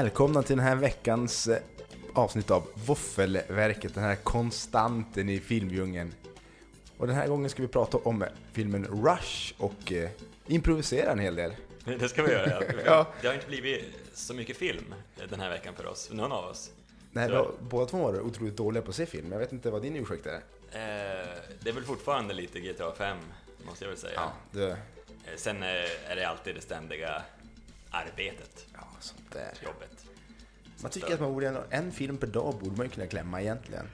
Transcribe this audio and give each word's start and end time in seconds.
Välkomna 0.00 0.42
till 0.42 0.56
den 0.56 0.66
här 0.66 0.76
veckans 0.76 1.48
eh, 1.48 1.58
avsnitt 2.14 2.50
av 2.50 2.68
Våffelverket, 2.74 3.94
den 3.94 4.04
här 4.04 4.14
konstanten 4.14 5.28
i 5.28 5.40
filmdjungeln. 5.40 6.14
Och 6.96 7.06
den 7.06 7.16
här 7.16 7.26
gången 7.28 7.50
ska 7.50 7.62
vi 7.62 7.68
prata 7.68 7.96
om 7.96 8.24
filmen 8.52 8.84
Rush 8.86 9.54
och 9.58 9.92
eh, 9.92 10.10
improvisera 10.46 11.12
en 11.12 11.18
hel 11.18 11.34
del. 11.34 11.52
Det 11.84 12.08
ska 12.08 12.22
vi 12.22 12.32
göra, 12.32 12.62
ja. 12.84 13.06
Det 13.22 13.26
har 13.26 13.34
inte 13.34 13.46
blivit 13.46 13.84
så 14.14 14.34
mycket 14.34 14.56
film 14.56 14.94
den 15.28 15.40
här 15.40 15.50
veckan 15.50 15.74
för 15.74 15.86
oss, 15.86 16.10
någon 16.12 16.32
av 16.32 16.44
oss. 16.44 16.70
Nej, 17.12 17.28
Så- 17.28 17.34
har, 17.34 17.52
båda 17.60 17.86
två 17.86 17.98
var 17.98 18.20
otroligt 18.20 18.56
dåliga 18.56 18.82
på 18.82 18.88
att 18.90 18.96
se 18.96 19.06
film. 19.06 19.32
Jag 19.32 19.38
vet 19.38 19.52
inte 19.52 19.70
vad 19.70 19.82
din 19.82 19.96
ursäkt 19.96 20.26
är. 20.26 20.34
Eh, 20.34 21.26
det 21.60 21.70
är 21.70 21.72
väl 21.72 21.84
fortfarande 21.84 22.34
lite 22.34 22.60
GTA 22.60 22.92
5, 22.92 23.16
måste 23.66 23.84
jag 23.84 23.90
väl 23.90 23.98
säga. 23.98 24.12
Ja, 24.16 24.32
det, 24.50 24.76
Eh, 25.24 25.36
Sen 25.36 25.62
eh, 25.62 25.68
är 26.10 26.16
det 26.16 26.28
alltid 26.28 26.54
det 26.54 26.60
ständiga 26.60 27.22
arbetet, 27.90 28.66
ja 28.74 28.80
sånt 29.00 29.32
där. 29.32 29.52
jobbet. 29.64 30.06
Man 30.82 30.90
tycker 30.90 31.14
att 31.14 31.20
man 31.20 31.32
borde, 31.34 31.62
en 31.70 31.92
film 31.92 32.16
per 32.18 32.26
dag 32.26 32.54
borde 32.58 32.76
man 32.76 32.86
ju 32.86 32.90
kunna 32.92 33.06
klämma 33.06 33.40
egentligen. 33.42 33.86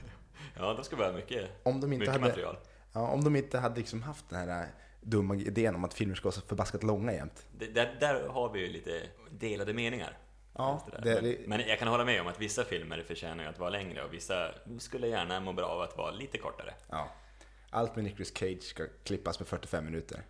Ja, 0.57 0.83
ska 0.83 0.95
vi 0.95 1.03
ha 1.03 1.11
mycket, 1.11 1.49
Om 1.63 1.79
de 1.81 1.93
inte 1.93 1.99
mycket 1.99 2.13
hade, 2.13 2.27
material. 2.27 2.57
ja, 2.93 3.07
om 3.11 3.23
de 3.23 3.35
inte 3.35 3.59
hade 3.59 3.75
liksom 3.77 4.01
haft 4.03 4.29
den 4.29 4.39
här 4.49 4.61
eh, 4.61 4.67
dumma 5.01 5.35
idén 5.35 5.75
om 5.75 5.83
att 5.83 5.93
filmer 5.93 6.15
ska 6.15 6.23
vara 6.23 6.35
så 6.35 6.41
förbaskat 6.41 6.83
långa 6.83 7.13
jämt. 7.13 7.45
Det, 7.57 7.65
där, 7.67 7.97
där 7.99 8.27
har 8.27 8.49
vi 8.53 8.59
ju 8.59 8.67
lite 8.67 9.01
delade 9.31 9.73
meningar. 9.73 10.17
Ja, 10.53 10.87
det 11.03 11.21
det- 11.21 11.21
men, 11.21 11.49
men 11.59 11.67
jag 11.67 11.79
kan 11.79 11.87
hålla 11.87 12.05
med 12.05 12.21
om 12.21 12.27
att 12.27 12.39
vissa 12.41 12.63
filmer 12.63 13.03
förtjänar 13.07 13.45
att 13.45 13.59
vara 13.59 13.69
längre 13.69 14.03
och 14.03 14.13
vissa 14.13 14.51
skulle 14.79 15.07
gärna 15.07 15.39
må 15.39 15.53
bra 15.53 15.65
av 15.65 15.81
att 15.81 15.97
vara 15.97 16.11
lite 16.11 16.37
kortare. 16.37 16.73
Ja. 16.89 17.11
Allt 17.69 17.95
med 17.95 18.03
Nicolas 18.05 18.37
Cage 18.37 18.63
ska 18.63 18.83
klippas 19.03 19.39
med 19.39 19.47
45 19.47 19.85
minuter. 19.85 20.21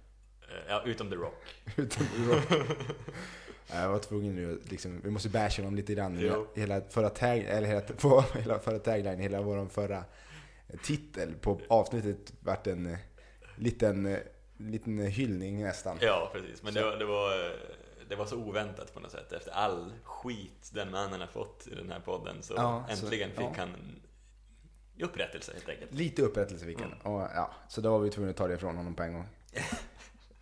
Eh, 0.50 0.54
Ja, 0.68 0.82
utom 0.86 1.10
The 1.10 1.16
Rock. 1.16 1.44
Utom 1.76 2.06
Rock. 2.30 2.44
Jag 3.72 3.90
var 3.90 4.00
tvungen 4.00 4.36
nu, 4.36 4.62
liksom, 4.64 5.02
vi 5.04 5.12
måste 5.12 5.30
basha 5.30 5.62
honom 5.62 5.76
lite 5.76 5.94
grann. 5.94 6.20
Jo. 6.20 6.48
Hela 6.56 6.82
förra 6.82 7.10
tag, 7.10 7.38
eller 7.40 7.68
hela, 7.68 7.82
på, 7.82 8.22
hela 8.40 8.60
förra 8.60 8.80
tagline, 8.80 9.20
hela 9.20 9.42
vår 9.42 9.68
förra 9.70 10.04
titel 10.84 11.34
på 11.42 11.62
avsnittet 11.70 12.34
vart 12.40 12.68
en 12.68 12.86
eh, 12.86 12.98
liten, 13.56 14.06
eh, 14.06 14.20
liten 14.58 15.00
hyllning 15.00 15.64
nästan. 15.64 15.98
Ja, 16.02 16.30
precis. 16.34 16.64
Men 16.64 16.74
Så- 16.74 16.80
det 16.80 16.86
var, 16.86 16.98
det, 16.98 17.06
var, 17.06 17.46
eh, 17.46 17.52
det 18.10 18.16
var 18.16 18.26
så 18.26 18.36
oväntat 18.38 18.94
på 18.94 19.00
något 19.00 19.12
sätt. 19.12 19.32
Efter 19.34 19.52
all 19.52 19.92
skit 20.04 20.70
den 20.74 20.92
mannen 20.92 21.20
har 21.20 21.28
fått 21.28 21.68
i 21.72 21.76
den 21.76 21.92
här 21.92 22.00
podden 22.00 22.44
så 22.44 22.54
Ja, 22.58 22.86
så- 22.90 22.94
äntligen 23.06 23.30
fick 23.30 23.40
ja. 23.40 23.54
han 23.58 24.02
upprättelse 25.02 25.52
helt 25.54 25.70
enkelt. 25.70 25.94
Lite 25.94 26.22
upprättelse 26.22 26.66
fick 26.66 26.80
han. 26.82 26.94
Och, 27.14 27.22
ja, 27.36 27.52
så 27.70 27.82
då 27.82 27.92
var 27.92 28.00
vi 28.00 28.10
tvungna 28.10 28.32
att 28.32 28.38
ta 28.38 28.48
det 28.48 28.54
ifrån 28.54 28.78
honom 28.78 28.96
på 28.96 29.04
en 29.04 29.14
gång. 29.14 29.26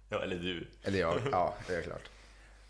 Ja, 0.10 0.24
eller 0.24 0.36
du. 0.36 0.68
Eller 0.84 1.00
jag, 1.00 1.22
ja, 1.32 1.56
det 1.68 1.76
är 1.76 1.82
klart. 1.82 2.10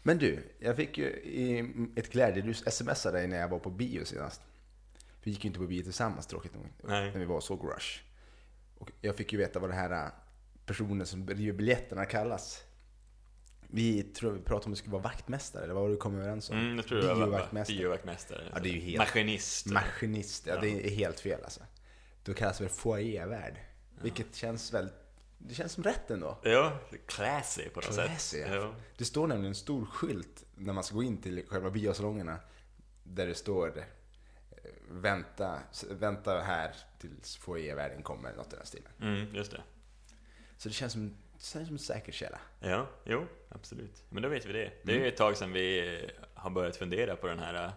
Men 0.03 0.17
du, 0.17 0.43
jag 0.59 0.75
fick 0.75 0.97
ju 0.97 1.05
i 1.09 1.59
ett 1.95 2.11
glädjerus 2.11 2.63
smsa 2.75 3.11
dig 3.11 3.27
när 3.27 3.37
jag 3.37 3.47
var 3.47 3.59
på 3.59 3.69
bio 3.69 4.05
senast. 4.05 4.41
Vi 5.23 5.31
gick 5.31 5.43
ju 5.43 5.47
inte 5.47 5.59
på 5.59 5.67
bio 5.67 5.83
tillsammans 5.83 6.27
tråkigt 6.27 6.53
nog. 6.55 6.65
Nej. 6.83 7.11
När 7.11 7.19
vi 7.19 7.25
var 7.25 7.35
och 7.35 7.43
såg 7.43 7.63
Rush. 7.75 7.99
Och 8.77 8.91
jag 9.01 9.15
fick 9.15 9.33
ju 9.33 9.39
veta 9.39 9.59
vad 9.59 9.69
det 9.69 9.73
här 9.75 10.05
äh, 10.05 10.11
personen 10.65 11.05
som 11.07 11.25
driver 11.25 11.53
biljetterna 11.53 12.05
kallas. 12.05 12.63
Vi 13.67 14.03
tror 14.03 14.31
vi 14.31 14.39
pratade 14.41 14.65
om 14.65 14.71
det 14.71 14.77
skulle 14.77 14.91
vara 14.93 15.03
vaktmästare, 15.03 15.63
eller 15.63 15.73
vad 15.73 15.81
var 15.83 15.89
det 15.89 15.95
vi 15.95 15.99
kom 15.99 16.15
överens 16.19 16.49
om? 16.49 16.57
Mm, 16.59 16.75
jag 16.75 16.87
tror 16.87 16.97
det 17.01 17.07
var 17.07 17.15
Biovaktmästare. 17.15 17.77
biovaktmästare. 17.77 18.43
Ja, 18.53 18.59
det 18.59 18.69
är 18.69 18.73
ju 18.73 18.79
helt- 18.79 18.97
Maskinist. 18.97 19.65
Maskinist, 19.65 20.47
ja, 20.47 20.53
Ja. 20.55 20.61
det 20.61 20.69
är 20.87 20.89
helt 20.89 21.19
fel 21.19 21.43
alltså. 21.43 21.59
Då 22.23 22.33
kallas 22.33 22.57
det 22.57 22.63
väl 22.63 22.73
foajévärd. 22.73 23.55
Vilket 24.01 24.35
känns 24.35 24.73
väl, 24.73 24.89
det 25.37 25.53
känns 25.53 25.71
som 25.71 25.83
rätt 25.83 26.11
ändå. 26.11 26.37
Ja, 26.43 26.77
classy 27.05 27.69
på 27.69 27.79
något 27.81 27.93
Classy, 27.95 28.41
sätt. 28.41 28.53
ja. 28.53 28.73
Det 28.97 29.05
står 29.05 29.27
nämligen 29.27 29.51
en 29.51 29.55
stor 29.55 29.85
skylt 29.85 30.45
när 30.55 30.73
man 30.73 30.83
ska 30.83 30.95
gå 30.95 31.03
in 31.03 31.17
till 31.21 31.45
själva 31.47 31.69
biosalongerna. 31.69 32.39
Där 33.03 33.27
det 33.27 33.35
står 33.35 33.77
eh, 33.77 33.83
vänta, 34.89 35.59
vänta 35.89 36.39
här 36.41 36.75
tills 36.99 37.37
foajévärden 37.37 38.03
kommer, 38.03 38.33
något 38.33 38.53
i 38.53 38.55
den 38.55 38.65
stilen. 38.65 38.91
Mm, 39.01 39.35
just 39.35 39.51
det. 39.51 39.61
Så 40.57 40.69
det 40.69 40.73
känns 40.75 40.93
som, 40.93 41.09
det 41.09 41.43
känns 41.43 41.67
som 41.67 41.75
en 41.75 41.79
säker 41.79 42.11
källa. 42.11 42.39
Ja, 42.59 42.87
jo, 43.03 43.25
absolut. 43.49 44.03
Men 44.09 44.23
då 44.23 44.29
vet 44.29 44.45
vi 44.45 44.53
det. 44.53 44.71
Det 44.83 44.91
är 44.91 44.99
ju 44.99 45.07
ett 45.07 45.17
tag 45.17 45.37
sedan 45.37 45.51
vi 45.51 46.09
har 46.33 46.49
börjat 46.49 46.75
fundera 46.75 47.15
på 47.15 47.27
den 47.27 47.39
här 47.39 47.65
eh, 47.65 47.71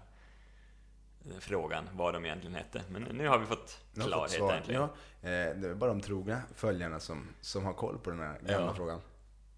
frågan, 1.40 1.88
vad 1.92 2.14
de 2.14 2.24
egentligen 2.24 2.54
hette. 2.56 2.82
Men 2.90 3.02
nu 3.02 3.28
har 3.28 3.38
vi 3.38 3.46
fått 3.46 3.78
fått 3.94 4.04
klarhet 4.06 4.30
svar. 4.30 4.52
äntligen. 4.54 4.80
Ja, 4.80 5.28
eh, 5.28 5.56
det 5.56 5.68
är 5.68 5.74
bara 5.74 5.90
de 5.90 6.00
trogna 6.00 6.42
följarna 6.54 7.00
som, 7.00 7.28
som 7.40 7.64
har 7.64 7.72
koll 7.72 7.98
på 7.98 8.10
den 8.10 8.20
här 8.20 8.38
gamla 8.40 8.66
Ja. 8.66 8.74
frågan. 8.74 9.00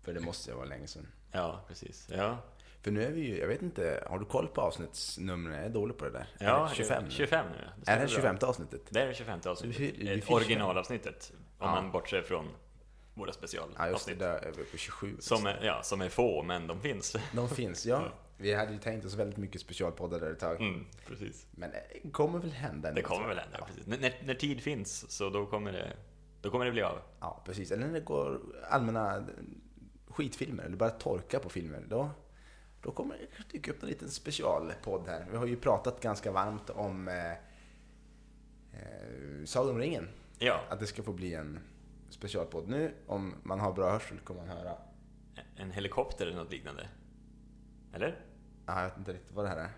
För 0.03 0.13
det 0.13 0.21
måste 0.21 0.51
ju 0.51 0.57
vara 0.57 0.67
länge 0.67 0.87
sedan. 0.87 1.07
Ja, 1.33 1.65
precis. 1.69 2.09
Ja, 2.17 2.39
För 2.83 2.91
nu 2.91 3.05
är 3.05 3.11
vi 3.11 3.21
ju, 3.21 3.39
jag 3.39 3.49
vet 3.49 3.63
inte, 3.63 4.05
har 4.11 4.19
du 4.19 4.25
koll 4.25 4.49
på 4.49 4.61
avsnittsnumren? 4.61 5.57
Jag 5.57 5.65
är 5.65 5.69
dålig 5.71 5.97
på 5.99 6.05
det 6.05 6.11
där. 6.11 6.27
Är 6.39 6.47
ja 6.47 6.67
det 6.71 6.75
25 6.75 7.05
nu? 7.05 7.11
25 7.11 7.47
nu. 7.53 7.59
Är 7.59 7.67
det 7.77 7.83
stämmer 7.83 7.99
bra. 7.99 8.09
25 8.09 8.37
avsnittet? 8.49 8.81
Det 8.91 9.01
är 9.03 9.07
det 9.07 9.15
25 9.15 9.41
avsnittet. 9.47 9.81
Vi- 9.81 9.93
vi 10.15 10.23
originalavsnittet. 10.35 11.33
Om 11.35 11.41
Ja. 11.59 11.67
man 11.75 11.91
bortser 11.91 12.23
från 12.23 12.45
våra 12.45 12.53
Ja, 13.15 13.27
just 13.27 13.41
det. 13.41 13.49
specialavsnitt. 13.49 14.19
Där 14.19 14.35
är 14.35 14.53
vi 14.57 14.65
på 14.65 14.77
27. 14.77 15.17
som, 15.21 15.47
är, 15.47 15.65
ja, 15.65 15.83
som 15.83 16.01
är 16.01 16.09
få, 16.09 16.43
men 16.43 16.67
de 16.67 16.81
finns. 16.81 17.17
De 17.33 17.49
finns, 17.49 17.87
ja. 17.87 18.03
Vi 18.41 18.55
hade 18.55 18.73
ju 18.73 18.79
tänkt 18.79 19.05
oss 19.07 19.15
väldigt 19.15 19.37
mycket 19.39 19.61
specialpoddar 19.61 20.21
där 20.21 20.33
ett 20.33 20.39
tag. 20.39 20.61
Mm, 20.61 20.87
precis. 21.07 21.47
Men 21.51 21.71
det 21.71 22.11
kommer 22.13 22.39
väl 22.39 22.51
hända 22.53 22.93
Det 22.93 23.03
kommer 23.03 23.29
väl 23.29 23.39
hända, 23.39 23.57
Ja. 23.61 23.67
precis. 23.67 23.87
När, 23.87 23.99
när, 23.99 24.15
när 24.25 24.35
tid 24.35 24.61
finns, 24.61 25.11
så 25.11 25.31
då 25.31 25.47
kommer 25.47 25.73
det, 25.73 25.93
då 26.41 26.51
kommer 26.51 26.65
det 26.65 26.73
bli 26.73 26.83
av. 26.83 26.99
Ja, 27.21 27.43
precis. 27.47 27.71
Eller 27.71 27.87
när 27.87 27.95
det 27.95 28.01
går 28.01 28.41
allmänna 28.71 29.27
skitfilmer, 30.09 30.65
eller 30.65 30.77
bara 30.77 30.91
torka 30.91 31.39
på 31.39 31.49
filmer. 31.49 31.85
Då, 31.89 32.11
då 32.83 32.91
kommer 32.93 33.17
det 33.19 33.53
dyka 33.53 33.71
upp 33.71 33.83
en 33.83 33.89
liten 33.89 34.09
specialpodd 34.11 35.07
här. 35.07 35.27
Vi 35.31 35.37
har 35.37 35.47
ju 35.47 35.57
pratat 35.57 36.01
ganska 36.01 36.33
varmt 36.33 36.71
om 36.71 37.09
eh, 37.09 37.31
eh, 38.73 39.45
Sagan 39.45 39.71
om 39.71 39.79
ringen. 39.79 40.09
Ja, 40.39 40.61
Att 40.69 40.81
det 40.81 40.87
ska 40.87 41.03
få 41.03 41.13
bli 41.13 41.35
en 41.35 41.59
specialpodd. 42.11 42.69
Nu, 42.69 42.95
om 43.07 43.35
man 43.43 43.61
har 43.61 43.73
bra 43.73 43.91
hörsel, 43.91 44.19
kommer 44.19 44.41
man 44.47 44.57
höra... 44.57 44.77
en 45.57 45.71
helikopter 45.71 46.27
eller 46.27 46.37
något 46.37 46.53
liknande. 46.53 46.89
Eller? 47.95 48.19
Jag 48.67 48.85
vet 48.85 48.99
inte 48.99 49.13
riktigt 49.13 49.33
vad 49.35 49.45
det 49.45 49.49
här 49.49 49.57
är. 49.57 49.71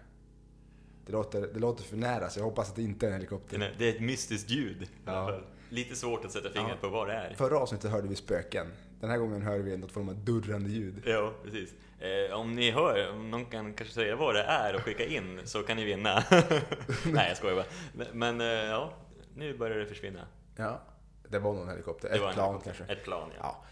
Det 1.06 1.12
låter, 1.12 1.40
det 1.40 1.58
låter 1.60 1.84
för 1.84 1.96
nära, 1.96 2.28
så 2.30 2.38
jag 2.40 2.44
hoppas 2.44 2.70
att 2.70 2.76
det 2.76 2.82
inte 2.82 3.06
är 3.06 3.08
en 3.08 3.14
helikopter. 3.14 3.72
Det 3.78 3.84
är- 3.88 3.94
ett 3.94 4.00
mystiskt 4.00 4.50
ljud. 4.50 4.88
Ja. 5.06 5.40
Lite 5.68 5.96
svårt 5.96 6.24
att 6.24 6.32
sätta 6.32 6.50
fingret 6.50 6.78
Ja. 6.82 6.88
på 6.88 6.94
vad 6.94 7.08
det 7.08 7.14
är. 7.14 7.34
Förra 7.34 7.58
avsnittet 7.58 7.90
hörde 7.90 8.08
vi 8.08 8.16
spöken. 8.16 8.66
Den 9.00 9.10
här 9.10 9.18
gången 9.18 9.42
hör 9.42 9.58
vi 9.58 9.76
något 9.76 9.92
form 9.92 10.08
av 10.08 10.24
durrande 10.24 10.70
ljud. 10.70 11.02
Ja, 11.06 11.32
precis. 11.44 11.74
Eh, 12.00 12.34
om 12.36 12.54
ni 12.54 12.70
hör, 12.70 13.10
om 13.10 13.30
någon 13.30 13.44
kan 13.46 13.74
kanske 13.74 13.94
säga 13.94 14.16
vad 14.16 14.34
det 14.34 14.42
är 14.42 14.74
och 14.74 14.80
skicka 14.80 15.04
in 15.06 15.40
så 15.44 15.62
kan 15.62 15.76
ni 15.76 15.84
vinna. 15.84 16.24
Nej, 17.06 17.28
jag 17.28 17.36
skojar 17.36 17.54
bara. 17.56 18.06
Men, 18.12 18.40
eh, 18.40 18.46
ja, 18.46 18.92
nu 19.34 19.58
börjar 19.58 19.78
det 19.78 19.86
försvinna. 19.86 20.26
Ja, 20.56 20.80
det 21.28 21.38
var 21.38 21.54
någon 21.54 21.68
helikopter. 21.68 22.08
Ett 22.08 22.14
plan 22.20 22.34
helikopter. 22.34 22.64
kanske. 22.74 22.92
Ett 22.92 23.04
plan, 23.04 23.28
ja. 23.34 23.40
Ja. 23.42 23.64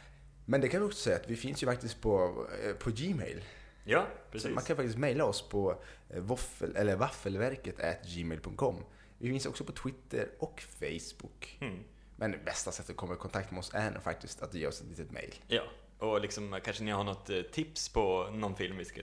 Men 0.47 0.61
det 0.61 0.69
kan 0.69 0.81
vi 0.81 0.87
också 0.87 0.99
säga 0.99 1.17
att 1.17 1.31
vi 1.31 1.37
finns 1.37 1.63
ju 1.63 1.67
faktiskt 1.67 2.01
på, 2.03 2.47
eh, 2.65 2.73
på 2.77 2.91
Gmail. 2.91 3.41
Ja, 3.91 4.07
Så 4.27 4.33
precis. 4.33 4.51
man 4.55 4.65
kan 4.65 4.77
faktiskt 4.77 4.99
mejla 4.99 5.25
oss 5.25 5.49
på 5.49 5.83
eh, 6.11 6.21
waffel, 6.21 6.77
eller 6.77 6.97
waffelverket 6.97 7.77
gmail.com. 8.15 8.85
Vi 9.19 9.29
finns 9.29 9.47
också 9.47 9.65
på 9.65 9.73
Twitter 9.73 10.29
och 10.39 10.63
Facebook. 10.81 11.59
Mm. 11.61 11.79
Men 12.17 12.45
bästa 12.45 12.73
sättet 12.73 12.91
att 12.91 12.97
komma 12.97 13.15
i 13.15 13.17
kontakt 13.17 13.51
med 13.51 13.59
oss 13.59 13.71
är 13.75 13.91
nog 13.91 14.03
faktiskt 14.03 14.43
att 14.43 14.55
ge 14.55 14.67
oss 14.67 14.81
ett 14.81 14.87
litet 14.89 15.11
mejl. 15.11 15.35
Ja, 15.49 15.63
och 15.99 16.21
liksom, 16.21 16.61
kanske 16.65 16.85
ni 16.85 16.91
har 16.91 17.05
något 17.05 17.31
eh, 17.31 17.43
tips 17.43 17.89
på 17.89 18.31
någon 18.33 18.57
film 18.57 18.77
vi, 18.77 18.85
ska, 18.85 19.01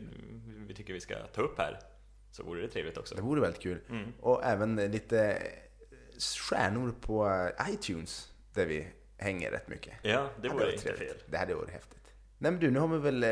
vi 0.68 0.74
tycker 0.74 0.94
vi 0.94 1.00
ska 1.02 1.16
ta 1.28 1.42
upp 1.42 1.58
här. 1.58 1.80
Så 2.32 2.44
vore 2.44 2.62
det 2.62 2.68
trevligt 2.68 2.98
också. 2.98 3.16
Det 3.16 3.22
vore 3.22 3.42
väldigt 3.42 3.62
kul. 3.62 3.80
Mm. 3.90 4.14
Och 4.20 4.44
även 4.46 4.80
eh, 4.80 4.90
lite 4.90 5.32
eh, 5.32 5.42
stjärnor 6.20 6.96
på 7.02 7.30
eh, 7.30 7.74
iTunes, 7.74 8.34
där 8.54 8.66
vi 8.66 8.88
hänger 9.18 9.52
rätt 9.52 9.68
mycket. 9.68 9.94
Ja, 10.02 10.30
det 10.42 10.50
vore 10.50 10.72
inte 10.72 10.84
trevligt. 10.84 11.10
fel. 11.10 11.18
Det 11.28 11.38
hade 11.38 11.56
varit 11.56 11.70
häftigt. 11.70 12.04
Nej 12.38 12.52
men 12.52 12.60
du, 12.62 12.72
nu 12.72 12.80
har 12.80 12.88
vi 12.88 12.98
väl 12.98 13.24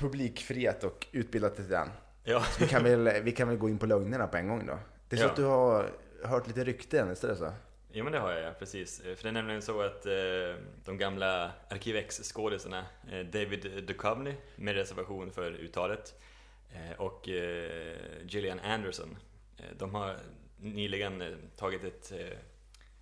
publikfriat 0.00 0.84
och 0.84 1.06
utbildat 1.12 1.58
lite 1.58 1.70
grann. 1.70 1.90
Ja, 2.24 2.44
Vi 2.60 2.66
kan, 2.68 2.84
väl, 2.84 3.22
vi 3.22 3.32
kan 3.32 3.48
väl 3.48 3.56
gå 3.56 3.68
in 3.68 3.78
på 3.78 3.86
lögnerna 3.86 4.26
på 4.26 4.36
en 4.36 4.48
gång 4.48 4.66
då. 4.66 4.78
Det 5.08 5.16
är 5.16 5.20
så 5.20 5.24
Ja. 5.26 5.30
att 5.30 5.36
du 5.36 5.44
har 5.44 5.90
hört 6.24 6.46
lite 6.46 6.64
rykten, 6.64 7.08
det 7.28 7.36
så? 7.36 7.52
Jo 7.92 8.04
men 8.04 8.12
det 8.12 8.18
har 8.18 8.32
jag 8.32 8.42
ja, 8.42 8.52
precis. 8.58 9.00
Eh, 9.00 9.14
För 9.14 9.22
det 9.22 9.28
är 9.28 9.32
nämligen 9.32 9.62
så 9.62 9.82
att 9.82 10.06
eh, 10.06 10.12
de 10.84 10.98
gamla 10.98 11.50
Arkiv 11.70 11.96
X-skådisarna, 11.96 12.84
eh, 13.12 13.18
David 13.20 13.84
Duchovny, 13.86 14.34
med 14.56 14.74
reservation 14.74 15.30
för 15.30 15.50
uttalet, 15.52 16.14
eh, 16.72 17.00
och 17.00 17.28
eh, 17.28 17.96
Gillian 18.22 18.60
Anderson, 18.60 19.16
eh, 19.58 19.64
de 19.78 19.94
har 19.94 20.16
nyligen 20.60 21.22
tagit 21.56 21.84
ett, 21.84 22.12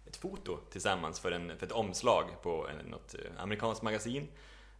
ett 0.06 0.16
foto 0.16 0.56
tillsammans 0.70 1.20
för, 1.20 1.32
en, 1.32 1.58
för 1.58 1.66
ett 1.66 1.72
omslag 1.72 2.42
på 2.42 2.68
en, 2.68 2.90
något 2.90 3.14
amerikanskt 3.38 3.82
magasin, 3.82 4.28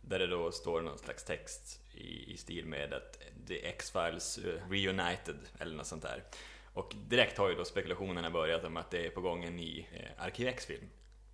där 0.09 0.19
det 0.19 0.27
då 0.27 0.53
står 0.53 0.83
någon 0.83 0.99
slags 0.99 1.25
text 1.25 1.81
i, 1.95 2.33
i 2.33 2.37
stil 2.37 2.67
med 2.67 2.93
att 2.93 3.19
The 3.47 3.67
X-Files 3.67 4.39
eh, 4.39 4.71
Reunited, 4.71 5.39
eller 5.59 5.77
något 5.77 5.87
sånt 5.87 6.03
där. 6.03 6.25
Och 6.73 6.95
direkt 7.09 7.39
har 7.39 7.49
ju 7.49 7.55
då 7.55 7.65
spekulationerna 7.65 8.31
börjat 8.31 8.65
om 8.65 8.77
att 8.77 8.91
det 8.91 9.07
är 9.07 9.11
på 9.11 9.21
gång 9.21 9.45
en 9.45 9.57
ny 9.57 9.87
eh, 9.93 10.25
Arkiv 10.25 10.49
X-film. 10.49 10.85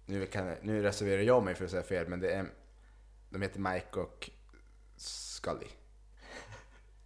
Nu, 0.06 0.26
kan, 0.26 0.54
nu 0.62 0.82
reserverar 0.82 1.22
jag 1.22 1.42
mig 1.42 1.54
för 1.54 1.64
att 1.64 1.70
säga 1.70 1.82
fel, 1.82 2.08
men 2.08 2.20
det 2.20 2.32
är, 2.32 2.46
de 3.30 3.42
heter 3.42 3.60
Mike 3.60 4.00
och 4.00 4.30
Scully. 4.96 5.66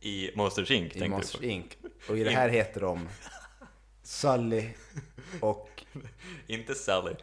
I 0.00 0.30
Monsters 0.34 0.70
Inc. 0.70 0.86
I 0.86 0.90
tänkte 0.90 1.08
Monster 1.08 1.38
du 1.38 1.46
på. 1.46 1.52
Inc. 1.52 1.76
Och 2.08 2.18
i 2.18 2.24
det 2.24 2.30
här 2.30 2.48
heter 2.48 2.80
de 2.80 3.08
Sully 4.02 4.70
och 5.40 5.84
Inte 6.46 6.74
Sally. 6.74 7.14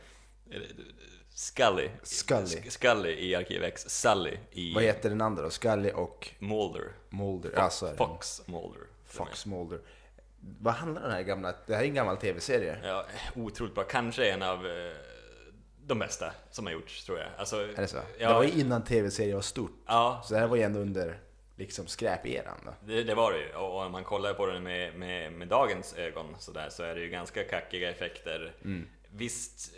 Scully. 1.37 1.89
Scully. 2.03 2.69
Scully 2.69 3.09
i 3.09 3.35
Arkiv 3.35 3.63
X. 3.63 3.89
Sully 3.89 4.37
i 4.51 4.73
Vad 4.73 4.83
heter 4.83 5.09
den 5.09 5.21
andra 5.21 5.43
då? 5.43 5.49
Scully 5.49 5.91
och 5.91 6.29
Mulder. 6.39 6.91
Mulder. 7.09 7.51
Ja, 7.55 7.69
så 7.69 7.85
är 7.85 7.91
det. 7.91 7.97
Fox 7.97 8.41
Mulder. 8.47 8.81
Fox 9.05 9.45
Mulder. 9.45 9.79
Vad 10.59 10.73
handlar 10.73 11.01
den 11.01 11.11
här 11.11 11.21
gamla... 11.21 11.53
Det 11.67 11.75
här 11.75 11.83
är 11.83 11.87
en 11.87 11.93
gammal 11.93 12.17
tv-serie. 12.17 12.77
Ja, 12.83 13.05
otroligt 13.35 13.75
bra. 13.75 13.83
Kanske 13.83 14.31
en 14.31 14.41
av 14.41 14.65
eh, 14.65 14.91
de 15.85 15.99
bästa 15.99 16.33
som 16.51 16.65
har 16.65 16.73
gjorts, 16.73 17.05
tror 17.05 17.19
jag. 17.19 17.27
Alltså, 17.37 17.61
Är 17.61 17.67
det 17.75 17.87
så? 17.87 17.97
Ja, 18.19 18.27
Det 18.27 18.33
var 18.33 18.43
ju 18.43 18.51
innan 18.61 18.83
tv-serier 18.83 19.35
var 19.35 19.41
stort. 19.41 19.71
ja 19.87 20.21
Så 20.25 20.33
det 20.33 20.39
här 20.39 20.47
var 20.47 20.55
ju 20.55 20.61
ändå 20.63 20.79
under 20.79 21.19
liksom 21.55 21.87
skräperan 21.87 22.57
då. 22.65 22.73
det, 22.85 23.03
det 23.03 23.15
var 23.15 23.31
det 23.31 23.39
ju. 23.39 23.53
Och 23.53 23.79
om 23.85 23.91
man 23.91 24.03
kollar 24.03 24.33
på 24.33 24.45
den 24.45 24.63
med, 24.63 24.95
med, 24.95 25.33
med 25.33 25.47
dagens 25.47 25.93
ögon 25.93 26.35
så, 26.39 26.51
där, 26.51 26.69
så 26.69 26.83
är 26.83 26.95
det 26.95 27.01
ju 27.01 27.09
ganska 27.09 27.43
kackiga 27.43 27.89
effekter. 27.89 28.55
Mm. 28.63 28.87
Visst 29.11 29.71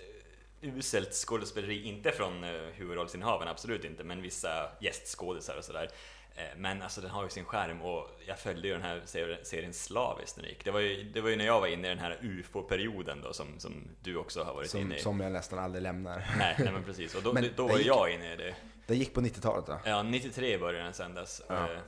uselt 0.62 1.13
skådespeleri, 1.13 1.83
inte 1.83 2.12
från 2.12 2.44
uh, 2.44 2.62
huvudrollsinnehavaren, 2.74 3.48
absolut 3.51 3.83
inte, 3.86 4.04
men 4.04 4.21
vissa 4.21 4.69
gästskådisar 4.81 5.57
och 5.57 5.63
sådär. 5.63 5.89
Eh, 6.36 6.44
Men 6.57 6.81
alltså 6.81 7.01
den 7.01 7.09
har 7.09 7.24
ju 7.24 7.30
sin 7.30 7.45
skärm 7.45 7.81
och 7.81 8.09
jag 8.27 8.39
följde 8.39 8.68
ju 8.68 8.74
den 8.74 8.81
här 8.83 9.01
ser- 9.06 9.39
serien 9.44 9.74
slaviskt 9.74 10.38
när 10.38 10.44
det 10.44 10.50
gick. 10.50 10.65
Det 10.65 10.71
var 10.71 10.80
ju, 10.80 11.04
det 11.04 11.21
var 11.21 11.30
ju 11.30 11.36
när 11.36 11.45
jag 11.45 11.59
var 11.59 11.68
inne 11.68 11.88
i 11.88 11.89
den 11.89 12.00
här 12.00 12.18
UFO-perioden 12.21 13.21
då 13.21 13.33
som, 13.33 13.59
som 13.59 13.88
du 14.04 14.15
också 14.18 14.44
har 14.44 14.54
varit 14.54 14.69
Som, 14.69 14.80
inne 14.81 14.95
i. 14.95 15.00
som 15.00 15.19
jag 15.19 15.31
nästan 15.31 15.59
aldrig 15.59 15.81
lämnar. 15.83 16.18
Nej, 16.38 16.56
nej 16.59 16.71
men 16.71 16.83
precis. 16.83 17.15
Och 17.15 17.24
då, 17.24 17.33
då 17.33 17.42
det 17.42 17.57
var 17.74 17.77
gick- 17.77 17.88
jag 17.88 18.12
inne 18.13 18.33
i 18.33 18.36
det. 18.36 18.56
Det 18.88 18.95
gick 18.95 19.13
på 19.13 19.21
90-talet 19.21 19.65
då? 19.65 19.80
Ja, 19.86 20.04
93 20.04 20.57
började 20.57 20.83
den 20.83 20.94
sändas 20.94 21.42
Ja. 21.50 21.56
eh, 21.71 21.80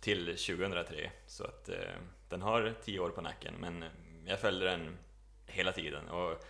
till 0.00 0.26
2003. 0.26 1.10
Så 1.26 1.44
att 1.44 1.68
eh, 1.68 1.76
den 2.28 2.42
har 2.42 2.74
10 2.84 2.98
år 3.00 3.10
på 3.10 3.20
nacken, 3.20 3.54
men 3.60 3.82
eh, 3.82 3.88
jag 4.26 4.40
följde 4.40 4.66
den 4.70 4.98
hela 5.46 5.72
tiden. 5.72 6.08
Och 6.08 6.44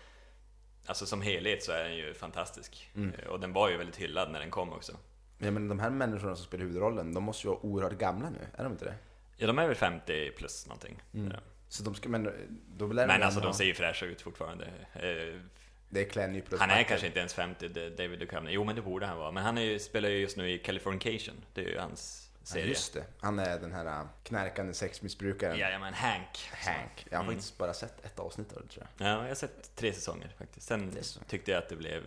alltså 0.87 1.07
som 1.07 1.23
helhet 1.23 1.63
så 1.63 1.73
är 1.73 1.85
den 1.85 1.97
ju 1.97 2.15
fantastisk. 2.15 2.91
Mm. 2.97 3.15
Eh, 3.15 3.27
Och 3.29 3.41
den 3.41 3.53
var 3.53 3.69
ju 3.71 3.77
väldigt 3.77 3.97
hyllad 3.97 4.31
när 4.31 4.41
den 4.41 4.51
kom 4.51 4.73
också. 4.73 4.93
Ja, 5.39 5.51
men 5.51 5.69
de 5.69 5.79
här 5.79 5.91
människorna 5.91 6.37
som 6.37 6.45
spelar 6.45 6.63
huvudrollen, 6.65 7.15
de 7.15 7.23
måste 7.25 7.47
ju 7.47 7.51
vara 7.51 7.61
oerhört 7.67 7.99
gamla 7.99 8.31
nu, 8.31 8.39
är 8.55 8.63
de 8.65 8.73
inte 8.73 8.85
det? 8.85 8.95
Ja, 9.37 9.47
de 9.47 9.59
är 9.59 9.67
väl 9.67 9.77
50 9.77 10.31
plus 10.31 10.67
någonting. 10.67 11.03
Mm. 11.15 11.31
Ja. 11.35 11.39
Så 11.69 11.83
de 11.83 11.95
ska, 11.95 12.09
men 12.09 12.33
då 12.77 12.87
lär 12.87 13.07
Men 13.07 13.23
alltså 13.23 13.41
ha- 13.41 13.47
de 13.47 13.55
ser 13.55 13.65
ju 13.65 13.75
fräscha 13.75 14.07
ut 14.07 14.23
fortfarande. 14.23 14.65
Eh, 14.95 15.41
Det 15.89 16.01
är 16.01 16.05
Clenny 16.11 16.41
plus 16.41 16.61
Han 16.61 16.71
är 16.71 16.75
Michael. 16.75 16.89
kanske 16.89 17.07
inte 17.07 17.19
ens 17.19 17.35
50, 17.35 17.69
det- 17.69 17.91
David 17.91 18.19
Duchovny. 18.19 18.51
Jo, 18.53 18.65
men 18.65 18.77
det 18.77 18.83
borde 18.83 19.07
han 19.07 19.19
vara. 19.19 19.31
Men 19.31 19.43
han 19.43 19.59
är 19.59 19.79
spelar 19.79 20.09
ju 20.09 20.19
just 20.19 20.37
nu 20.37 20.51
i 20.51 20.59
Californication. 20.59 21.35
Det 21.55 21.61
är 21.65 21.69
ju 21.69 21.79
hans 21.79 22.31
Ja, 22.45 22.47
serie. 22.47 22.67
just 22.67 22.95
det. 22.95 23.05
Han 23.21 23.39
är 23.39 23.59
den 23.59 23.73
här 23.73 23.87
äh, 23.87 24.07
knarkande 24.25 24.75
sexmissbrukaren. 24.75 25.59
Jajamän, 25.59 25.95
Hank. 25.95 26.51
Hank. 26.53 27.07
Jag 27.11 27.19
har 27.19 27.25
Mm. 27.25 27.35
faktiskt 27.35 27.59
bara 27.59 27.75
sett 27.75 28.05
ett 28.05 28.19
avsnitt 28.19 28.53
av 28.53 28.63
det 28.63 28.69
tror 28.69 28.87
jag. 28.99 29.07
Ja, 29.09 29.23
jag 29.23 29.29
har 29.29 29.35
sett 29.35 29.77
tre 29.77 29.93
säsonger 29.93 30.35
faktiskt. 30.39 30.67
Sen 30.67 30.97
är 30.99 31.29
tyckte 31.29 31.51
jag 31.51 31.59
att 31.59 31.69
det 31.69 31.77
blev 31.77 32.03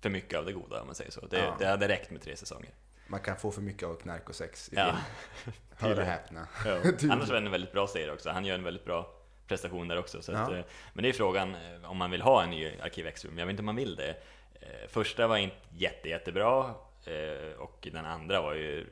för 0.00 0.10
mycket 0.10 0.38
av 0.38 0.44
det 0.44 0.52
goda 0.52 0.80
om 0.80 0.86
man 0.86 0.94
säger 0.94 1.10
så. 1.10 1.26
Det, 1.26 1.38
Ja. 1.38 1.56
det 1.58 1.66
hade 1.66 1.88
räckt 1.88 2.10
med 2.10 2.22
tre 2.22 2.36
säsonger. 2.36 2.70
Man 3.06 3.20
kan 3.20 3.36
få 3.36 3.50
för 3.50 3.60
mycket 3.62 3.88
av 3.88 3.94
knark 3.94 4.28
och 4.28 4.34
sex 4.34 4.68
i 4.68 4.76
Ja. 4.76 4.96
film. 5.44 5.56
Hör 5.76 5.98
och 6.00 6.06
häpna. 6.06 6.46
Ja. 6.64 6.76
Annars 7.12 7.28
var 7.28 7.40
det 7.40 7.46
en 7.46 7.50
väldigt 7.50 7.72
bra 7.72 7.86
serie 7.86 8.12
också. 8.12 8.30
Han 8.30 8.44
gör 8.44 8.54
en 8.54 8.64
väldigt 8.64 8.84
bra 8.84 9.14
prestation 9.46 9.88
där 9.88 9.98
också. 9.98 10.22
Så 10.22 10.32
att, 10.32 10.52
Ja. 10.52 10.56
eh, 10.58 10.64
men 10.92 11.02
det 11.02 11.08
är 11.08 11.12
frågan 11.12 11.54
eh, 11.54 11.90
om 11.90 11.96
man 11.96 12.10
vill 12.10 12.22
ha 12.22 12.42
en 12.42 12.50
ny 12.50 12.78
Arkiv 12.80 13.06
X-film. 13.06 13.38
Jag 13.38 13.46
vet 13.46 13.50
inte 13.50 13.60
om 13.60 13.66
man 13.66 13.76
vill 13.76 13.96
det. 13.96 14.10
Eh, 14.60 14.88
Första 14.88 15.26
var 15.26 15.36
inte 15.36 15.56
jätte, 15.70 16.08
jättebra 16.08 16.74
och 17.58 17.88
den 17.92 18.06
andra 18.06 18.42
var 18.42 18.54
ju 18.54 18.86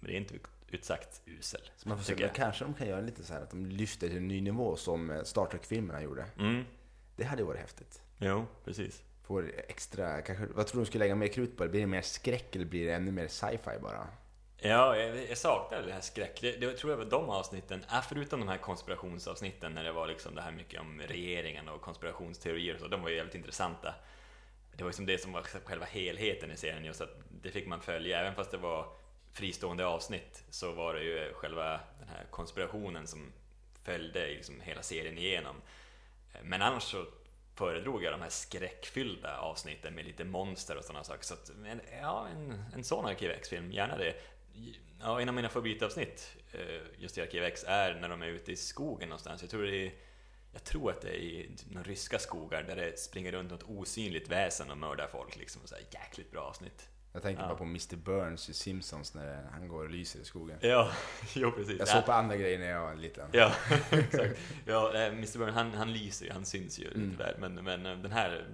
rent 0.00 0.32
ut- 0.32 0.42
ut 0.70 0.84
sagt 0.84 1.20
usel. 1.26 1.60
Så 1.76 1.88
man 1.88 1.98
får 1.98 2.04
se, 2.04 2.14
men 2.20 2.30
kanske 2.34 2.64
de 2.64 2.74
kan 2.74 2.86
göra 2.88 3.00
lite 3.00 3.24
så 3.24 3.32
här 3.34 3.40
att 3.42 3.50
de 3.50 3.66
lyfter 3.66 4.08
till 4.08 4.16
en 4.16 4.28
ny 4.28 4.40
nivå 4.40 4.76
som 4.76 5.10
eh, 5.10 5.22
Star 5.22 5.46
Trek-filmerna 5.46 6.02
gjorde. 6.02 6.24
Mm, 6.38 6.64
Det 7.16 7.24
hade 7.24 7.44
varit 7.44 7.60
häftigt. 7.60 8.02
jo, 8.18 8.46
precis. 8.64 9.02
Får 9.26 9.52
extra, 9.68 10.22
kanske, 10.22 10.46
vad 10.46 10.66
tror 10.66 10.80
du 10.80 10.84
de 10.84 10.86
skulle 10.88 11.04
lägga 11.04 11.14
mer 11.14 11.28
krut 11.28 11.56
på? 11.56 11.62
det? 11.64 11.68
Blir 11.70 11.80
det 11.80 11.86
mer 11.86 12.02
skräck 12.02 12.56
eller 12.56 12.66
blir 12.66 12.86
det 12.86 12.92
ännu 12.92 13.12
mer 13.12 13.28
sci-fi 13.28 13.78
bara? 13.82 14.06
Ja, 14.60 14.96
jag, 14.96 15.30
jag 15.30 15.38
saknar 15.38 15.82
det 15.82 15.92
här 15.92 16.00
skräck. 16.00 16.38
Det, 16.40 16.52
det 16.52 16.72
tror 16.76 16.92
jag 16.92 16.98
var 16.98 17.04
de 17.04 17.30
avsnitten, 17.30 17.84
äh, 17.92 18.00
förutom 18.08 18.40
de 18.40 18.48
här 18.48 18.58
konspirationsavsnitten 18.58 19.72
när 19.74 19.84
det 19.84 19.92
var 19.92 20.06
liksom 20.06 20.34
det 20.34 20.42
här 20.42 20.52
mycket 20.52 20.80
om 20.80 21.00
regeringen 21.00 21.68
och 21.68 21.80
konspirationsteorier 21.80 22.74
och 22.74 22.80
så, 22.80 22.88
de 22.88 23.02
var 23.02 23.08
ju 23.08 23.16
jävligt 23.16 23.34
intressanta. 23.34 23.94
Det 24.76 24.82
var 24.84 24.88
ju 24.88 24.92
som 24.94 25.06
det 25.06 25.18
som 25.18 25.32
var 25.32 25.42
själva 25.42 25.86
helheten 25.86 26.50
i 26.50 26.56
serien, 26.56 26.84
just 26.84 27.00
att 27.00 27.16
det 27.42 27.50
fick 27.50 27.66
man 27.66 27.80
följa, 27.80 28.20
även 28.20 28.34
fast 28.34 28.50
det 28.50 28.56
var 28.58 28.86
fristående 29.38 29.86
avsnitt 29.86 30.44
så 30.50 30.72
var 30.72 30.94
det 30.94 31.02
ju 31.02 31.32
själva 31.34 31.80
den 31.98 32.08
här 32.08 32.26
konspirationen 32.30 33.06
som 33.06 33.32
följde 33.82 34.26
liksom 34.26 34.60
hela 34.60 34.82
serien 34.82 35.18
igenom. 35.18 35.56
Men 36.42 36.62
annars 36.62 36.82
så 36.82 37.06
föredrog 37.54 38.02
jag 38.02 38.12
de 38.12 38.20
här 38.20 38.28
skräckfyllda 38.28 39.38
avsnitten 39.38 39.94
med 39.94 40.04
lite 40.04 40.24
monster 40.24 40.76
och 40.76 40.84
sådana 40.84 41.04
saker. 41.04 41.24
Så 41.24 41.34
att, 41.34 41.50
men, 41.56 41.80
ja, 42.00 42.28
en, 42.28 42.64
en 42.74 42.84
sån 42.84 43.06
Arkiv 43.06 43.30
X-film, 43.30 43.72
gärna 43.72 43.96
det. 43.96 44.14
Ja, 45.00 45.20
en 45.20 45.28
av 45.28 45.34
mina 45.34 45.48
favoritavsnitt 45.48 46.36
eh, 46.52 46.82
just 46.98 47.18
i 47.18 47.22
Arkiv 47.22 47.42
X 47.42 47.64
är 47.68 47.94
när 48.00 48.08
de 48.08 48.22
är 48.22 48.26
ute 48.26 48.52
i 48.52 48.56
skogen 48.56 49.08
någonstans. 49.08 49.42
Jag 49.42 49.50
tror, 49.50 49.62
det 49.62 49.86
är, 49.86 49.92
jag 50.52 50.64
tror 50.64 50.90
att 50.90 51.00
det 51.00 51.08
är 51.08 51.20
i 51.20 51.50
några 51.70 51.88
ryska 51.88 52.18
skogar 52.18 52.62
där 52.62 52.76
det 52.76 52.98
springer 52.98 53.32
runt 53.32 53.50
något 53.50 53.62
osynligt 53.62 54.28
väsen 54.28 54.70
och 54.70 54.78
mördar 54.78 55.06
folk. 55.06 55.36
Liksom. 55.36 55.62
Så 55.64 55.74
här, 55.74 55.84
jäkligt 55.90 56.30
bra 56.30 56.40
avsnitt. 56.40 56.88
Jag 57.12 57.22
tänker 57.22 57.42
Ja. 57.42 57.48
bara 57.48 57.56
på 57.58 57.64
Mr 57.64 57.96
Burns 57.96 58.48
i 58.48 58.54
Simpsons 58.54 59.14
när 59.14 59.42
han 59.52 59.68
går 59.68 59.84
och 59.84 59.90
lyser 59.90 60.20
i 60.20 60.24
skogen. 60.24 60.58
Ja, 60.60 60.90
jo 61.34 61.50
precis. 61.50 61.78
Jag 61.78 61.88
Ja. 61.88 61.92
såg 61.92 62.06
på 62.06 62.12
andra 62.12 62.36
grejer 62.36 62.58
när 62.58 62.70
jag 62.70 62.80
var 62.82 62.94
liten. 62.94 63.28
Ja, 63.32 63.52
exakt. 63.90 64.40
Ja, 64.66 64.92
Mr 64.94 65.38
Burn, 65.38 65.54
han, 65.54 65.74
han 65.74 65.92
lyser 65.92 66.26
ju, 66.26 66.32
han 66.32 66.44
syns 66.44 66.78
ju 66.78 66.88
Mm. 66.88 67.10
lite 67.10 67.22
där. 67.22 67.36
Men, 67.38 67.54
men 67.64 67.86
eh, 67.86 67.96
den 67.98 68.12
här 68.12 68.46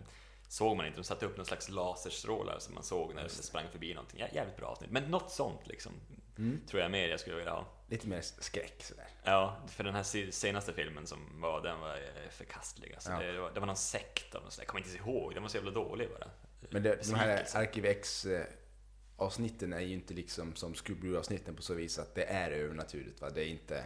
såg 0.48 0.76
man 0.76 0.86
inte. 0.86 0.98
De 0.98 1.04
satte 1.04 1.26
upp 1.26 1.36
någon 1.36 1.46
slags 1.46 1.68
laserstrålar 1.68 2.58
som 2.58 2.74
man 2.74 2.82
såg 2.82 3.14
när 3.14 3.22
det 3.22 3.28
sprang 3.28 3.64
förbi 3.72 3.94
någonting. 3.94 4.20
Jä- 4.20 4.34
Jävligt 4.34 4.56
bra 4.56 4.66
avsnitt. 4.66 4.90
Men 4.90 5.04
något 5.10 5.30
sånt 5.30 5.66
liksom, 5.66 5.92
Mm. 6.38 6.60
tror 6.66 6.82
jag 6.82 6.90
mer 6.90 7.08
jag 7.08 7.20
skulle 7.20 7.36
vilja 7.36 7.50
ha. 7.52 7.66
Lite 7.88 8.08
mer 8.08 8.20
skräck 8.20 8.82
sådär. 8.82 9.06
Ja, 9.24 9.56
för 9.68 9.84
den 9.84 9.94
här 9.94 10.02
se- 10.02 10.32
senaste 10.32 10.72
filmen 10.72 11.06
som 11.06 11.40
var, 11.40 11.62
den 11.62 11.80
var 11.80 11.94
eh, 11.94 12.30
förkastlig. 12.30 12.92
Alltså. 12.94 13.10
Ja. 13.10 13.18
Det, 13.18 13.38
var, 13.40 13.50
det 13.54 13.60
var 13.60 13.66
någon 13.66 13.76
sekt 13.76 14.34
av 14.34 14.42
något 14.42 14.52
slag. 14.52 14.62
Jag 14.62 14.68
kommer 14.68 14.84
inte 14.86 14.96
ihåg, 14.96 15.34
den 15.34 15.42
var 15.42 15.50
så 15.50 15.56
jävla 15.56 15.70
dålig 15.70 16.08
bara. 16.10 16.28
Men 16.70 16.82
det, 16.82 17.08
de 17.08 17.14
här 17.14 17.26
Besvikelse. 17.26 17.58
Arkiv 17.58 17.84
X 17.86 18.24
eh, 18.26 18.46
avsnitten 19.16 19.72
är 19.72 19.80
ju 19.80 19.92
inte 19.94 20.14
liksom 20.14 20.54
som 20.54 20.74
Scooby 20.74 21.16
avsnitten 21.16 21.56
på 21.56 21.62
så 21.62 21.74
vis 21.74 21.98
att 21.98 22.14
det 22.14 22.24
är 22.24 22.50
övernaturligt. 22.50 23.20
Va? 23.20 23.30
Det, 23.30 23.40
är 23.44 23.48
inte, 23.48 23.84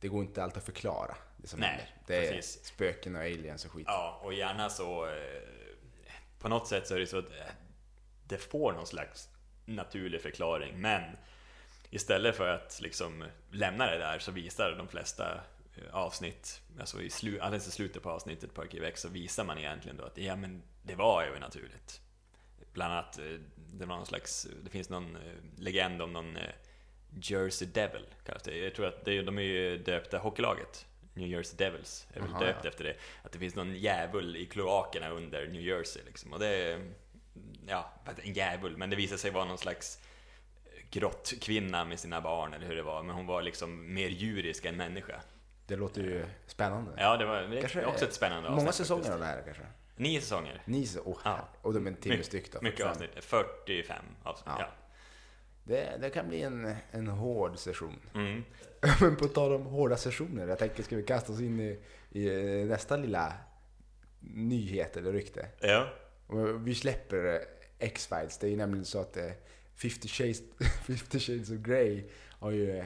det 0.00 0.08
går 0.08 0.22
inte 0.22 0.42
alltid 0.42 0.58
att 0.58 0.64
förklara 0.64 1.16
det 1.36 1.48
som 1.48 1.60
Nej, 1.60 1.68
händer. 1.68 1.88
Det 2.06 2.28
är 2.28 2.32
precis. 2.32 2.64
spöken 2.64 3.16
och 3.16 3.22
aliens 3.22 3.64
och 3.64 3.72
skit. 3.72 3.84
Ja, 3.88 4.20
och 4.22 4.34
gärna 4.34 4.70
så... 4.70 5.06
eh, 5.06 5.12
På 6.38 6.48
något 6.48 6.68
sätt 6.68 6.86
så 6.86 6.94
är 6.94 6.98
det 6.98 7.06
så 7.06 7.18
att 7.18 7.30
eh, 7.30 7.46
det 8.28 8.38
får 8.38 8.72
någon 8.72 8.86
slags 8.86 9.28
naturlig 9.64 10.20
förklaring, 10.20 10.80
men 10.80 11.02
istället 11.90 12.36
för 12.36 12.48
att 12.48 12.80
liksom 12.80 13.24
lämna 13.50 13.86
det 13.90 13.98
där 13.98 14.18
så 14.18 14.32
visar 14.32 14.70
de 14.78 14.88
flesta 14.88 15.40
avsnitt, 15.90 16.60
alltså 16.80 17.02
i 17.02 17.10
slu, 17.10 17.40
alldeles 17.40 17.68
i 17.68 17.70
slutet 17.70 18.02
på 18.02 18.10
avsnittet 18.10 18.54
på 18.54 18.62
Arkiv 18.62 18.84
X 18.84 19.00
så 19.00 19.08
visar 19.08 19.44
man 19.44 19.58
egentligen 19.58 19.96
då 19.96 20.04
att 20.04 20.18
ja, 20.18 20.36
men 20.36 20.62
det 20.82 20.94
var 20.94 21.22
övernaturligt. 21.24 22.00
Bland 22.76 22.92
annat, 22.92 23.18
eh, 23.18 23.24
det 23.56 23.86
var 23.86 23.96
någon 23.96 24.06
slags, 24.06 24.46
det 24.62 24.70
finns 24.70 24.88
någon 24.88 25.16
eh, 25.16 25.22
legend 25.58 26.02
om 26.02 26.12
någon 26.12 26.36
eh, 26.36 26.42
Jersey 27.22 27.68
Devil, 27.68 28.06
kallas 28.26 28.42
det. 28.42 28.58
Jag 28.58 28.74
tror 28.74 28.86
att 28.86 29.04
det, 29.04 29.22
de 29.22 29.38
är 29.38 29.42
ju 29.42 29.78
döpta, 29.78 30.18
hockeylaget, 30.18 30.86
New 31.14 31.28
Jersey 31.28 31.56
Devils, 31.56 32.06
är 32.14 32.20
väl 32.20 32.30
Aha, 32.30 32.40
döpt 32.40 32.58
ja. 32.62 32.68
efter 32.68 32.84
det. 32.84 32.96
Att 33.22 33.32
det 33.32 33.38
finns 33.38 33.54
någon 33.54 33.74
djävul 33.76 34.36
i 34.36 34.46
kloakerna 34.46 35.08
under 35.08 35.48
New 35.48 35.62
Jersey 35.62 36.02
liksom. 36.06 36.32
Och 36.32 36.38
det 36.38 36.80
ja, 37.66 37.92
en 38.22 38.32
djävul, 38.32 38.76
men 38.76 38.90
det 38.90 38.96
visar 38.96 39.16
sig 39.16 39.30
vara 39.30 39.44
någon 39.44 39.58
slags 39.58 39.98
grottkvinna 40.90 41.84
med 41.84 42.00
sina 42.00 42.20
barn, 42.20 42.54
eller 42.54 42.66
hur 42.66 42.76
det 42.76 42.82
var. 42.82 43.02
Men 43.02 43.16
hon 43.16 43.26
var 43.26 43.42
liksom 43.42 43.94
mer 43.94 44.08
djurisk 44.08 44.64
än 44.64 44.76
människa. 44.76 45.20
Det 45.66 45.76
låter 45.76 46.02
ju 46.02 46.24
spännande. 46.46 46.92
Ja, 46.96 47.16
det 47.16 47.24
var 47.24 47.60
Kanske 47.60 47.84
också 47.84 48.04
ett 48.04 48.14
spännande 48.14 48.48
Många 48.50 48.62
avsnitt 48.62 48.74
säsonger 48.74 49.02
faktiskt. 49.02 49.14
av 49.14 49.20
det 49.20 49.26
här 49.26 49.42
kanske? 49.44 49.62
Nio 49.96 50.20
säsonger. 50.20 50.62
Nio 50.64 50.86
säsonger? 50.86 51.08
Åh, 51.08 51.18
Ja. 51.24 51.48
Och 51.62 51.74
de 51.74 51.86
är 51.86 51.90
en 51.90 51.96
timme 51.96 52.16
My- 52.16 52.22
styck 52.22 52.52
då? 52.52 52.58
Mycket 52.62 52.78
45. 52.86 52.90
avsnitt. 52.90 53.24
45 53.24 54.04
avsnitt, 54.22 54.46
Ja. 54.46 54.56
ja. 54.60 54.66
Det, 55.64 55.96
det 56.00 56.10
kan 56.10 56.28
bli 56.28 56.42
en, 56.42 56.74
en 56.90 57.06
hård 57.08 57.58
session. 57.58 57.98
Mm. 58.14 58.44
Men 59.00 59.16
på 59.16 59.28
tal 59.28 59.52
om 59.54 59.62
hårda 59.66 59.96
sessioner, 59.96 60.46
jag 60.48 60.58
tänker 60.58 60.82
ska 60.82 60.96
vi 60.96 61.02
kasta 61.02 61.32
oss 61.32 61.40
in 61.40 61.60
i, 61.60 61.78
i 62.10 62.26
eh, 62.60 62.66
nästa 62.66 62.96
lilla 62.96 63.32
nyhet 64.20 64.96
eller 64.96 65.12
rykte? 65.12 65.46
Ja. 65.60 65.88
Vi 66.58 66.74
släpper 66.74 67.34
eh, 67.34 67.40
X-Files, 67.78 68.38
det 68.38 68.46
är 68.46 68.50
ju 68.50 68.56
nämligen 68.56 68.84
så 68.84 69.00
att 69.00 69.16
eh, 69.16 69.30
50 69.74 70.08
Shades, 70.08 70.40
50 70.86 71.18
Shades 71.20 71.50
of 71.50 71.56
Grey 71.56 72.04
har 72.38 72.50
ju 72.50 72.78
eh, 72.78 72.84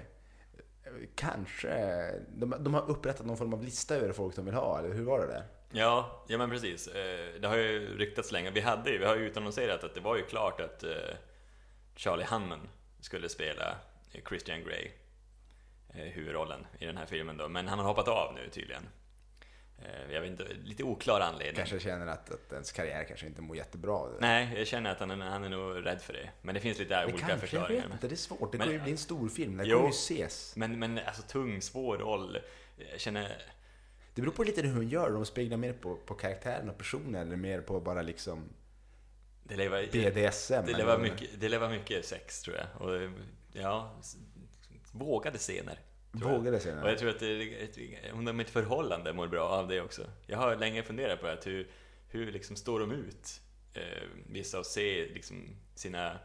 kanske, 1.14 2.10
de, 2.28 2.54
de 2.60 2.74
har 2.74 2.90
upprättat 2.90 3.26
någon 3.26 3.36
form 3.36 3.54
av 3.54 3.64
lista 3.64 3.96
över 3.96 4.12
folk 4.12 4.36
de 4.36 4.44
vill 4.44 4.54
ha, 4.54 4.78
eller 4.78 4.94
hur 4.94 5.04
var 5.04 5.20
det 5.20 5.26
där? 5.26 5.44
Ja, 5.72 6.24
ja 6.28 6.38
men 6.38 6.50
precis. 6.50 6.86
Eh, 6.88 7.40
Det 7.40 7.48
har 7.48 7.56
ju 7.56 7.98
ryktats 7.98 8.32
länge. 8.32 8.50
Vi 8.50 8.60
hade 8.60 8.98
vi 8.98 9.04
har 9.04 9.16
ju 9.16 9.26
utannonserat 9.26 9.84
att 9.84 9.94
det 9.94 10.00
var 10.00 10.16
ju 10.16 10.22
klart 10.22 10.60
att 10.60 10.82
eh, 10.82 10.90
Charlie 11.96 12.24
Hunman 12.24 12.68
skulle 13.00 13.28
spela 13.28 13.76
eh, 14.12 14.20
Christian 14.28 14.64
Grey. 14.64 14.90
huvudrollen 15.92 16.66
i 16.78 16.86
den 16.86 16.96
här 16.96 17.06
filmen 17.06 17.36
då, 17.36 17.48
men 17.48 17.68
han 17.68 17.78
har 17.78 17.86
hoppat 17.86 18.08
av 18.08 18.34
nu 18.34 18.48
tydligen. 18.50 18.88
Jag 20.12 20.20
vet 20.20 20.30
inte, 20.30 20.46
lite 20.64 20.82
oklar 20.84 21.20
anledning. 21.20 21.56
Kanske 21.56 21.80
känner 21.80 22.06
att, 22.06 22.30
att 22.30 22.52
ens 22.52 22.72
karriär 22.72 23.04
kanske 23.04 23.26
inte 23.26 23.42
mår 23.42 23.56
jättebra. 23.56 24.08
Nej, 24.20 24.52
jag 24.56 24.66
känner 24.66 24.90
att 24.92 25.00
han, 25.00 25.10
är- 25.10 25.16
han 25.30 25.44
är 25.44 25.48
nog 25.48 25.86
rädd 25.86 26.00
för 26.02 26.12
det. 26.12 26.30
Men 26.42 26.54
det 26.54 26.60
finns 26.60 26.78
lite 26.78 26.94
Men 26.96 27.04
olika 27.04 27.18
kanske, 27.18 27.32
jag 27.32 27.40
förklaringar. 27.50 27.82
vet 27.82 27.92
inte, 27.92 28.08
det 28.08 28.14
är 28.14 28.16
svårt. 28.16 28.52
Det 28.52 28.58
Men- 28.58 28.66
kommer 28.66 28.78
ju 28.78 28.82
bli 28.82 28.92
en 28.92 28.98
stor 28.98 29.28
film, 29.28 29.56
den 29.56 29.66
Jo. 29.66 29.76
kommer 29.76 29.88
ju 29.88 29.94
ses. 29.94 30.56
Men, 30.56 30.78
men 30.78 30.98
alltså 30.98 31.22
tung, 31.22 31.62
svår 31.62 31.98
roll. 31.98 32.38
Jag 32.92 33.00
känner... 33.00 33.42
Det 34.20 34.24
beror 34.24 34.32
på 34.34 34.44
lite 34.44 34.62
hur 34.62 34.74
hon 34.74 34.88
gör, 34.88 35.10
de 35.10 35.26
speglar 35.26 35.56
mer 35.56 35.72
på, 35.72 35.96
på 35.96 36.14
karaktären 36.14 36.68
och 36.70 36.78
personen 36.78 37.14
eller 37.14 37.36
mer 37.36 37.60
på 37.60 37.80
bara 37.80 38.02
liksom 38.02 38.48
Det 39.44 39.68
vara, 39.68 39.82
BDSM. 39.82 40.66
det 40.66 40.84
vad 40.84 41.00
mycket, 41.00 41.40
det 41.40 41.58
vara 41.58 41.70
mycket 41.70 42.04
sex, 42.04 42.42
tror 42.42 42.56
jag. 42.56 42.66
Och 42.88 43.10
ja, 43.52 43.94
vågade 44.92 45.38
scener. 45.38 45.78
Vågade 46.12 46.60
se 46.60 46.70
den. 46.70 46.82
Och 46.82 46.90
jag 46.90 46.98
tror 46.98 47.10
att 47.10 47.18
det, 47.20 47.26
är 47.26 47.64
ett- 47.64 48.12
hon 48.12 48.26
har 48.26 48.32
mitt 48.34 48.50
förhållande 48.50 49.12
mår 49.12 49.26
bra 49.26 49.48
av 49.48 49.68
det 49.68 49.80
också. 49.80 50.06
Jag 50.26 50.38
har 50.38 50.56
länge 50.56 50.82
funderat 50.82 51.20
på 51.20 51.26
att 51.26 51.46
hur, 51.46 51.70
hur 52.08 52.32
liksom 52.32 52.56
står 52.56 52.80
de 52.80 52.92
ut? 52.92 53.40
Eh, 53.74 53.82
vissa 54.26 54.58
och 54.58 54.66
se 54.66 55.08
liksom 55.14 55.56
sina 55.74 56.18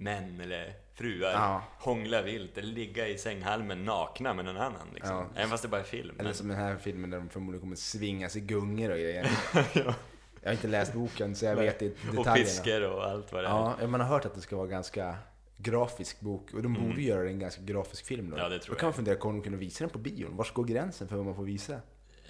män 0.00 0.40
eller 0.40 0.74
fruar 0.94 1.30
Ja. 1.32 1.62
hångla 1.78 2.22
vilt 2.22 2.58
eller 2.58 2.68
ligga 2.72 3.08
i 3.08 3.18
sänghalmen 3.18 3.84
nakna 3.84 4.34
med 4.34 4.44
någon 4.44 4.56
annan. 4.56 4.88
Liksom. 4.94 5.16
Ja. 5.16 5.26
Även 5.36 5.50
fast 5.50 5.62
det 5.62 5.68
bara 5.68 5.80
är 5.80 5.84
film. 5.84 6.14
Eller 6.14 6.24
men- 6.24 6.34
som 6.34 6.48
den 6.48 6.56
här 6.56 6.76
filmen 6.76 7.10
där 7.10 7.18
de 7.18 7.28
förmodligen 7.28 7.60
kommer 7.60 7.76
svingas 7.76 8.36
i 8.36 8.40
gungor 8.40 8.90
och 8.90 8.96
grejer. 8.98 9.30
Jag 10.42 10.48
har 10.48 10.52
inte 10.52 10.68
läst 10.68 10.92
boken 10.92 11.34
så 11.36 11.44
jag 11.44 11.56
Nej. 11.56 11.64
vet 11.66 11.82
inte 11.82 12.08
och 12.08 12.14
detaljerna. 12.14 12.34
piskor 12.50 12.82
och 12.82 13.04
allt 13.04 13.32
vad 13.32 13.44
det 13.44 13.48
är. 13.48 13.74
Ja, 13.80 13.86
man 13.86 14.00
har 14.00 14.08
hört 14.08 14.24
att 14.24 14.34
det 14.34 14.40
ska 14.40 14.56
vara 14.56 14.66
ganska 14.66 15.16
grafisk 15.56 16.20
bok 16.20 16.54
och 16.54 16.62
de 16.62 16.74
borde 16.74 16.86
Mm. 16.86 17.00
göra 17.00 17.28
en 17.28 17.38
ganska 17.38 17.62
grafisk 17.62 18.04
film 18.06 18.30
då. 18.30 18.38
Ja, 18.38 18.48
det 18.48 18.58
tror 18.58 18.74
då 18.74 18.78
kan 18.78 18.86
jag. 18.86 18.90
man 18.90 18.94
fundera, 18.94 19.16
kommer 19.16 19.34
de 19.38 19.44
kunna 19.44 19.56
visa 19.56 19.84
den 19.84 19.90
på 19.90 19.98
bion? 19.98 20.36
Var 20.36 20.46
går 20.54 20.64
gränsen 20.64 21.08
för 21.08 21.16
vad 21.16 21.24
man 21.24 21.34
får 21.34 21.42
visa? 21.44 21.80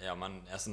Ja, 0.05 0.15
man, 0.15 0.43
alltså, 0.51 0.69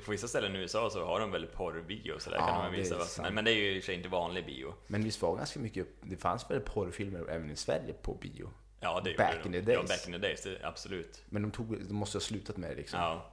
på 0.00 0.10
vissa 0.10 0.28
ställen 0.28 0.56
i 0.56 0.58
USA 0.58 0.90
så 0.90 1.04
har 1.04 1.20
de 1.20 1.30
väl 1.30 1.46
porrbio 1.46 2.18
så 2.18 2.30
där 2.30 2.36
Ja, 2.36 2.46
kan 2.46 2.54
man 2.58 2.72
det 2.72 2.78
visa 2.78 2.98
vad, 2.98 3.06
men, 3.22 3.34
men 3.34 3.44
det 3.44 3.50
är 3.50 3.54
ju 3.54 3.70
i 3.76 3.78
och 3.78 3.82
för 3.82 3.86
sig 3.86 3.94
inte 3.94 4.08
vanlig 4.08 4.46
bio. 4.46 4.74
Men 4.86 5.04
visst 5.04 5.22
var 5.22 5.36
ganska 5.36 5.60
mycket, 5.60 5.86
det 6.02 6.16
fanns 6.16 6.50
väl 6.50 6.60
porrfilmer 6.60 7.30
även 7.30 7.50
i 7.50 7.56
Sverige 7.56 7.92
på 8.02 8.14
bio? 8.14 8.50
Ja, 8.80 9.00
det 9.04 9.16
Back 9.16 9.34
gjorde 9.44 9.46
in 9.46 9.52
de. 9.52 9.62
the 9.66 9.72
Ja, 9.72 9.78
days. 9.78 9.88
back 9.88 10.06
in 10.06 10.12
the 10.12 10.18
days, 10.18 10.42
det, 10.42 10.58
absolut. 10.62 11.22
Men 11.28 11.42
de, 11.42 11.50
tog, 11.50 11.86
de 11.88 11.94
måste 11.94 12.16
ha 12.16 12.20
slutat 12.20 12.56
med 12.56 12.70
det 12.70 12.74
liksom. 12.76 13.00
Ja, 13.00 13.32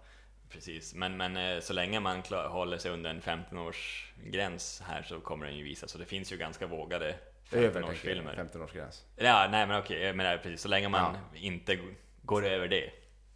precis. 0.49 0.93
Men, 0.95 1.17
men 1.17 1.37
eh, 1.37 1.59
så 1.59 1.73
länge 1.73 1.99
man 1.99 2.21
klar, 2.21 2.47
håller 2.49 2.77
sig 2.77 2.91
under 2.91 3.09
en 3.09 3.21
15-årsgräns 3.21 4.81
här 4.83 5.03
så 5.03 5.19
kommer 5.19 5.45
den 5.45 5.57
ju 5.57 5.63
visas. 5.63 5.91
Så 5.91 5.97
det 5.97 6.05
finns 6.05 6.31
ju 6.33 6.37
ganska 6.37 6.67
vågade 6.67 7.15
Över 7.51 7.81
15-årsfilmer. 7.81 8.35
15-årsgräns. 8.53 9.01
Ja, 9.15 9.47
nej 9.51 9.67
men 9.67 9.79
okej, 9.79 10.13
menar 10.13 10.37
precis. 10.37 10.61
Så 10.61 10.67
länge 10.67 10.89
man 10.89 11.17
inte 11.35 11.75
g- 11.75 11.81
går 12.21 12.45
över 12.45 12.67
det. 12.67 12.89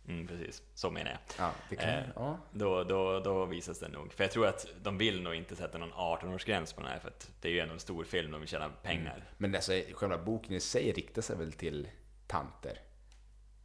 Mm, 0.07 0.27
precis, 0.27 0.61
så 0.73 0.91
menar 0.91 1.11
jag. 1.11 1.19
Ja, 1.39 1.51
det 1.69 1.75
kan, 1.75 1.89
Eh, 1.89 2.03
ja. 2.15 2.37
Då, 2.51 2.83
då, 2.83 3.19
då 3.19 3.45
visas 3.45 3.79
den 3.79 3.91
nog. 3.91 4.13
För 4.13 4.23
jag 4.23 4.31
tror 4.31 4.47
att 4.47 4.67
de 4.83 4.97
vill 4.97 5.21
nog 5.21 5.35
inte 5.35 5.55
sätta 5.55 5.77
någon 5.77 5.93
18-årsgräns 5.93 6.75
på 6.75 6.81
den 6.81 6.89
här, 6.91 6.99
för 6.99 7.07
att 7.07 7.31
det 7.41 7.47
är 7.47 7.51
ju 7.51 7.59
ändå 7.59 7.73
en 7.73 7.79
stor 7.79 8.03
film, 8.03 8.31
de 8.31 8.39
vill 8.41 8.49
tjäna 8.49 8.69
pengar. 8.83 9.23
Men 9.37 9.55
alltså, 9.55 9.71
själva 9.93 10.17
boken 10.17 10.53
i 10.55 10.59
sig 10.59 10.91
riktar 10.91 11.21
sig 11.21 11.37
väl 11.37 11.51
till 11.51 11.87
tanter? 12.27 12.79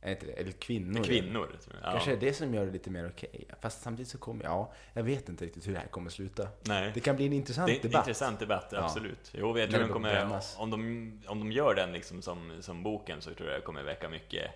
Är 0.04 0.10
inte 0.10 0.26
det? 0.26 0.32
Eller 0.32 0.52
kvinnor? 0.52 1.04
Kvinnor. 1.04 1.58
Ja. 1.82 1.90
Kanske 1.92 2.12
är 2.12 2.16
det 2.16 2.32
som 2.34 2.54
gör 2.54 2.66
det 2.66 2.72
lite 2.72 2.90
mer 2.90 3.08
okej. 3.08 3.44
Fast 3.60 3.82
samtidigt 3.82 4.08
så 4.10 4.18
kommer, 4.18 4.44
ja, 4.44 4.72
jag 4.92 5.02
vet 5.02 5.28
inte 5.28 5.44
riktigt 5.44 5.68
hur 5.68 5.72
det 5.72 5.78
här 5.78 5.86
kommer 5.86 6.10
sluta. 6.10 6.48
Nej. 6.62 6.90
Det 6.94 7.00
kan 7.00 7.16
bli 7.16 7.26
en 7.26 7.32
intressant 7.32 7.68
Det 7.68 7.82
debatt. 7.82 8.06
intressant 8.06 8.40
debatt, 8.40 8.68
Ja. 8.72 8.78
absolut. 8.84 9.30
Jo, 9.34 9.58
jag 9.58 9.70
tror 9.70 9.80
den 9.80 9.88
kommer, 9.92 10.40
om 10.56 10.70
de, 10.70 11.22
om 11.26 11.38
de 11.38 11.52
gör 11.52 11.74
den 11.74 11.92
liksom 11.92 12.22
som, 12.22 12.52
som 12.60 12.82
boken 12.82 13.20
så 13.22 13.34
tror 13.34 13.50
jag 13.50 13.60
det 13.60 13.64
kommer 13.64 13.82
väcka 13.82 14.08
mycket 14.08 14.50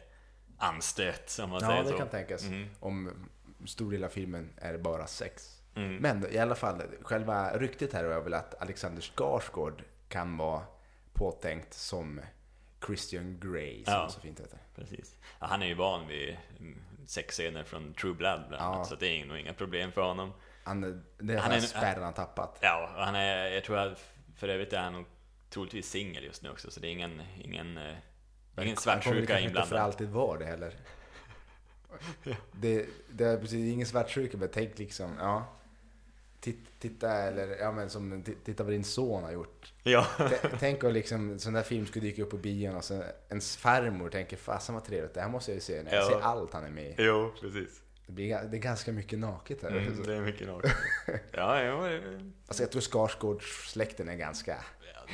anstöt, 0.58 1.38
om 1.42 1.50
man 1.50 1.60
Ja, 1.62 1.68
säger 1.68 1.82
det 1.82 1.88
så. 1.88 1.96
kan 1.98 2.08
tänkas. 2.08 2.44
Mm. 2.46 2.68
Om 2.80 3.28
stor 3.66 3.90
del 3.92 4.04
av 4.04 4.08
filmen 4.08 4.50
är 4.56 4.78
bara 4.78 5.06
sex. 5.06 5.62
Mm. 5.74 5.96
Men 5.96 6.32
i 6.32 6.38
alla 6.38 6.54
fall, 6.54 6.82
själva 7.02 7.58
ryktet 7.58 7.92
här 7.92 8.04
är 8.04 8.20
väl 8.20 8.34
att 8.34 8.62
Alexander 8.62 9.02
Skarsgård 9.02 9.82
kan 10.08 10.36
vara 10.36 10.62
påtänkt 11.12 11.74
som 11.74 12.20
Christian 12.86 13.40
Grey, 13.40 13.84
som 13.84 13.94
Ja. 13.94 14.08
så 14.08 14.20
fint 14.20 14.40
heter. 14.40 14.58
Precis. 14.74 15.16
Ja, 15.40 15.46
han 15.46 15.62
är 15.62 15.66
ju 15.66 15.74
van 15.74 16.06
vid 16.08 16.36
mm, 16.58 16.78
sexscener 17.06 17.64
från 17.64 17.94
True 17.94 18.14
Blood 18.14 18.40
bland 18.48 18.62
Ja. 18.62 18.66
annat, 18.74 18.86
så 18.86 18.94
det 18.94 19.06
är 19.20 19.26
nog 19.26 19.38
inga 19.38 19.52
problem 19.54 19.92
för 19.92 20.00
honom. 20.02 20.32
Han, 20.64 20.80
det 20.80 21.32
är 21.34 21.38
Han 21.38 21.50
han 21.50 21.52
är- 21.52 21.60
spärren 21.60 22.02
han 22.02 22.12
tappat. 22.14 22.58
Ja, 22.62 22.90
och 22.96 23.04
han 23.04 23.14
är, 23.14 23.46
jag 23.46 23.64
tror 23.64 23.78
att 23.78 24.04
för 24.36 24.48
övrigt 24.48 24.72
är 24.72 24.78
han 24.80 24.92
nog 24.92 25.04
troligtvis 25.50 25.90
singel 25.90 26.24
just 26.24 26.42
nu 26.42 26.50
också, 26.50 26.70
så 26.70 26.80
det 26.80 26.88
är 26.88 26.92
ingen, 26.92 27.22
ingen, 27.40 27.76
eh, 27.78 27.96
ingen 28.64 28.76
svartsjuka 28.76 29.16
kanske 29.26 29.40
inte 29.40 29.52
för 29.54 29.60
inblandad. 29.62 29.78
alltid 29.84 30.08
vara 30.08 30.38
det 30.38 30.44
heller. 30.44 30.74
Det, 32.52 32.86
det 33.08 33.24
är 33.24 33.36
precis 33.38 33.72
ingen 33.74 33.86
svartsjuka, 33.86 34.36
men 34.36 34.48
tänk 34.52 34.78
liksom, 34.78 35.16
ja. 35.18 35.52
Titt, 36.40 36.58
titta, 36.78 37.12
eller 37.12 37.56
ja 37.60 37.72
men 37.72 37.90
som, 37.90 38.24
ti- 38.24 38.34
titta 38.44 38.64
vad 38.64 38.72
din 38.72 38.84
son 38.84 39.24
har 39.24 39.32
gjort. 39.32 39.72
Ja. 39.82 40.06
Tänk 40.60 40.84
om 40.84 40.92
liksom, 40.92 41.38
sån 41.38 41.52
där 41.52 41.62
film 41.62 41.86
skulle 41.86 42.06
dyka 42.06 42.22
upp 42.22 42.30
på 42.30 42.36
bion 42.36 42.74
och 42.76 42.84
så 42.84 43.02
ens 43.28 43.56
farmor 43.56 44.08
tänker 44.08 44.36
fasen 44.36 44.74
vad 44.74 44.84
trevligt, 44.84 45.14
det 45.14 45.20
här 45.20 45.28
måste 45.28 45.50
jag 45.50 45.54
ju 45.54 45.60
se 45.60 45.82
när 45.82 45.94
jag 45.94 46.04
Ja. 46.04 46.08
ser 46.08 46.20
allt 46.20 46.52
han 46.52 46.64
är 46.64 46.70
med 46.70 46.84
i. 46.90 46.94
Jo, 46.98 47.32
precis. 47.40 47.82
Det, 48.06 48.12
blir, 48.12 48.28
det 48.50 48.56
är 48.56 48.60
ganska 48.60 48.92
mycket 48.92 49.18
naket 49.18 49.62
här. 49.62 49.70
Mm, 49.70 50.02
det 50.02 50.14
är 50.14 50.20
mycket 50.20 50.46
naket. 50.48 50.72
Ja, 51.32 51.62
ja, 51.62 51.90
eh, 51.90 52.00
Alltså 52.46 52.62
jag 52.62 52.70
tror 52.72 52.82
Skarsgårdssläkten 52.82 54.08
är 54.08 54.16
ganska, 54.16 54.56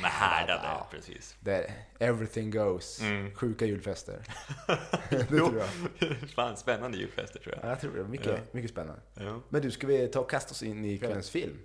med 0.01 0.11
härdade, 0.11 0.61
Ja. 0.63 0.87
precis. 0.91 1.35
där 1.39 1.71
everything 1.99 2.51
goes, 2.51 3.01
Mm. 3.01 3.35
sjuka 3.35 3.65
julfester. 3.65 4.21
det 5.09 5.23
tror 5.25 5.57
jag. 5.57 6.29
Fan, 6.29 6.57
spännande 6.57 6.97
julfester 6.97 7.39
tror 7.39 7.55
jag. 7.55 7.65
Ja, 7.65 7.69
jag 7.69 7.81
tror 7.81 7.95
det. 7.97 8.03
Mycket, 8.03 8.25
Ja. 8.27 8.37
mycket 8.51 8.71
spännande. 8.71 9.01
Ja. 9.13 9.41
Men 9.49 9.61
du, 9.61 9.71
ska 9.71 9.87
vi 9.87 10.07
ta 10.07 10.19
och 10.19 10.29
kasta 10.29 10.51
oss 10.51 10.63
in 10.63 10.85
i 10.85 10.97
kvällens 10.97 11.29
film? 11.29 11.57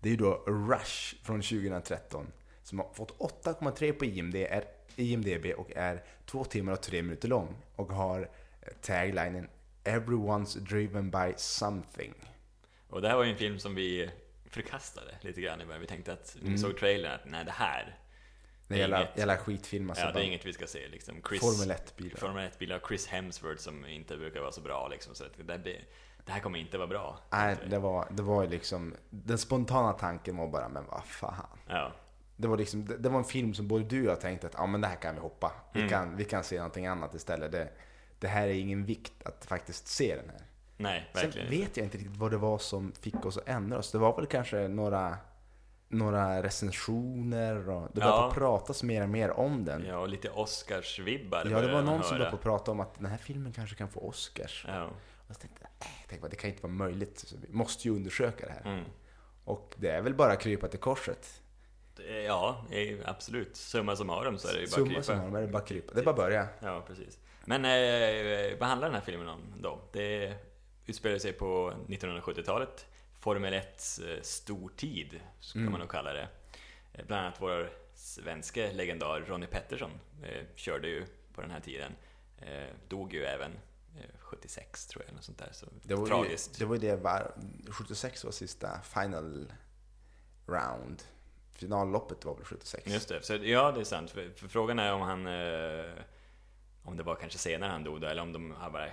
Det 0.00 0.08
är 0.08 0.10
ju 0.10 0.16
då 0.16 0.34
Rush 0.46 1.16
från 1.22 1.42
2013 1.42 2.26
som 2.62 2.78
har 2.78 2.88
fått 2.94 3.18
8,3 3.18 3.92
på 3.92 4.04
IMD, 4.04 4.34
är, 4.36 4.64
IMDB 4.96 5.46
och 5.56 5.72
är 5.76 6.02
2 6.26 6.44
timmar 6.44 6.72
och 6.72 6.80
3 6.82 7.02
minuter 7.02 7.28
lång 7.28 7.56
och 7.76 7.92
har 7.92 8.20
eh, 8.20 8.68
taglinen 8.80 9.48
Everyone's 9.84 10.58
driven 10.58 11.10
by 11.10 11.32
something. 11.36 12.14
Och 12.88 13.02
det 13.02 13.08
här 13.08 13.16
var 13.16 13.24
ju 13.24 13.30
en 13.30 13.36
film 13.36 13.58
som 13.58 13.74
vi 13.74 14.10
förkastade 14.50 15.14
lite 15.20 15.40
grann 15.40 15.60
i 15.60 15.64
början. 15.64 15.80
Vi 15.80 15.86
tänkte 15.86 16.12
att, 16.12 16.36
vi 16.40 16.46
Mm. 16.46 16.58
såg 16.58 16.78
trailern 16.78 17.12
att 17.14 17.24
nej, 17.24 17.44
det 17.44 17.50
här, 17.50 17.98
Det 18.68 18.74
Det 18.74 18.82
är 18.82 18.86
inget. 18.88 19.18
gäller 19.18 19.36
skitfilm 19.36 19.90
alltså. 19.90 20.04
ja, 20.04 20.12
det 20.12 20.20
är 20.20 20.24
inget 20.24 20.46
vi 20.46 20.52
ska 20.52 20.66
se 20.66 20.88
liksom. 20.88 21.22
Chris, 21.28 21.40
Formel 21.40 21.76
1-bilar. 21.76 22.16
Formel 22.16 22.50
1-bilar, 22.50 22.80
Chris 22.88 23.06
Hemsworth 23.06 23.60
som 23.62 23.86
inte 23.86 24.16
brukar 24.16 24.40
vara 24.40 24.52
så 24.52 24.60
bra 24.60 24.88
liksom. 24.88 25.14
Så 25.14 25.24
det, 25.46 25.52
här 25.52 25.58
blir, 25.58 25.84
det 26.26 26.32
här 26.32 26.40
kommer 26.40 26.58
inte 26.58 26.78
vara 26.78 26.88
bra. 26.88 27.18
Nej, 27.30 27.56
det 27.70 27.78
var, 27.78 28.08
det 28.10 28.22
var 28.22 28.42
ju 28.42 28.48
liksom, 28.48 28.94
den 29.10 29.38
spontana 29.38 29.92
tanken 29.92 30.36
var 30.36 30.48
bara, 30.48 30.68
men 30.68 30.84
vad 30.86 31.04
fan. 31.04 31.58
Ja, 31.68 31.92
Det 32.36 32.48
var, 32.48 32.56
liksom, 32.56 32.84
det, 32.84 32.96
det 32.96 33.08
var 33.08 33.18
en 33.18 33.24
film 33.24 33.54
som 33.54 33.68
både 33.68 33.84
du 33.84 34.04
och 34.06 34.10
jag 34.12 34.20
tänkte 34.20 34.46
att 34.46 34.54
ja, 34.56 34.66
men 34.66 34.80
det 34.80 34.86
här 34.88 34.96
kan 34.96 35.14
vi 35.14 35.20
hoppa. 35.20 35.52
Vi, 35.72 35.80
Mm. 35.80 35.90
kan, 35.90 36.16
vi 36.16 36.24
kan 36.24 36.44
se 36.44 36.56
någonting 36.56 36.86
annat 36.86 37.14
istället. 37.14 37.52
Det, 37.52 37.68
det 38.18 38.28
här 38.28 38.48
är 38.48 38.52
ingen 38.54 38.84
vikt 38.84 39.12
att 39.26 39.44
faktiskt 39.46 39.86
se 39.88 40.16
den 40.16 40.28
här. 40.30 40.42
Nej, 40.78 41.10
Sen 41.14 41.22
verkligen 41.22 41.50
vet 41.50 41.76
jag 41.76 41.86
inte 41.86 41.98
riktigt 41.98 42.16
vad 42.16 42.30
det 42.30 42.36
var 42.36 42.58
som 42.58 42.92
fick 43.00 43.26
oss 43.26 43.36
att 43.36 43.48
ändra 43.48 43.78
oss. 43.78 43.92
Det 43.92 43.98
var 43.98 44.16
väl 44.16 44.26
kanske 44.26 44.68
några, 44.68 45.16
några 45.88 46.42
recensioner 46.42 47.68
och 47.68 47.88
det 47.92 48.00
började 48.00 48.16
Ja. 48.16 48.30
pratas 48.34 48.82
mer 48.82 49.02
och 49.02 49.08
mer 49.08 49.30
om 49.30 49.64
den. 49.64 49.82
Ja, 49.84 49.88
Ja, 49.92 49.98
och 49.98 50.08
lite 50.08 50.28
Oscars-vibbar 50.30 51.44
det 51.44 51.50
började 51.50 51.72
var 51.72 51.82
någon 51.82 52.02
som 52.02 52.18
började 52.18 52.36
prata 52.36 52.70
om 52.70 52.80
att 52.80 52.94
den 52.94 53.06
här 53.06 53.18
filmen 53.18 53.52
kanske 53.52 53.76
kan 53.76 53.88
få 53.88 54.00
Oscars. 54.00 54.64
Ja. 54.68 54.84
Och 55.28 55.34
så 55.34 55.40
tänkte 55.40 55.60
jag, 55.62 55.70
äh, 55.88 56.08
tänkte 56.08 56.28
det 56.28 56.36
kan 56.36 56.50
inte 56.50 56.62
vara 56.62 56.72
möjligt. 56.72 57.18
Så 57.18 57.36
vi 57.48 57.52
måste 57.54 57.88
ju 57.88 57.94
undersöka 57.94 58.46
det 58.46 58.52
här. 58.52 58.72
Mm. 58.72 58.84
Och 59.44 59.74
det 59.78 59.88
är 59.90 60.02
väl 60.02 60.14
bara 60.14 60.32
att 60.32 60.40
krypa 60.40 60.68
till 60.68 60.78
korset. 60.80 61.42
Det- 61.96 62.22
Ja, 62.22 62.64
eh, 62.70 62.98
absolut. 63.04 63.56
Summa 63.56 63.96
summarum 63.96 64.38
så 64.38 64.48
är 64.48 64.52
det 64.52 64.60
ju 64.60 64.66
bara 64.66 64.74
Summa 64.74 64.86
krypa. 64.88 65.02
summarum 65.02 65.34
är 65.36 65.40
det 65.40 65.46
bara 65.48 65.62
krypa. 65.62 65.94
Det 65.94 66.00
är 66.00 66.04
bara 66.04 66.10
att 66.10 66.16
börja. 66.16 66.46
Ja, 66.60 66.84
precis. 66.86 67.18
Men 67.44 67.64
eh, 67.64 68.58
vad 68.60 68.68
handlar 68.68 68.88
den 68.88 68.94
här 68.94 69.04
filmen 69.04 69.28
om 69.28 69.40
då? 69.62 69.78
Det 69.92 70.34
utspelar 70.88 71.18
sig 71.18 71.32
på 71.32 71.72
1970-talet. 71.88 72.86
Formel 73.20 73.52
1 73.54 73.98
eh, 74.08 74.22
stortid, 74.22 75.20
kan 75.52 75.60
Mm. 75.60 75.72
man 75.72 75.80
nog 75.80 75.90
kalla 75.90 76.12
det. 76.12 76.28
Eh, 76.92 77.04
Bland 77.06 77.26
annat 77.26 77.40
vår 77.40 77.70
svenska 77.94 78.72
legendar 78.72 79.20
Ronnie 79.20 79.46
Pettersson 79.46 79.90
eh, 80.22 80.42
körde 80.54 80.88
ju 80.88 81.06
på 81.34 81.40
den 81.40 81.50
här 81.50 81.60
tiden. 81.60 81.92
Eh, 82.40 82.68
dog 82.88 83.14
ju 83.14 83.24
även 83.24 83.52
eh, 83.96 84.18
76 84.18 84.86
tror 84.86 85.02
jag, 85.04 85.12
eller 85.12 85.22
sånt 85.22 85.38
där. 85.38 85.48
Så 85.52 85.66
Det 85.82 85.94
var, 85.94 86.02
ju, 86.02 86.08
tragiskt. 86.08 86.58
det 86.58 86.64
var 86.64 86.74
ju 86.74 86.80
det 86.80 86.96
var, 86.96 87.32
76 87.70 88.24
var 88.24 88.32
sista 88.32 88.80
final 88.82 89.52
round. 90.46 91.02
Finalloppet 91.52 92.24
var 92.24 92.34
väl 92.34 92.44
76? 92.44 92.86
Just 92.86 93.08
det, 93.08 93.22
så, 93.22 93.34
ja 93.34 93.72
det 93.72 93.80
är 93.80 93.84
sant. 93.84 94.10
För, 94.10 94.30
för 94.36 94.48
frågan 94.48 94.78
är 94.78 94.92
om 94.92 95.00
han... 95.00 95.26
Eh, 95.26 95.92
om 96.84 96.96
det 96.96 97.02
var 97.02 97.14
kanske 97.14 97.38
senare 97.38 97.70
han 97.70 97.84
dog 97.84 98.00
då, 98.00 98.06
eller 98.06 98.22
om 98.22 98.32
de 98.32 98.50
han 98.60 98.72
bara 98.72 98.88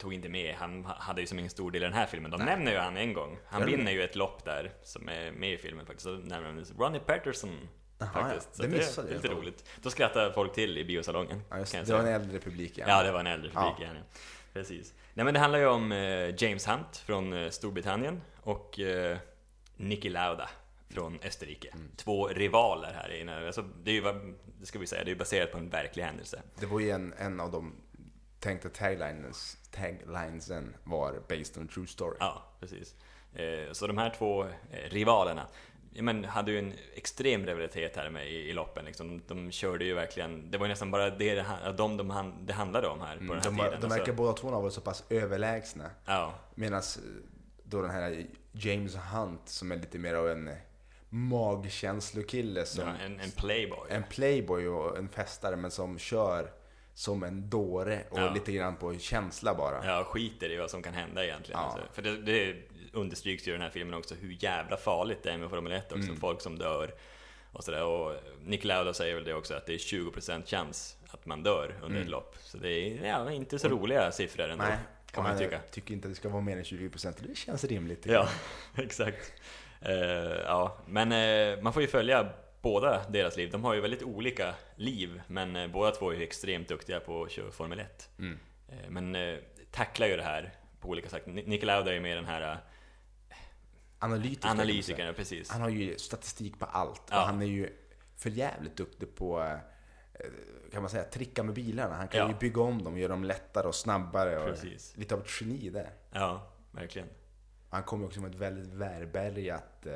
tog 0.00 0.14
inte 0.14 0.28
med. 0.28 0.54
Han 0.54 0.84
hade 0.84 1.20
ju 1.20 1.26
som 1.26 1.38
ingen 1.38 1.50
stor 1.50 1.70
del 1.70 1.82
i 1.82 1.84
den 1.84 1.92
här 1.94 2.06
filmen. 2.06 2.30
De 2.30 2.36
Nej. 2.36 2.46
nämner 2.46 2.72
ju 2.72 2.78
han 2.78 2.96
en 2.96 3.12
gång. 3.12 3.38
Han 3.46 3.60
Gör 3.60 3.68
vinner 3.68 3.92
ju 3.92 4.02
ett 4.02 4.16
lopp 4.16 4.44
där, 4.44 4.72
som 4.82 5.08
är 5.08 5.32
med 5.32 5.52
i 5.52 5.56
filmen 5.58 5.86
faktiskt. 5.86 6.04
Så 6.04 6.10
nämner 6.10 6.52
de 6.52 6.64
Ronnie 6.84 7.00
Patterson 7.00 7.68
Jaha, 7.98 8.08
faktiskt. 8.12 8.48
ja. 8.50 8.56
Så 8.56 8.62
Det 8.62 8.68
det, 8.68 8.76
missade 8.76 9.08
det 9.08 9.14
jag. 9.14 9.22
lite 9.22 9.34
roligt. 9.34 9.68
Då 9.82 9.90
skrattar 9.90 10.30
folk 10.32 10.52
till 10.54 10.78
i 10.78 10.84
biosalongen. 10.84 11.42
Ja, 11.50 11.58
just, 11.58 11.72
det 11.72 11.78
jag 11.78 11.96
var 11.96 12.04
säga. 12.04 12.16
en 12.16 12.22
äldre 12.22 12.38
publik 12.38 12.78
ja. 12.78 12.84
Ja, 12.88 13.02
det 13.02 13.12
var 13.12 13.20
en 13.20 13.26
äldre 13.26 13.50
publik 13.50 13.74
Ja. 13.78 13.86
Ja. 13.94 14.00
Precis. 14.52 14.94
Nej 15.14 15.24
men 15.24 15.34
det 15.34 15.40
handlar 15.40 15.58
ju 15.58 15.66
om 15.66 15.92
eh, 15.92 16.34
James 16.44 16.68
Hunt 16.68 16.96
från 16.96 17.32
eh, 17.32 17.50
Storbritannien 17.50 18.20
och 18.42 18.80
eh, 18.80 19.18
Niki 19.76 20.08
Lauda 20.08 20.48
från 20.94 21.18
Österrike. 21.24 21.68
Mm. 21.68 21.90
Två 21.96 22.28
rivaler 22.28 22.92
här 22.92 23.12
inne. 23.20 23.46
Alltså, 23.46 23.62
det 23.82 23.90
är 23.90 23.94
ju, 23.94 24.00
vad- 24.00 24.34
det 24.60 24.66
ska 24.66 24.78
vi 24.78 24.86
säga, 24.86 25.04
det 25.04 25.10
är 25.10 25.14
baserat 25.14 25.52
på 25.52 25.58
en 25.58 25.68
verklig 25.70 26.02
händelse. 26.02 26.42
Det 26.60 26.66
var 26.66 26.80
ju 26.80 26.90
en, 26.90 27.14
en 27.18 27.40
av 27.40 27.50
de 27.50 27.72
tänkta 28.40 28.68
taglines, 28.68 29.56
taglinesen 29.70 30.76
var 30.84 31.12
based 31.28 31.58
on 31.58 31.68
true 31.68 31.86
story. 31.86 32.16
Ja, 32.20 32.42
precis. 32.60 32.94
Eh, 33.34 33.72
så 33.72 33.86
de 33.86 33.98
här 33.98 34.14
två 34.18 34.44
eh, 34.44 34.48
rivalerna 34.90 35.46
men, 35.92 36.24
hade 36.24 36.52
ju 36.52 36.58
en 36.58 36.72
extrem 36.94 37.46
rivalitet 37.46 37.96
här 37.96 38.10
med 38.10 38.26
i, 38.30 38.34
i 38.34 38.52
loppen. 38.52 38.84
Liksom. 38.84 39.22
De 39.28 39.50
körde 39.50 39.84
ju 39.84 39.94
verkligen, 39.94 40.50
det 40.50 40.58
var 40.58 40.66
ju 40.66 40.70
nästan 40.70 40.90
bara 40.90 41.10
det, 41.10 41.44
de, 41.76 41.96
de, 41.96 42.10
han- 42.10 42.46
det 42.46 42.52
handlade 42.52 42.88
om 42.88 43.00
här 43.00 43.16
på 43.16 43.22
Mm, 43.22 43.28
den 43.28 43.36
här 43.36 43.50
de, 43.50 43.56
tiden. 43.56 43.70
de 43.70 43.74
Alltså, 43.74 43.88
verkar 43.98 44.12
båda 44.12 44.32
två 44.32 44.50
varit 44.50 44.72
så 44.74 44.80
pass 44.80 45.04
överlägsna. 45.10 45.90
ja, 46.06 46.34
Medan 46.54 46.82
då 47.64 47.82
den 47.82 47.90
här 47.90 48.26
James 48.52 48.96
Hunt 48.96 49.48
som 49.48 49.72
är 49.72 49.76
lite 49.76 49.98
mer 49.98 50.14
av 50.14 50.30
en 50.30 50.50
magkänslokille 51.08 52.66
som 52.66 52.88
ja, 52.88 52.94
en, 53.04 53.20
en 53.20 53.30
playboy. 53.30 53.86
en 53.90 54.02
playboy 54.02 54.68
och 54.68 54.98
en 54.98 55.08
festare 55.08 55.56
men 55.56 55.70
som 55.70 55.98
kör 55.98 56.50
som 57.00 57.22
en 57.22 57.50
dåre 57.50 58.02
och 58.10 58.18
Ja. 58.20 58.30
lite 58.34 58.52
grann 58.52 58.76
på 58.76 58.98
känsla 58.98 59.54
bara. 59.54 59.86
Ja, 59.86 60.04
skiter 60.04 60.50
i 60.52 60.56
vad 60.56 60.70
som 60.70 60.82
kan 60.82 60.94
hända 60.94 61.24
egentligen. 61.24 61.60
Ja. 61.60 61.66
Alltså, 61.66 61.80
för 61.92 62.02
det, 62.02 62.16
det 62.16 62.56
understryks 62.92 63.46
ju 63.48 63.50
i 63.50 63.52
den 63.52 63.62
här 63.62 63.70
filmen 63.70 63.94
också 63.94 64.14
hur 64.14 64.36
jävla 64.40 64.76
farligt 64.76 65.18
det 65.22 65.30
är 65.30 65.38
med 65.38 65.50
Formel 65.50 65.72
1 65.72 65.92
också. 65.92 66.08
Mm. 66.08 66.16
Folk 66.20 66.40
som 66.40 66.58
dör 66.58 66.94
och 67.52 67.64
sådär. 67.64 67.84
Och 67.84 68.16
Nick 68.44 68.64
Lauda 68.64 68.94
säger 68.94 69.14
väl 69.14 69.24
det 69.24 69.34
också, 69.34 69.54
att 69.54 69.66
det 69.66 69.74
är 69.74 69.78
20% 69.78 70.46
chans 70.46 70.96
att 71.10 71.26
man 71.26 71.42
dör 71.42 71.74
under 71.74 71.86
Mm. 71.86 72.02
ett 72.02 72.08
lopp. 72.08 72.36
Så 72.40 72.56
det 72.58 72.68
är 72.72 73.06
ja, 73.08 73.30
inte 73.32 73.58
så 73.58 73.68
roliga 73.68 74.12
siffror 74.12 74.48
ändå, 74.48 74.64
Nej, 74.64 74.76
kan 75.12 75.24
man 75.24 75.38
tycka. 75.38 75.60
tycker 75.70 75.94
inte 75.94 76.08
att 76.08 76.12
det 76.12 76.16
ska 76.16 76.28
vara 76.28 76.42
mer 76.42 76.56
än 76.56 76.64
20% 76.64 77.20
och 77.20 77.26
det 77.28 77.36
känns 77.36 77.64
rimligt. 77.64 78.06
Ja, 78.06 78.28
exakt. 78.76 79.32
Eh, 79.80 79.92
ja, 80.44 80.78
men 80.86 81.12
eh, 81.12 81.62
man 81.62 81.72
får 81.72 81.82
ju 81.82 81.88
följa 81.88 82.28
båda 82.62 83.08
deras 83.08 83.36
liv. 83.36 83.50
De 83.50 83.64
har 83.64 83.74
ju 83.74 83.80
väldigt 83.80 84.02
olika 84.02 84.54
liv, 84.76 85.22
men 85.26 85.56
eh, 85.56 85.68
båda 85.68 85.90
två 85.90 86.10
är 86.10 86.14
ju 86.16 86.22
extremt 86.22 86.68
duktiga 86.68 87.00
på 87.00 87.22
att 87.24 87.30
köra 87.30 87.50
Formel 87.50 87.80
1. 87.80 88.10
jag. 88.16 88.26
Mm. 88.26 88.38
Eh, 88.68 88.90
Men 88.90 89.14
eh, 89.14 89.38
tacklar 89.70 90.06
ju 90.06 90.16
det 90.16 90.22
här 90.22 90.54
på 90.80 90.88
olika 90.88 91.08
sätt. 91.08 91.26
Ni- 91.26 91.46
Nick 91.46 91.62
Lauda 91.64 91.90
är 91.90 91.94
ju 91.94 92.00
mer 92.00 92.16
den 92.16 92.24
här 92.24 92.58
Analytiker. 93.98 94.48
analytikern, 94.48 95.14
precis. 95.14 95.50
Han 95.50 95.60
har 95.60 95.68
ju 95.68 95.98
statistik 95.98 96.58
på 96.58 96.64
allt 96.64 97.02
Ja. 97.10 97.20
och 97.20 97.26
han 97.26 97.42
är 97.42 97.46
ju 97.46 97.70
för 98.16 98.30
jävligt 98.30 98.76
duktig 98.76 99.14
på 99.14 99.58
kan 100.72 100.82
man 100.82 100.90
säga, 100.90 101.04
tricka 101.04 101.42
med 101.42 101.54
bilarna. 101.54 101.94
Han 101.94 102.08
kan 102.08 102.20
Ja. 102.20 102.28
ju 102.28 102.34
bygga 102.34 102.60
om 102.62 102.82
dem, 102.84 102.98
göra 102.98 103.08
dem 103.08 103.24
lättare 103.24 103.66
och 103.66 103.74
snabbare. 103.74 104.38
Och 104.38 104.46
Precis. 104.50 104.96
Lite 104.96 105.14
av 105.14 105.20
ett 105.20 105.40
geni 105.40 105.70
där. 105.70 105.90
Ja, 106.12 106.52
verkligen. 106.72 107.08
Han 107.70 107.82
kommer 107.82 108.06
också 108.06 108.20
med 108.20 108.30
ett 108.34 108.40
väldigt 108.40 108.72
välbärgat, 108.74 109.86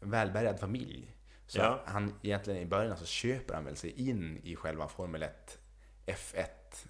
välbärgad 0.00 0.60
familj. 0.60 1.14
Så 1.46 1.58
Ja. 1.58 1.80
han 1.86 2.14
egentligen 2.22 2.60
i 2.62 2.66
början 2.66 2.96
så 2.96 3.04
köper 3.06 3.54
han 3.54 3.64
väl 3.64 3.76
sig 3.76 4.08
in 4.08 4.40
i 4.44 4.56
själva 4.56 4.88
Formel 4.88 5.22
1 5.22 5.58
F1, 6.06 6.44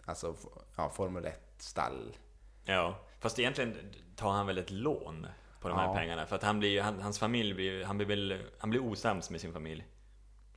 alltså 0.04 0.36
ja, 0.76 0.90
Formel 0.90 1.24
1 1.24 1.40
stall. 1.58 2.16
Ja, 2.64 2.98
fast 3.20 3.38
egentligen 3.38 3.94
tar 4.16 4.30
han 4.30 4.46
väl 4.46 4.58
ett 4.58 4.70
lån 4.70 5.26
på 5.60 5.68
de 5.68 5.78
här 5.78 5.86
Ja. 5.86 5.94
pengarna. 5.94 6.26
För 6.26 6.36
att 6.36 6.42
han 6.42 6.58
blir, 6.58 6.82
han, 6.82 7.00
hans 7.00 7.18
familj 7.18 7.54
blir, 7.54 7.84
han 7.84 7.96
blir 7.96 8.06
väl, 8.06 8.42
han 8.58 8.70
blir 8.70 8.80
osams 8.84 9.30
med 9.30 9.40
sin 9.40 9.52
familj. 9.52 9.86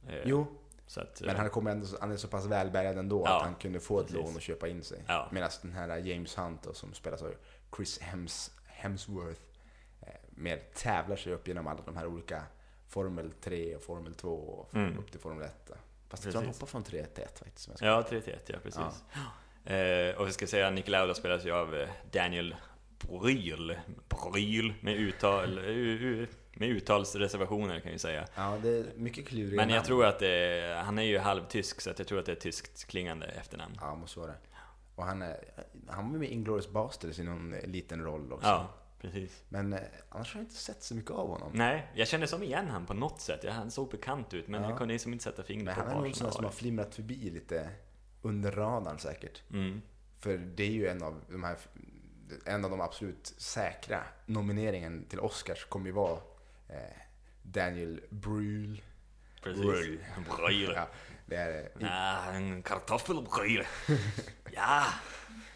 Eh, 0.07 0.15
Jo, 0.25 0.47
att, 0.97 1.21
eh, 1.21 1.27
men 1.27 1.35
han, 1.35 1.49
kommer 1.49 1.71
ändå, 1.71 1.87
han 2.01 2.11
är 2.11 2.17
så 2.17 2.27
pass 2.27 2.45
välbärgad 2.45 2.97
ändå 2.97 3.23
Ja, 3.25 3.35
att 3.37 3.43
han 3.43 3.55
kunde 3.55 3.79
få 3.79 3.99
ett 3.99 4.07
precis. 4.07 4.25
lån 4.25 4.35
och 4.35 4.41
köpa 4.41 4.67
in 4.67 4.83
sig. 4.83 5.03
Ja. 5.07 5.29
Medan 5.31 5.49
den 5.61 5.73
här 5.73 5.97
James 5.97 6.37
Hunt 6.37 6.63
då, 6.63 6.73
som 6.73 6.93
spelas 6.93 7.21
av 7.21 7.33
Chris 7.75 7.99
Hems, 7.99 8.51
Hemsworth 8.65 9.41
eh, 10.01 10.07
mer 10.29 10.63
tävlar 10.73 11.15
sig 11.15 11.33
upp 11.33 11.47
genom 11.47 11.67
alla 11.67 11.81
de 11.85 11.97
här 11.97 12.05
olika 12.05 12.43
Formel 12.87 13.31
3 13.41 13.75
och 13.75 13.83
Formel 13.83 14.13
2 14.13 14.29
och 14.29 14.75
Mm. 14.75 14.97
upp 14.99 15.11
till 15.11 15.19
Formel 15.19 15.43
1. 15.45 15.55
då. 15.67 15.73
Fast 16.09 16.23
jag 16.25 16.31
tror 16.31 16.41
han 16.41 16.47
Precis. 16.49 16.61
hoppar 16.61 16.71
från 16.71 16.83
3 16.83 17.05
till 17.05 17.23
1 17.23 17.39
faktiskt. 17.39 17.67
om 17.67 17.71
jag 17.71 17.77
ska- 17.77 17.85
Ja, 17.85 18.01
3-1, 18.21 18.49
ja 18.49 18.57
precis. 18.63 19.03
Eh, 19.73 20.15
och 20.21 20.27
vi 20.27 20.31
ska 20.31 20.47
säga 20.47 20.67
att 20.67 20.73
Nick 20.73 20.87
Lauda 20.87 21.13
spelas 21.13 21.45
ju 21.45 21.51
av 21.51 21.75
eh, 21.75 21.89
Daniel 22.11 22.55
Bryl, 22.99 23.77
Bryl 24.31 24.73
med, 24.81 24.95
uttal, 24.95 25.59
u, 25.59 26.27
med 26.53 26.69
uttalsreservationer 26.69 27.79
kan 27.79 27.91
jag 27.91 28.01
säga. 28.01 28.27
Ja, 28.35 28.57
det 28.63 28.69
är 28.69 28.85
mycket 28.95 29.27
kluriga 29.27 29.55
Men 29.55 29.69
jag 29.69 29.75
namn. 29.75 29.85
tror 29.87 30.05
att 30.05 30.19
det, 30.19 30.81
han 30.85 30.99
är 30.99 31.03
ju 31.03 31.17
halvtysk 31.17 31.81
så 31.81 31.89
jag 31.97 32.07
tror 32.07 32.19
att 32.19 32.25
det 32.25 32.31
är 32.31 32.35
tyskt 32.35 32.85
klingande 32.87 33.25
efternamn. 33.25 33.77
Ja, 33.81 33.95
måste 33.95 34.19
vara 34.19 34.31
det. 34.31 34.37
Och 34.95 35.03
han, 35.05 35.21
är, 35.21 35.37
han 35.87 36.11
var 36.11 36.19
med 36.19 36.29
i 36.29 36.31
Inglourious 36.33 36.69
Basterds 36.69 37.19
i 37.19 37.23
någon 37.23 37.53
eh, 37.53 37.63
liten 37.67 38.03
roll 38.03 38.33
också. 38.33 38.47
Ja, 38.47 38.67
precis. 39.05 39.43
Men 39.49 39.73
eh, 39.73 39.79
annars 40.09 40.33
har 40.33 40.39
jag 40.41 40.45
inte 40.45 40.55
sett 40.55 40.83
så 40.83 40.95
mycket 40.95 41.11
av 41.11 41.27
honom. 41.27 41.51
Nej, 41.53 41.91
jag 41.95 42.07
kände 42.07 42.27
som 42.27 42.43
igen 42.43 42.67
han 42.69 42.85
på 42.85 42.93
något 42.93 43.21
sätt. 43.21 43.39
Ja, 43.43 43.51
Han 43.51 43.71
såg 43.71 43.91
bekant 43.91 44.33
ut, 44.33 44.47
men 44.47 44.63
Ja. 44.63 44.69
jag 44.69 44.77
kunde 44.77 44.93
liksom 44.93 45.13
inte 45.13 45.23
sätta 45.23 45.37
Men 45.37 45.45
fingret 45.47 45.75
han 45.75 45.85
på 45.85 45.91
är 45.91 45.95
var 45.95 46.01
nog 46.01 46.09
en 46.09 46.15
sån 46.15 46.31
som 46.31 46.43
har 46.45 46.51
flimrat 46.51 46.95
förbi 46.95 47.29
lite 47.29 47.69
under 48.21 48.51
radarn 48.51 48.99
säkert. 48.99 49.43
mm. 49.51 49.81
För 50.19 50.37
det 50.37 50.63
är 50.63 50.71
ju 50.71 50.87
en 50.87 51.03
av 51.03 51.21
de 51.29 51.43
här 51.43 51.57
en 52.45 52.65
av 52.65 52.71
de 52.71 52.81
absolut 52.81 53.33
säkra 53.37 54.03
nomineringen 54.25 55.05
till 55.05 55.19
Oscars 55.19 55.65
kommer 55.65 55.85
ju 55.85 55.91
vara 55.91 56.19
eh, 56.69 56.75
Daniel 57.43 58.01
Brühl. 58.09 58.81
Precis. 59.43 59.65
Bryl. 59.65 59.99
Ja, 60.75 60.87
det 61.25 61.35
är 61.35 61.69
eh, 61.79 62.35
en 62.35 62.61
kartoffelbryl. 62.63 63.63
ja, 64.51 64.83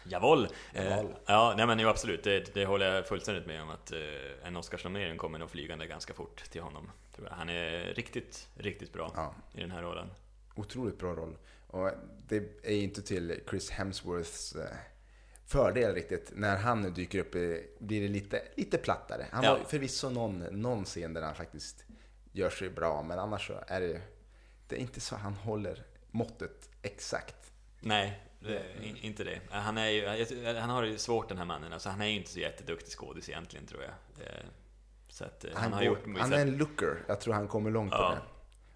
jawohl. 0.04 0.48
Eh, 0.72 0.84
Jawohl. 0.90 1.14
ja, 1.26 1.54
nej 1.56 1.66
men 1.66 1.78
jo, 1.78 1.88
absolut. 1.88 2.24
Det, 2.24 2.54
det 2.54 2.64
håller 2.66 2.94
jag 2.94 3.06
fullständigt 3.08 3.46
med 3.46 3.62
om 3.62 3.70
att 3.70 3.92
eh, 3.92 3.98
en 4.46 4.56
Oscarsnominering 4.56 5.18
kommer 5.18 5.38
nog 5.38 5.50
flygande 5.50 5.86
ganska 5.86 6.14
fort 6.14 6.44
till 6.50 6.60
honom. 6.62 6.90
Han 7.30 7.48
är 7.48 7.94
riktigt, 7.94 8.48
riktigt 8.54 8.92
bra 8.92 9.12
ja, 9.16 9.34
i 9.54 9.60
den 9.60 9.70
här 9.70 9.82
rollen. 9.82 10.06
otroligt 10.54 10.98
bra 10.98 11.14
roll. 11.14 11.36
Och 11.66 11.90
det 12.28 12.36
är 12.62 12.76
inte 12.82 13.02
till 13.02 13.40
Chris 13.50 13.70
Hemsworths 13.70 14.52
eh, 14.56 14.76
fördel 15.46 15.94
riktigt. 15.94 16.30
När 16.34 16.56
han 16.56 16.80
nu 16.82 16.90
dyker 16.90 17.18
upp 17.18 17.30
blir 17.78 18.00
det 18.02 18.08
lite, 18.08 18.42
lite 18.56 18.78
plattare. 18.78 19.26
Han 19.32 19.44
Ja. 19.44 19.50
har 19.50 19.64
förvisso 19.64 20.10
någon, 20.10 20.38
någon 20.38 20.84
scen 20.84 21.14
där 21.14 21.22
han 21.22 21.34
faktiskt 21.34 21.84
gör 22.32 22.50
sig 22.50 22.70
bra, 22.70 23.02
men 23.02 23.18
annars 23.18 23.46
så 23.46 23.54
är 23.66 23.80
det 23.80 24.00
det 24.68 24.76
är 24.76 24.80
inte 24.80 25.00
så 25.00 25.16
han 25.16 25.34
håller 25.34 25.82
måttet 26.10 26.68
exakt. 26.82 27.52
Nej, 27.80 28.20
det, 28.40 28.62
in, 28.82 28.96
inte 28.96 29.24
det. 29.24 29.40
Han, 29.50 29.78
är 29.78 29.88
ju, 29.88 29.98
jag- 30.42 30.54
han 30.54 30.70
har 30.70 30.82
det 30.82 30.88
ju 30.88 30.98
svårt 30.98 31.28
den 31.28 31.38
här 31.38 31.44
mannen. 31.44 31.72
Alltså, 31.72 31.88
han 31.88 32.00
är 32.00 32.06
ju 32.06 32.16
inte 32.16 32.30
så 32.30 32.38
jätteduktig 32.40 32.92
skådis 32.92 33.28
egentligen 33.28 33.66
tror 33.66 33.82
jag. 33.82 33.92
Så 35.08 35.24
att, 35.24 35.44
eh, 35.44 35.50
han, 35.54 35.62
Han, 35.62 35.72
har 35.72 35.80
går, 35.80 35.88
gjort 35.88 36.06
vissa, 36.06 36.20
han 36.20 36.32
är 36.32 36.38
en 36.40 36.56
looker. 36.56 37.04
Jag 37.08 37.20
tror 37.20 37.34
han 37.34 37.48
kommer 37.48 37.70
långt 37.70 37.90
på 37.90 37.96
Ja. 37.96 38.10
det. 38.10 38.20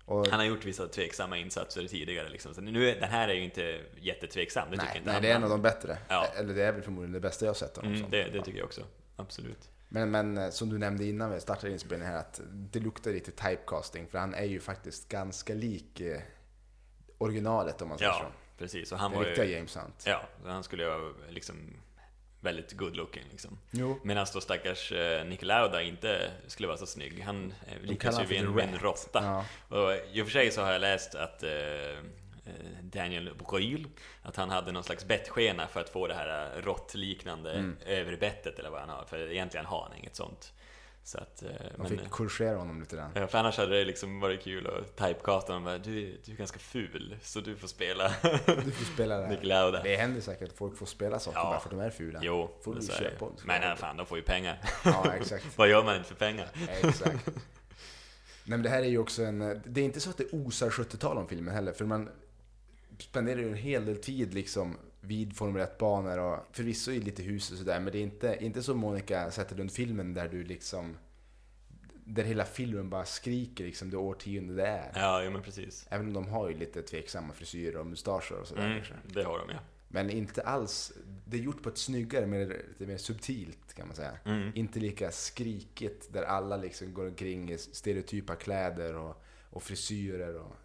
Och, 0.06 0.26
han 0.28 0.38
har 0.40 0.46
gjort 0.46 0.64
vissa 0.64 0.88
tveksamma 0.88 1.36
insatser 1.38 1.86
tidigare. 1.88 2.28
Liksom. 2.28 2.54
Så 2.54 2.60
nu, 2.60 2.94
den 3.00 3.10
här 3.10 3.28
är 3.28 3.34
ju 3.34 3.44
inte 3.44 3.80
jättetveksam, 4.00 4.70
det 4.70 4.76
tycker 4.76 4.86
nej, 4.88 4.98
inte 4.98 5.12
nej, 5.12 5.20
det 5.20 5.30
är 5.30 5.34
en 5.36 5.44
av 5.44 5.50
de 5.50 5.62
bättre. 5.62 5.98
Ja. 6.08 6.26
Eller 6.36 6.54
det 6.54 6.62
är 6.62 6.72
väl 6.72 6.82
förmodligen 6.82 7.12
det 7.12 7.20
bästa 7.20 7.44
jag 7.44 7.50
har 7.50 7.54
sett 7.54 7.76
honom 7.76 7.94
mm, 7.94 8.10
det, 8.10 8.24
det 8.24 8.42
tycker 8.42 8.58
jag 8.58 8.66
också. 8.66 8.82
Absolut. 9.16 9.70
Men, 9.88 10.10
men 10.10 10.38
eh, 10.38 10.50
som 10.50 10.68
du 10.70 10.78
nämnde 10.78 11.04
innan 11.04 11.30
vi 11.30 11.40
startade 11.40 11.72
inspelningen 11.72 12.12
här, 12.12 12.20
att 12.20 12.40
det 12.50 12.80
luktar 12.80 13.10
lite 13.10 13.30
typecasting. 13.30 14.06
För 14.06 14.18
han 14.18 14.34
är 14.34 14.44
ju 14.44 14.60
faktiskt 14.60 15.08
ganska 15.08 15.54
lik 15.54 16.00
eh, 16.00 16.20
originalet 17.18 17.82
om 17.82 17.88
man 17.88 17.98
säger 17.98 18.10
Ja, 18.10 18.18
så. 18.18 18.43
Precis. 18.58 18.92
Och 18.92 18.98
han 18.98 19.10
Den 19.10 19.20
var 19.20 19.26
riktiga 19.26 19.44
ju, 19.44 19.52
James 19.52 19.76
Hunt. 19.76 20.04
Ja, 20.06 20.22
han 20.44 20.62
skulle 20.64 20.82
ju 20.82 20.88
vara 20.88 21.12
liksom 21.30 21.76
väldigt 22.40 22.72
good 22.72 22.96
looking 22.96 23.24
liksom. 23.30 23.58
Medan 24.02 24.26
då 24.34 24.40
stackars 24.40 24.92
eh, 24.92 25.24
Nick 25.24 25.42
Lauda 25.42 25.82
inte 25.82 26.30
skulle 26.46 26.68
vara 26.68 26.78
så 26.78 26.86
snygg. 26.86 27.22
Han 27.22 27.54
eh, 27.66 27.80
liknas 27.82 28.20
ju 28.20 28.24
vid 28.24 28.40
en, 28.40 28.58
en 28.58 28.78
råtta. 28.78 29.24
Ja. 29.24 29.44
Och 29.78 29.92
i 30.12 30.22
och 30.22 30.26
för 30.26 30.32
sig 30.32 30.50
så 30.50 30.62
har 30.62 30.72
jag 30.72 30.80
läst 30.80 31.14
att 31.14 31.42
eh, 31.42 31.50
eh, 31.50 31.98
Daniel 32.82 33.30
Bryl, 33.50 33.86
att 34.22 34.36
han 34.36 34.50
hade 34.50 34.72
någon 34.72 34.84
slags 34.84 35.04
bettskena 35.04 35.66
för 35.66 35.80
att 35.80 35.88
få 35.88 36.06
det 36.06 36.14
här 36.14 36.56
eh, 36.56 36.62
råttliknande 36.62 37.52
Mm. 37.52 37.76
överbettet 37.86 38.58
eller 38.58 38.70
vad 38.70 38.80
han 38.80 38.88
har. 38.88 39.04
För 39.04 39.32
egentligen 39.32 39.66
har 39.66 39.82
han 39.82 39.98
inget 39.98 40.16
sånt. 40.16 40.52
Så 41.06 41.18
att, 41.18 41.42
eh, 41.42 41.48
De 41.48 41.78
men, 41.78 41.86
fick 41.86 42.10
korrigera 42.10 42.56
honom 42.56 42.80
lite 42.80 42.96
grann. 42.96 43.10
Ja, 43.14 43.26
för 43.26 43.38
annars 43.38 43.56
hade 43.56 43.78
det 43.78 43.84
liksom 43.84 44.20
varit 44.20 44.42
kul 44.42 44.66
att 44.66 44.96
typecasta 44.96 45.52
honom 45.52 45.80
du, 45.84 45.98
är- 46.10 46.16
du 46.24 46.32
är 46.32 46.36
ganska 46.36 46.58
ful, 46.58 47.16
så 47.22 47.40
du 47.40 47.56
får 47.56 47.68
spela 47.68 48.12
Du 48.64 48.70
får 48.70 48.84
spela 48.94 49.18
det 49.18 49.28
Nick. 49.28 49.42
Det 49.82 49.96
händer 49.96 50.20
säkert 50.20 50.48
att 50.48 50.56
folk 50.56 50.76
får 50.78 50.86
spela 50.86 51.18
saker 51.18 51.38
Ja. 51.38 51.44
bara 51.44 51.60
för 51.60 51.66
att 51.68 51.70
de 51.70 51.80
är 51.80 51.90
fula. 51.90 52.18
Jo, 52.22 52.50
Får 52.64 52.74
du 52.74 52.80
det. 52.80 52.86
köpa 52.92 53.24
dem. 53.24 53.36
Men 53.44 53.60
nej, 53.60 53.76
fan, 53.76 53.96
de 53.96 54.06
får 54.06 54.18
ju 54.18 54.24
pengar. 54.24 54.60
Ja, 54.84 55.12
exakt. 55.14 55.44
Vad 55.56 55.68
gör 55.68 55.84
man 55.84 55.96
inte 55.96 56.08
för 56.08 56.14
pengar? 56.14 56.48
Exakt. 56.82 57.26
Nej 58.46 58.58
men 58.58 58.62
det 58.62 58.68
här 58.68 58.82
är 58.82 58.86
ju 58.88 58.98
också 58.98 59.22
en... 59.22 59.62
Det 59.66 59.80
är 59.80 59.84
inte 59.84 60.00
så 60.00 60.10
att 60.10 60.16
det 60.18 60.32
osar 60.32 60.70
70-tal 60.70 61.18
om 61.18 61.28
filmen 61.28 61.54
heller, 61.54 61.72
för 61.72 61.84
man 61.84 62.08
spenderar 62.98 63.40
ju 63.40 63.48
en 63.48 63.54
hel 63.54 63.84
del 63.84 63.96
tid 63.96 64.34
liksom 64.34 64.76
vid 65.00 65.36
Formel 65.36 65.66
1-banor 65.66 66.18
och 66.18 66.38
förvisso 66.52 66.90
i 66.92 67.00
lite 67.00 67.22
hus 67.22 67.50
och 67.50 67.58
sådär, 67.58 67.80
men 67.80 67.92
det 67.92 67.98
är 67.98 68.02
inte, 68.02 68.38
inte 68.40 68.62
så 68.62 68.74
Monica 68.74 69.30
Zetterlund-filmen 69.30 70.14
där 70.14 70.28
du 70.28 70.44
liksom... 70.44 70.96
där 72.04 72.24
hela 72.24 72.44
filmen 72.44 72.90
bara 72.90 73.04
skriker 73.04 73.64
liksom 73.64 73.90
det 73.90 73.96
årtionde 73.96 74.54
det 74.54 74.66
är. 74.66 74.92
Ja, 74.94 75.22
ja 75.22 75.30
men 75.30 75.42
precis. 75.42 75.86
Även 75.90 76.06
om 76.06 76.12
de 76.12 76.28
har 76.28 76.48
ju 76.48 76.58
lite 76.58 76.82
tveksamma 76.82 77.32
frisyrer 77.32 77.76
och 77.76 77.86
mustascher 77.86 78.40
och 78.40 78.46
sådär 78.46 78.64
Mm, 78.66 78.82
det 79.04 79.22
har 79.22 79.38
de 79.38 79.50
ja. 79.50 79.58
Men 79.88 80.10
inte 80.10 80.42
alls, 80.42 80.92
det 81.26 81.36
är 81.36 81.40
gjort 81.40 81.62
på 81.62 81.68
ett 81.68 81.78
snyggare, 81.78 82.26
mer, 82.26 82.46
lite 82.68 82.86
mer 82.86 82.96
subtilt 82.96 83.74
kan 83.74 83.86
man 83.86 83.96
säga. 83.96 84.18
Mm. 84.24 84.52
Inte 84.54 84.80
lika 84.80 85.10
skrikigt 85.10 86.12
där 86.12 86.22
alla 86.22 86.56
liksom 86.56 86.94
går 86.94 87.06
omkring 87.06 87.50
i 87.50 87.58
stereotypa 87.58 88.34
kläder 88.34 88.94
och, 88.94 89.22
och 89.50 89.62
frisyrer 89.62 90.36
och 90.36 90.56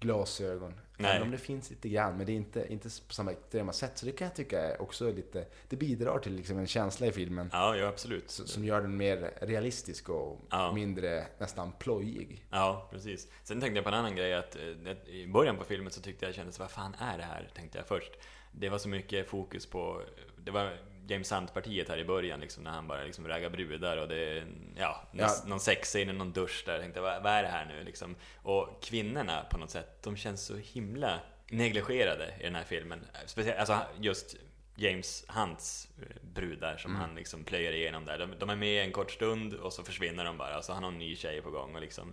glasögon. 0.00 0.74
Nej. 1.00 1.10
Även 1.10 1.22
om 1.22 1.30
det 1.30 1.38
finns 1.38 1.70
lite 1.70 1.88
grann, 1.88 2.16
men 2.16 2.26
det 2.26 2.32
är 2.32 2.34
inte, 2.36 2.72
inte 2.72 2.88
på 3.08 3.14
samma 3.14 3.32
extrema 3.32 3.72
sätt. 3.72 3.98
Så 3.98 4.06
det 4.06 4.12
kan 4.12 4.24
jag 4.26 4.34
tycka 4.34 4.60
är 4.60 4.82
också 4.82 5.12
lite, 5.12 5.46
det 5.68 5.76
bidrar 5.76 6.18
till 6.18 6.34
liksom 6.34 6.58
en 6.58 6.66
känsla 6.66 7.06
i 7.06 7.12
filmen 7.12 7.50
Ja, 7.52 7.76
ja 7.76 7.86
absolut. 7.88 8.30
som 8.30 8.64
gör 8.64 8.80
den 8.80 8.96
mer 8.96 9.32
realistisk 9.40 10.08
och 10.08 10.40
Ja. 10.50 10.72
mindre 10.72 11.26
nästan 11.38 11.72
plojig. 11.78 12.44
Ja, 12.50 12.88
precis. 12.92 13.28
Sen 13.44 13.60
tänkte 13.60 13.76
jag 13.78 13.84
på 13.84 13.88
en 13.90 13.94
annan 13.96 14.16
grej 14.16 14.34
att 14.34 14.56
eh, 14.56 14.90
att 14.92 15.08
i 15.08 15.26
början 15.26 15.56
på 15.56 15.64
filmen 15.64 15.92
så 15.92 16.00
tyckte 16.00 16.26
jag 16.26 16.34
kändes, 16.34 16.58
vad 16.58 16.70
fan 16.70 16.94
är 16.98 17.18
det 17.18 17.24
här? 17.24 17.50
Tänkte 17.54 17.78
jag 17.78 17.86
först. 17.86 18.12
Det 18.52 18.68
var 18.68 18.78
så 18.78 18.88
mycket 18.88 19.28
fokus 19.28 19.66
på, 19.66 20.02
det 20.44 20.50
var 20.50 20.76
James 21.08 21.32
Hunt-partiet 21.32 21.88
här 21.88 21.98
i 21.98 22.04
början 22.04 22.40
liksom, 22.40 22.64
när 22.64 22.70
han 22.70 22.88
bara 22.88 23.02
liksom 23.04 23.28
raggar 23.28 23.50
brudar 23.50 23.96
och 23.96 24.08
det 24.08 24.16
är, 24.38 24.46
ja, 24.76 25.02
Ja. 25.12 25.30
någon, 25.46 25.60
sexscen 25.60 26.08
i 26.10 26.12
någon 26.12 26.32
dusch 26.32 26.62
där. 26.66 26.72
Jag 26.72 26.82
tänkte, 26.82 27.00
vad, 27.00 27.22
vad 27.22 27.32
är 27.32 27.42
det 27.42 27.48
här 27.48 27.64
nu 27.66 27.84
liksom? 27.84 28.16
Och 28.42 28.82
kvinnorna 28.82 29.46
på 29.50 29.58
något 29.58 29.70
sätt, 29.70 30.02
de 30.02 30.16
känns 30.16 30.42
så 30.46 30.56
himla 30.56 31.20
negligerade 31.50 32.34
i 32.40 32.42
den 32.42 32.54
här 32.54 32.64
filmen. 32.64 33.00
Speciellt, 33.26 33.58
alltså 33.58 33.78
just 34.00 34.36
James 34.76 35.24
Hunts 35.28 35.88
eh, 36.02 36.16
brudar 36.34 36.76
som 36.76 36.90
Mm. 36.90 37.00
han 37.00 37.14
liksom 37.14 37.44
plöjer 37.44 37.72
igenom 37.72 38.04
där. 38.04 38.18
De, 38.18 38.34
de 38.38 38.50
är 38.50 38.56
med 38.56 38.84
en 38.84 38.92
kort 38.92 39.10
stund 39.10 39.54
och 39.54 39.72
så 39.72 39.82
försvinner 39.82 40.24
de 40.24 40.38
bara. 40.38 40.62
Så 40.62 40.72
han 40.72 40.82
har 40.82 40.90
en 40.92 40.98
ny 40.98 41.16
tjej 41.16 41.42
på 41.42 41.50
gång 41.50 41.74
och 41.74 41.80
liksom... 41.80 42.12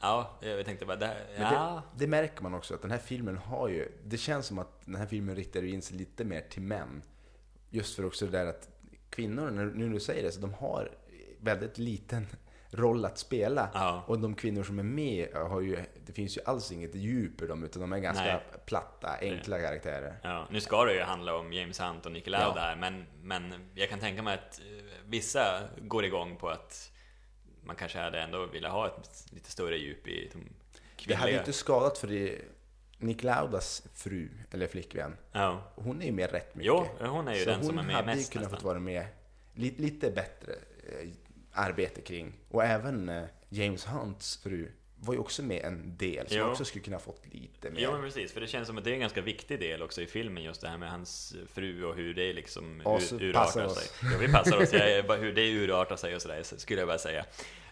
Ja, 0.00 0.38
jag 0.40 0.64
tänkte 0.64 0.86
bara, 0.86 0.96
det, 0.96 1.16
ja, 1.38 1.82
det, 1.94 2.04
det 2.04 2.10
märker 2.10 2.42
man 2.42 2.54
också 2.54 2.74
att 2.74 2.82
den 2.82 2.90
här 2.90 2.98
filmen 2.98 3.36
har 3.36 3.68
ju, 3.68 3.88
det 4.04 4.16
känns 4.18 4.46
som 4.46 4.58
att 4.58 4.86
den 4.86 4.94
här 4.94 5.06
filmen 5.06 5.36
riktar 5.36 5.64
in 5.64 5.82
sig 5.82 5.96
lite 5.96 6.24
mer 6.24 6.40
till 6.40 6.62
män. 6.62 7.02
Just 7.70 7.96
för 7.96 8.04
också 8.04 8.24
det 8.26 8.38
där 8.38 8.46
att 8.46 8.68
kvinnor, 9.10 9.50
nu 9.50 9.64
när 9.74 9.94
du 9.94 10.00
säger 10.00 10.22
det, 10.22 10.32
så 10.32 10.40
de 10.40 10.54
har 10.54 10.90
väldigt 11.40 11.78
liten 11.78 12.26
roll 12.70 13.04
att 13.04 13.18
spela. 13.18 13.70
Ja. 13.74 14.04
Och 14.06 14.18
de 14.18 14.34
kvinnor 14.34 14.62
som 14.62 14.78
är 14.78 14.82
med 14.82 15.28
har 15.34 15.60
ju, 15.60 15.78
det 16.06 16.12
finns 16.12 16.36
ju 16.36 16.40
alls 16.44 16.72
inget 16.72 16.94
djup 16.94 17.42
i 17.42 17.46
dem, 17.46 17.64
utan 17.64 17.80
de 17.82 17.92
är 17.92 17.98
ganska 17.98 18.24
Nej. 18.24 18.40
platta, 18.66 19.16
enkla 19.20 19.58
karaktärer. 19.58 20.18
Ja, 20.22 20.46
nu 20.50 20.60
ska 20.60 20.84
det 20.84 20.94
ju 20.94 21.00
handla 21.02 21.36
om 21.36 21.52
James 21.52 21.80
Hunt 21.80 22.06
och 22.06 22.12
Nicky 22.12 22.30
Lauda 22.30 22.54
Ja. 22.56 22.60
här, 22.60 22.76
men, 22.76 23.06
men 23.22 23.70
jag 23.74 23.88
kan 23.88 24.00
tänka 24.00 24.22
mig 24.22 24.34
att 24.34 24.60
eh, 24.60 24.84
vissa 25.04 25.60
går 25.78 26.04
igång 26.04 26.36
på 26.36 26.48
att 26.48 26.92
man 27.64 27.76
kanske 27.76 27.98
hade 27.98 28.20
ändå 28.20 28.46
velat 28.46 28.72
ha 28.72 28.86
ett 28.86 29.26
lite 29.32 29.50
större 29.50 29.76
djup 29.76 30.08
i 30.08 30.30
de 30.32 30.38
Det 30.38 31.14
hade 31.14 31.30
ju 31.30 31.36
kvinnliga... 31.36 31.38
inte 31.38 31.52
skadat 31.52 31.98
för 31.98 32.08
det, 32.08 32.38
Nick 32.98 33.22
Laudas 33.22 33.82
fru, 33.94 34.28
eller 34.50 34.66
flickvän, 34.66 35.16
Ja. 35.32 35.72
hon 35.74 36.02
är 36.02 36.06
ju 36.06 36.12
med 36.12 36.30
rätt 36.30 36.54
mycket. 36.54 36.66
Jo, 36.66 36.86
hon 37.00 37.28
är 37.28 37.34
ju 37.34 37.44
Så 37.44 37.50
den 37.50 37.58
hon 37.58 37.66
som 37.66 37.78
är 37.78 37.82
med 37.82 37.94
hade 37.96 38.10
ju 38.12 38.16
mest 38.16 38.32
kunnat 38.32 38.42
nästan. 38.44 38.58
fått 38.60 38.64
vara 38.66 38.78
med 38.78 39.06
lite, 39.54 39.82
lite 39.82 40.10
bättre 40.10 40.52
eh, 40.52 41.08
arbete 41.52 42.00
kring. 42.00 42.32
Och 42.50 42.64
även 42.64 43.08
eh, 43.08 43.24
James 43.48 43.86
Hunts 43.86 44.36
fru 44.42 44.72
var 44.98 45.14
ju 45.14 45.20
också 45.20 45.42
med 45.42 45.64
en 45.64 45.96
del, 45.96 46.28
som 46.28 46.38
Jo. 46.38 46.44
också 46.44 46.64
skulle 46.64 46.84
kunna 46.84 46.98
fått 46.98 47.22
lite 47.34 47.70
mer. 47.70 47.80
Jo 47.80 47.92
men 47.92 48.00
precis, 48.02 48.32
för 48.32 48.40
det 48.40 48.46
känns 48.46 48.66
som 48.68 48.78
att 48.78 48.84
det 48.84 48.90
är 48.90 48.94
en 48.94 49.00
ganska 49.00 49.20
viktig 49.20 49.60
del 49.60 49.82
också 49.82 50.02
i 50.02 50.06
filmen 50.06 50.42
just 50.42 50.60
det 50.60 50.68
här 50.68 50.78
med 50.78 50.90
hans 50.90 51.36
fru 51.52 51.84
och 51.84 51.96
hur 51.96 52.14
det 52.14 52.32
liksom 52.32 52.80
ur, 52.80 53.22
urartar 53.24 53.64
oss. 53.64 53.74
sig. 53.78 54.10
Ja, 54.12 54.18
vi 54.20 54.32
passar 54.32 54.62
oss. 54.62 54.72
Jag, 54.72 55.16
hur 55.16 55.32
det 55.32 55.52
urartar 55.52 55.96
sig 55.96 56.14
och 56.16 56.22
sådär, 56.22 56.42
så 56.42 56.58
skulle 56.58 56.80
jag 56.80 56.88
bara 56.88 56.98
säga. 56.98 57.24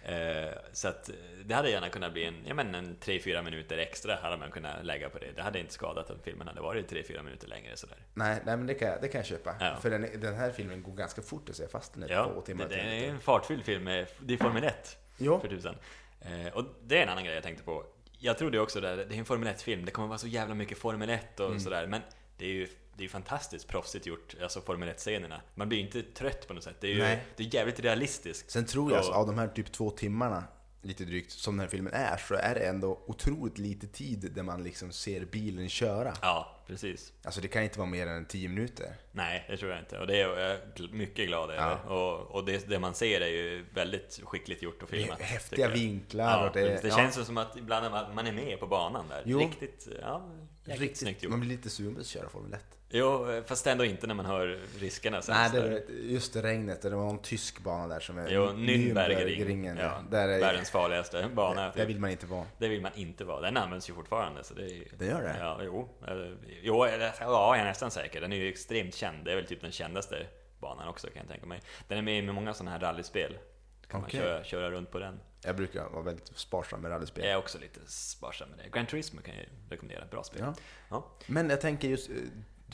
Eh, 0.07 0.53
så 0.73 0.89
att 0.89 1.09
eh, 1.09 1.15
det 1.45 1.55
hade 1.55 1.71
gärna 1.71 1.89
kunnat 1.89 2.13
bli 2.13 2.25
en, 2.25 2.35
ja 2.47 2.55
men 2.55 2.75
en 2.75 2.97
3-4 2.97 3.43
minuter 3.43 3.79
extra 3.79 4.17
hade 4.17 4.37
man 4.37 4.51
kunnat 4.51 4.85
lägga 4.85 5.09
på 5.09 5.19
det. 5.19 5.33
Det 5.37 5.43
hade 5.43 5.59
inte 5.61 5.73
skadat 5.73 6.11
om 6.11 6.19
filmen 6.25 6.49
hade 6.49 6.61
varit 6.61 6.93
3-4 6.93 7.23
minuter 7.23 7.49
längre 7.49 7.77
sådär. 7.77 7.97
Nej, 8.15 8.41
nej, 8.45 8.57
men 8.57 8.67
det 8.67 8.75
kan, 8.75 8.89
jag- 8.89 9.03
det 9.03 9.09
kan 9.09 9.19
jag 9.19 9.27
köpa. 9.27 9.55
Ja. 9.61 9.77
För 9.83 9.91
den, 9.91 10.07
den 10.21 10.35
här 10.35 10.51
filmen 10.51 10.83
går 10.83 10.93
ganska 10.93 11.23
fort 11.23 11.49
att 11.49 11.57
se 11.57 11.69
fast 11.69 11.95
den 11.95 12.09
Ja, 12.09 12.31
två 12.35 12.41
timmar. 12.41 12.69
det, 12.69 12.75
det 12.77 12.83
är 13.07 13.11
en 13.11 13.21
fartfylld 13.21 13.65
film, 13.65 13.85
med, 13.85 14.07
det 14.21 14.35
är 14.35 14.39
Formel 14.39 14.65
1 14.65 14.99
Jo. 15.19 15.41
för 15.41 15.49
tusan. 15.49 15.77
Eh, 16.21 16.53
och 16.55 16.65
det 16.83 16.99
är 16.99 17.03
en 17.03 17.09
annan 17.09 17.25
grej 17.25 17.35
jag 17.35 17.43
tänkte 17.45 17.65
på. 17.65 17.85
Jag 18.19 18.39
trodde 18.39 18.61
också 18.61 18.81
där, 18.81 18.97
det 18.97 19.15
är 19.15 19.19
en 19.19 19.25
Formel 19.25 19.49
1-film, 19.55 19.85
det 19.85 19.91
kommer 19.91 20.09
vara 20.09 20.19
så 20.19 20.27
jävla 20.29 20.55
mycket 20.55 20.79
Formel 20.79 21.11
1 21.11 21.41
Mm. 21.41 21.53
och 21.55 21.61
sådär, 21.63 21.87
men 21.87 22.01
det 22.39 22.45
är 22.45 22.51
ju 22.51 22.69
det 22.97 23.01
är 23.01 23.05
ju 23.05 23.09
fantastiskt 23.09 23.69
proffsigt 23.69 24.07
gjort, 24.07 24.35
alltså 24.43 24.61
Formel 24.61 24.89
1-scenerna. 24.89 25.41
Man 25.55 25.69
blir 25.69 25.79
ju 25.79 25.85
inte 25.85 26.03
trött 26.03 26.49
på 26.49 26.55
något 26.55 26.65
sätt, 26.65 26.77
det 26.81 26.87
är 26.87 26.93
ju 26.93 26.99
Nej. 27.03 27.25
det 27.37 27.43
är 27.45 27.55
jävligt 27.55 27.81
realistiskt. 27.81 28.51
Sen 28.51 28.65
tror 28.67 28.91
jag, 28.93 28.99
Och- 29.01 29.05
så, 29.07 29.13
av 29.13 29.27
de 29.27 29.39
här 29.39 29.49
typ 29.49 29.73
två 29.73 29.91
timmarna, 29.91 30.45
lite 30.83 31.05
drygt, 31.05 31.31
som 31.33 31.57
den 31.57 31.61
här 31.61 31.71
filmen 31.71 31.93
är, 31.93 32.17
så 32.17 32.35
är 32.35 32.55
det 32.55 32.61
ändå 32.61 33.03
otroligt 33.07 33.59
lite 33.59 33.87
tid 33.87 34.33
där 34.35 34.43
man 34.43 34.63
liksom 34.63 34.93
ser 34.93 35.25
bilen 35.25 35.69
köra. 35.69 36.15
Ja, 36.23 36.63
precis. 36.67 37.13
Alltså 37.25 37.41
det 37.41 37.49
kan 37.49 37.63
inte 37.63 37.79
vara 37.79 37.89
mer 37.89 38.07
än 38.07 38.25
tio 38.25 38.49
minuter. 38.49 38.97
Nej, 39.13 39.45
det 39.49 39.57
tror 39.57 39.71
jag 39.71 39.81
inte. 39.81 39.99
Och 39.99 40.07
det 40.07 40.21
är 40.21 40.39
jag 40.39 40.59
mycket 40.93 41.27
glad 41.27 41.51
över. 41.51 41.89
Och, 41.93 42.21
och 42.35 42.45
det, 42.45 42.69
det 42.69 42.79
man 42.79 42.95
ser 42.95 43.21
är 43.21 43.27
ju 43.29 43.65
väldigt 43.75 44.21
skickligt 44.25 44.63
gjort 44.63 44.83
och 44.83 44.89
filmat. 44.89 45.21
Häftiga 45.21 45.69
vinklar 45.69 46.25
Ja, 46.43 46.49
och 46.49 46.55
det- 46.55 46.83
det, 46.83 46.89
ja. 46.89 46.97
känns 46.97 47.27
som 47.27 47.39
att 47.39 47.57
ibland 47.57 48.15
man, 48.15 48.27
är 48.27 48.33
med 48.33 48.61
på 48.61 48.67
banan 48.67 49.09
där. 49.09 49.23
Jo. 49.27 49.39
Riktigt, 49.39 49.89
ja, 50.01 50.31
riktigt 50.65 50.97
snyggt 50.99 51.23
gjort. 51.23 51.31
Man 51.31 51.41
blir 51.41 51.51
lite 51.51 51.71
sugen 51.71 51.95
på 51.95 52.01
att 52.01 52.07
köra 52.07 52.29
Formel 52.29 52.53
1. 52.55 52.61
Jo, 52.97 53.43
fast 53.47 53.67
ändå 53.67 53.85
inte 53.85 54.07
när 54.07 54.15
man 54.15 54.27
hör 54.27 54.59
riskerna 54.79 55.23
sen. 55.23 55.35
Nej, 55.35 55.51
det 55.53 55.59
är 55.59 55.83
just 55.91 56.33
det 56.33 56.43
regnet, 56.43 56.83
det 56.83 56.91
var 56.91 57.11
en 57.11 57.19
tysk 57.19 57.61
bana 57.61 57.87
där 57.95 58.01
som 58.01 58.19
är 58.19 58.29
Jo, 58.31 58.43
Nürnbergring. 58.43 58.95
Nürnbergringen. 58.95 59.81
Ja, 59.81 60.03
där, 60.11 60.29
är, 60.29 60.41
världens 60.41 60.71
farligaste 60.71 61.29
bana. 61.35 61.63
där, 61.63 61.69
typ. 61.71 61.77
där 61.77 61.87
vill 61.87 62.01
man 62.01 62.11
inte 62.11 62.27
vara. 62.27 62.47
Det 62.59 62.69
vill 62.69 62.81
man 62.83 62.93
inte 62.95 63.25
vara. 63.25 63.41
Den 63.41 63.57
används 63.57 63.91
ju 63.91 63.95
fortfarande. 63.95 64.45
Så 64.45 64.55
det, 64.55 64.63
är, 64.63 64.85
Det 64.99 65.07
gör 65.07 65.23
det? 65.23 65.37
Ja, 65.41 65.61
jo. 65.63 65.89
Eh, 66.09 66.15
Jo, 66.63 66.87
ja, 66.87 67.13
jag 67.21 67.59
är 67.59 67.65
nästan 67.65 67.91
säker. 67.91 68.21
Den 68.21 68.33
är 68.33 68.37
ju 68.37 68.49
extremt 68.49 68.95
känd. 68.95 69.25
Det 69.25 69.33
är 69.33 69.37
väl 69.37 69.47
typ 69.47 69.61
den 69.61 69.73
kändaste 69.73 70.27
banan 70.61 70.89
också 70.89 71.07
kan 71.07 71.17
jag 71.17 71.29
tänka 71.29 71.47
mig. 71.47 71.61
Den 71.89 71.99
är 71.99 72.03
med 72.03 72.19
i 72.19 72.23
många 72.23 72.55
sådana 72.55 72.71
här 72.71 72.79
rallyspel. 72.81 73.39
Då 73.83 73.89
kan 73.89 74.03
Okej. 74.05 74.21
man 74.21 74.27
köra, 74.29 74.45
köra 74.45 74.71
runt 74.71 74.91
på 74.91 74.99
den. 74.99 75.21
Jag 75.45 75.57
brukar 75.57 75.89
vara 75.89 76.03
väldigt 76.03 76.27
sparsam 76.39 76.81
med 76.81 76.91
rallyspel. 76.91 77.25
Jag 77.25 77.33
är 77.33 77.39
också 77.39 77.59
lite 77.59 77.81
sparsam 77.87 78.49
med 78.49 78.59
det. 78.59 78.71
Gran 78.71 78.87
Turismo 78.87 79.21
kan 79.21 79.35
jag 79.37 79.47
rekommendera. 79.71 80.05
Bra 80.11 80.23
spel. 80.25 80.41
Ja. 80.45 80.55
Ja. 80.91 81.11
Men 81.27 81.51
jag 81.51 81.61
tänker 81.61 81.89
just, 81.89 82.11
eh, 82.11 82.17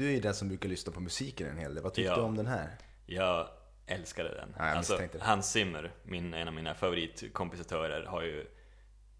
du 0.00 0.06
är 0.08 0.12
ju 0.12 0.20
den 0.20 0.34
som 0.34 0.48
brukar 0.48 0.68
lyssna 0.68 0.92
på 0.92 1.00
musiken 1.00 1.46
en 1.48 1.58
hel 1.58 1.74
del. 1.74 1.82
Vad 1.84 1.94
tyckte 1.94 2.10
Ja. 2.10 2.16
du 2.16 2.22
om 2.22 2.36
den 2.36 2.46
här? 2.46 2.76
Jag 3.06 3.48
älskade 3.86 4.34
den. 4.34 4.54
Ja, 4.58 4.66
jag 4.68 4.76
alltså. 4.76 5.00
Hans 5.20 5.50
Zimmer, 5.52 5.92
min, 6.02 6.34
en 6.34 6.48
av 6.48 6.54
mina 6.54 6.74
favoritkompositörer, 6.74 8.04
har 8.06 8.22
ju 8.22 8.46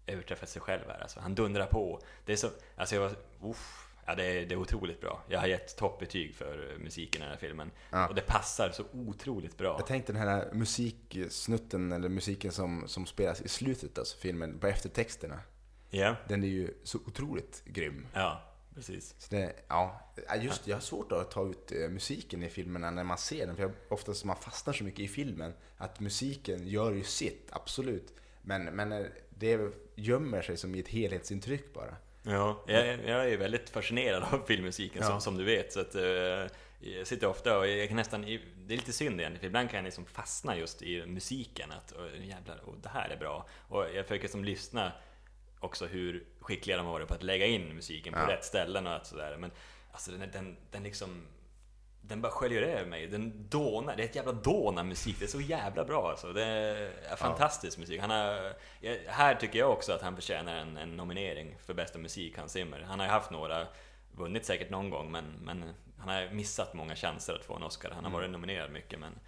överträffat 0.07 0.49
sig 0.49 0.61
själv 0.61 0.83
här. 0.87 0.99
Alltså, 1.01 1.19
han 1.19 1.35
dundrar 1.35 1.65
på. 1.65 2.01
Det 2.25 2.31
är 2.33 2.37
så, 2.37 2.49
alltså 2.75 2.95
jag 2.95 3.01
var, 3.01 3.11
uff, 3.49 3.87
ja, 4.05 4.15
det, 4.15 4.23
är, 4.23 4.45
det 4.45 4.53
är 4.53 4.59
otroligt 4.59 5.01
bra. 5.01 5.23
Jag 5.29 5.39
har 5.39 5.47
gett 5.47 5.77
toppbetyg 5.77 6.35
för 6.35 6.77
musiken 6.79 7.21
i 7.21 7.23
den 7.25 7.31
här 7.31 7.39
filmen. 7.39 7.71
Ja. 7.91 8.07
Och 8.07 8.15
det 8.15 8.21
passar 8.21 8.71
så 8.71 8.83
otroligt 8.93 9.57
bra. 9.57 9.75
Jag 9.79 9.87
tänkte 9.87 10.13
den 10.13 10.21
här 10.21 10.49
musiksnutten, 10.53 11.91
eller 11.91 12.09
musiken 12.09 12.51
som, 12.51 12.87
som 12.87 13.05
spelas 13.05 13.41
i 13.41 13.47
slutet 13.47 13.97
av 13.97 14.05
filmen, 14.21 14.59
på 14.59 14.67
eftertexterna. 14.67 15.39
Ja, 15.89 16.15
Den 16.27 16.43
är 16.43 16.47
ju 16.47 16.73
så 16.83 16.97
otroligt 16.97 17.63
grym. 17.65 18.07
ja, 18.13 18.41
precis. 18.75 19.15
Så 19.17 19.35
det, 19.35 19.53
ja, 19.67 20.13
just 20.41 20.67
jag 20.67 20.75
har 20.75 20.81
svårt 20.81 21.11
att 21.11 21.31
ta 21.31 21.49
ut 21.49 21.71
eh, 21.71 21.89
musiken 21.89 22.43
i 22.43 22.49
filmerna 22.49 22.91
när 22.91 23.03
man 23.03 23.17
ser 23.17 23.47
den, 23.47 23.55
för 23.55 23.63
jag, 23.63 23.71
oftast 23.89 24.25
man 24.25 24.35
fastnar 24.35 24.73
så 24.73 24.83
mycket 24.83 24.99
i 24.99 25.07
filmen 25.07 25.53
att 25.77 25.99
musiken 25.99 26.67
gör 26.67 26.91
ju 26.91 27.03
sitt, 27.03 27.49
absolut. 27.51 28.13
Men, 28.41 28.63
men 28.65 28.91
eh, 28.91 29.05
det 29.29 29.73
gömmer 29.95 30.41
sig 30.41 30.57
som 30.57 30.75
i 30.75 30.79
ett 30.79 30.87
helhetsintryck 30.87 31.73
bara. 31.73 31.95
Ja, 32.23 32.63
jag, 32.67 32.87
jag 32.87 33.29
är 33.29 33.37
väldigt 33.37 33.69
fascinerad 33.69 34.23
av 34.23 34.45
filmmusiken 34.47 35.01
Ja. 35.01 35.07
som, 35.07 35.21
som 35.21 35.37
du 35.37 35.43
vet. 35.43 35.73
Så 35.73 35.79
att, 35.79 35.95
eh, 35.95 36.47
jag 36.83 37.07
sitter 37.07 37.27
ofta 37.27 37.57
och 37.57 37.67
jag 37.67 37.87
kan 37.87 37.97
nästan, 37.97 38.21
det 38.21 38.73
är 38.73 38.77
lite 38.77 38.93
synd 38.93 39.19
egentligen, 39.19 39.39
för 39.39 39.47
ibland 39.47 39.69
kan 39.69 39.77
jag 39.77 39.83
liksom 39.85 40.05
fastna 40.05 40.57
just 40.57 40.81
i 40.81 41.05
musiken. 41.05 41.71
Att 41.71 41.93
oh, 41.93 42.27
jävlar, 42.27 42.61
oh, 42.65 42.75
det 42.81 42.89
här 42.89 43.09
är 43.09 43.17
bra. 43.17 43.47
Och 43.67 43.85
jag 43.95 44.05
försöker 44.05 44.27
som 44.27 44.43
lyssna 44.43 44.91
också 45.59 45.85
hur 45.85 46.25
skickliga 46.41 46.77
de 46.77 46.85
har 46.85 46.93
varit 46.93 47.07
på 47.07 47.13
att 47.13 47.23
lägga 47.23 47.45
in 47.45 47.75
musiken 47.75 48.13
på 48.13 48.19
Ja. 48.19 48.27
rätt 48.27 48.45
ställen 48.45 48.87
och 48.87 49.05
sådär. 49.05 49.37
Men 49.37 49.51
alltså 49.91 50.11
den, 50.11 50.31
den, 50.31 50.57
den 50.71 50.83
liksom 50.83 51.27
den 52.01 52.21
bara 52.21 52.31
sköljer 52.31 52.61
över 52.61 52.85
mig. 52.85 53.07
Den 53.07 53.49
dånar. 53.49 53.95
Det 53.95 54.03
är 54.03 54.05
ett 54.07 54.15
jävla 54.15 54.31
dån 54.31 54.77
av 54.77 54.85
musik. 54.85 55.15
Det 55.19 55.25
är 55.25 55.29
så 55.29 55.41
jävla 55.41 55.83
bra 55.83 56.09
alltså. 56.09 56.33
Det 56.33 56.45
är 56.45 57.15
fantastisk 57.15 57.77
musik. 57.77 58.01
Han 58.01 58.09
har, 58.09 58.53
ja, 58.81 58.95
här 59.07 59.35
tycker 59.35 59.59
jag 59.59 59.71
också 59.71 59.93
att 59.93 60.01
han 60.01 60.15
förtjänar 60.15 60.55
en, 60.55 60.77
en 60.77 60.89
nominering 60.97 61.55
för 61.65 61.73
bästa 61.73 61.99
musik, 61.99 62.37
Hans 62.37 62.51
Zimmer. 62.51 62.81
Han 62.81 62.99
har 62.99 63.05
ju 63.05 63.11
haft 63.11 63.31
några, 63.31 63.67
vunnit 64.11 64.45
säkert 64.45 64.69
någon 64.69 64.89
gång, 64.89 65.11
men, 65.11 65.25
men 65.41 65.73
han 65.97 66.09
har 66.09 66.29
missat 66.33 66.73
många 66.73 66.95
chanser 66.95 67.33
att 67.33 67.45
få 67.45 67.55
en 67.55 67.63
Oscar. 67.63 67.91
Han 67.91 68.03
har 68.03 68.11
varit 68.11 68.29
nominerad 68.29 68.71
mycket, 68.71 68.99
men, 68.99 69.19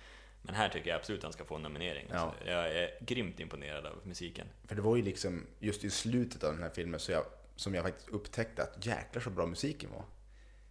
men 0.46 0.56
här 0.56 0.70
tycker 0.70 0.90
jag 0.90 0.98
absolut 1.00 1.20
att 1.20 1.24
han 1.24 1.34
ska 1.34 1.46
få 1.46 1.56
en 1.56 1.62
nominering. 1.62 2.08
Ja. 2.10 2.18
Alltså, 2.18 2.48
jag 2.50 2.68
är 2.78 2.92
grymt 3.00 3.40
imponerad 3.40 3.86
av 3.86 4.00
musiken. 4.04 4.48
För 4.68 4.76
det 4.76 4.82
var 4.82 4.96
ju 4.96 5.02
liksom 5.02 5.48
just 5.60 5.84
i 5.84 5.90
slutet 5.90 6.44
av 6.44 6.54
den 6.54 6.64
här 6.64 6.70
filmen 6.70 7.00
så 7.00 7.12
jag, 7.12 7.24
som 7.56 7.74
jag 7.76 7.84
faktiskt 7.84 8.10
upptäckte 8.10 8.64
att 8.64 8.86
jäklar 8.86 9.22
så 9.22 9.30
bra 9.30 9.46
musiken 9.46 9.90
var. 9.92 10.04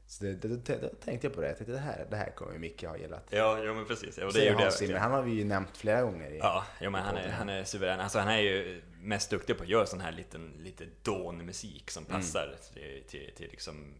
Så 0.06 0.24
det, 0.24 0.34
det, 0.34 0.48
det, 0.48 0.78
då 0.80 0.88
tänkte 0.88 1.26
jag 1.26 1.34
på 1.34 1.40
det. 1.40 1.46
Jag 1.48 1.56
tänkte 1.56 1.72
det 1.72 1.78
här, 1.78 2.06
det 2.10 2.16
här 2.16 2.30
kommer 2.30 2.58
Micke 2.58 2.84
ha 2.84 2.96
gillat. 2.96 3.26
Ja, 3.30 3.62
jo 3.64 3.74
men 3.74 3.84
precis. 3.86 4.18
Ja, 4.18 4.26
och 4.26 4.32
det 4.32 4.44
gjorde 4.44 4.62
jag 4.62 4.72
Zimmer, 4.72 4.98
han 4.98 5.12
har 5.12 5.22
vi 5.22 5.32
ju 5.32 5.44
nämnt 5.44 5.76
flera 5.76 6.02
gånger. 6.02 6.30
I, 6.30 6.38
Ja, 6.38 6.64
jo, 6.80 6.90
men 6.90 7.02
han 7.02 7.16
är, 7.16 7.28
han 7.28 7.48
är 7.48 7.64
suverän. 7.64 8.00
Alltså 8.00 8.18
han 8.18 8.28
är 8.28 8.38
ju 8.38 8.82
mest 9.00 9.30
duktig 9.30 9.56
på 9.56 9.62
att 9.62 9.68
göra 9.68 9.86
sån 9.86 10.00
här 10.00 10.12
liten, 10.12 10.52
lite 10.58 10.84
dånmusik 11.02 11.90
som 11.90 12.04
Mm. 12.04 12.16
passar 12.16 12.54
till, 12.74 13.02
till, 13.08 13.30
till 13.36 13.50
liksom 13.50 13.94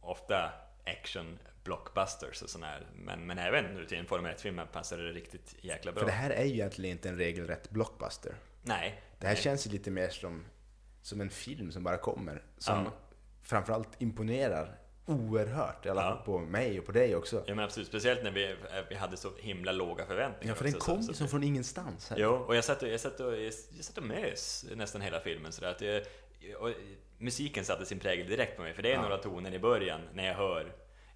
ofta 0.00 0.52
action 0.86 1.38
blockbusters 1.64 2.42
och 2.42 2.50
sån 2.50 2.62
här. 2.62 2.86
Men, 2.96 3.26
men 3.26 3.38
även 3.38 3.86
till 3.86 3.98
en 3.98 4.06
Formel 4.06 4.34
1-film 4.34 4.60
passar 4.72 4.98
det 4.98 5.12
riktigt 5.12 5.54
jäkla 5.60 5.92
bra. 5.92 6.00
För 6.00 6.06
det 6.06 6.12
här 6.16 6.30
är 6.30 6.44
ju 6.44 6.52
egentligen 6.52 6.96
inte 6.96 7.08
en 7.08 7.16
regelrätt 7.18 7.70
blockbuster. 7.70 8.34
Nej. 8.62 9.02
Det 9.18 9.26
här 9.26 9.34
nej. 9.34 9.42
känns 9.42 9.66
ju 9.66 9.70
lite 9.70 9.90
mer 9.90 10.08
som, 10.08 10.44
som 11.02 11.20
en 11.20 11.30
film 11.30 11.72
som 11.72 11.84
bara 11.84 11.96
kommer. 11.98 12.42
Som 12.58 12.84
Ja. 12.84 12.92
framförallt 13.42 14.02
imponerar 14.02 14.78
oerhört. 15.06 15.86
I 15.86 15.88
alla 15.88 16.02
fall 16.02 16.16
Ja. 16.18 16.24
på 16.24 16.38
mig 16.38 16.78
och 16.78 16.86
på 16.86 16.92
dig 16.92 17.16
också. 17.16 17.44
Ja 17.46 17.54
men 17.54 17.64
absolut, 17.64 17.88
speciellt 17.88 18.22
när 18.22 18.30
vi, 18.30 18.56
vi 18.88 18.94
hade 18.94 19.16
så 19.16 19.30
himla 19.38 19.72
låga 19.72 20.06
förväntningar 20.06 20.52
Ja, 20.54 20.56
för 20.58 20.64
den 20.64 20.74
också, 20.74 20.90
kom 20.92 21.02
så- 21.02 21.08
ju 21.10 21.14
så- 21.14 21.18
som 21.18 21.28
från 21.28 21.42
ingenstans. 21.42 22.10
Här. 22.10 22.16
Jo, 22.18 22.30
och 22.30 22.56
jag 22.56 22.64
satt 22.64 22.82
och, 22.82 22.88
jag 22.88 23.00
satt 23.00 23.20
och, 23.20 23.36
jag 23.40 23.54
satt 23.54 23.98
och 23.98 24.04
mös 24.04 24.64
nästan 24.76 25.00
hela 25.00 25.20
filmen 25.20 25.52
sådär 25.52 25.70
att 25.70 25.80
jag, 25.80 26.02
och 26.58 26.70
musiken 27.18 27.64
satte 27.64 27.86
sin 27.86 27.98
prägel 27.98 28.28
direkt 28.28 28.56
på 28.56 28.62
mig, 28.62 28.74
för 28.74 28.82
det 28.82 28.88
är 28.90 28.94
Ja. 28.94 29.02
några 29.02 29.18
toner 29.18 29.54
i 29.54 29.58
början 29.58 30.00
när 30.14 30.26
jag 30.26 30.34
hör 30.34 30.72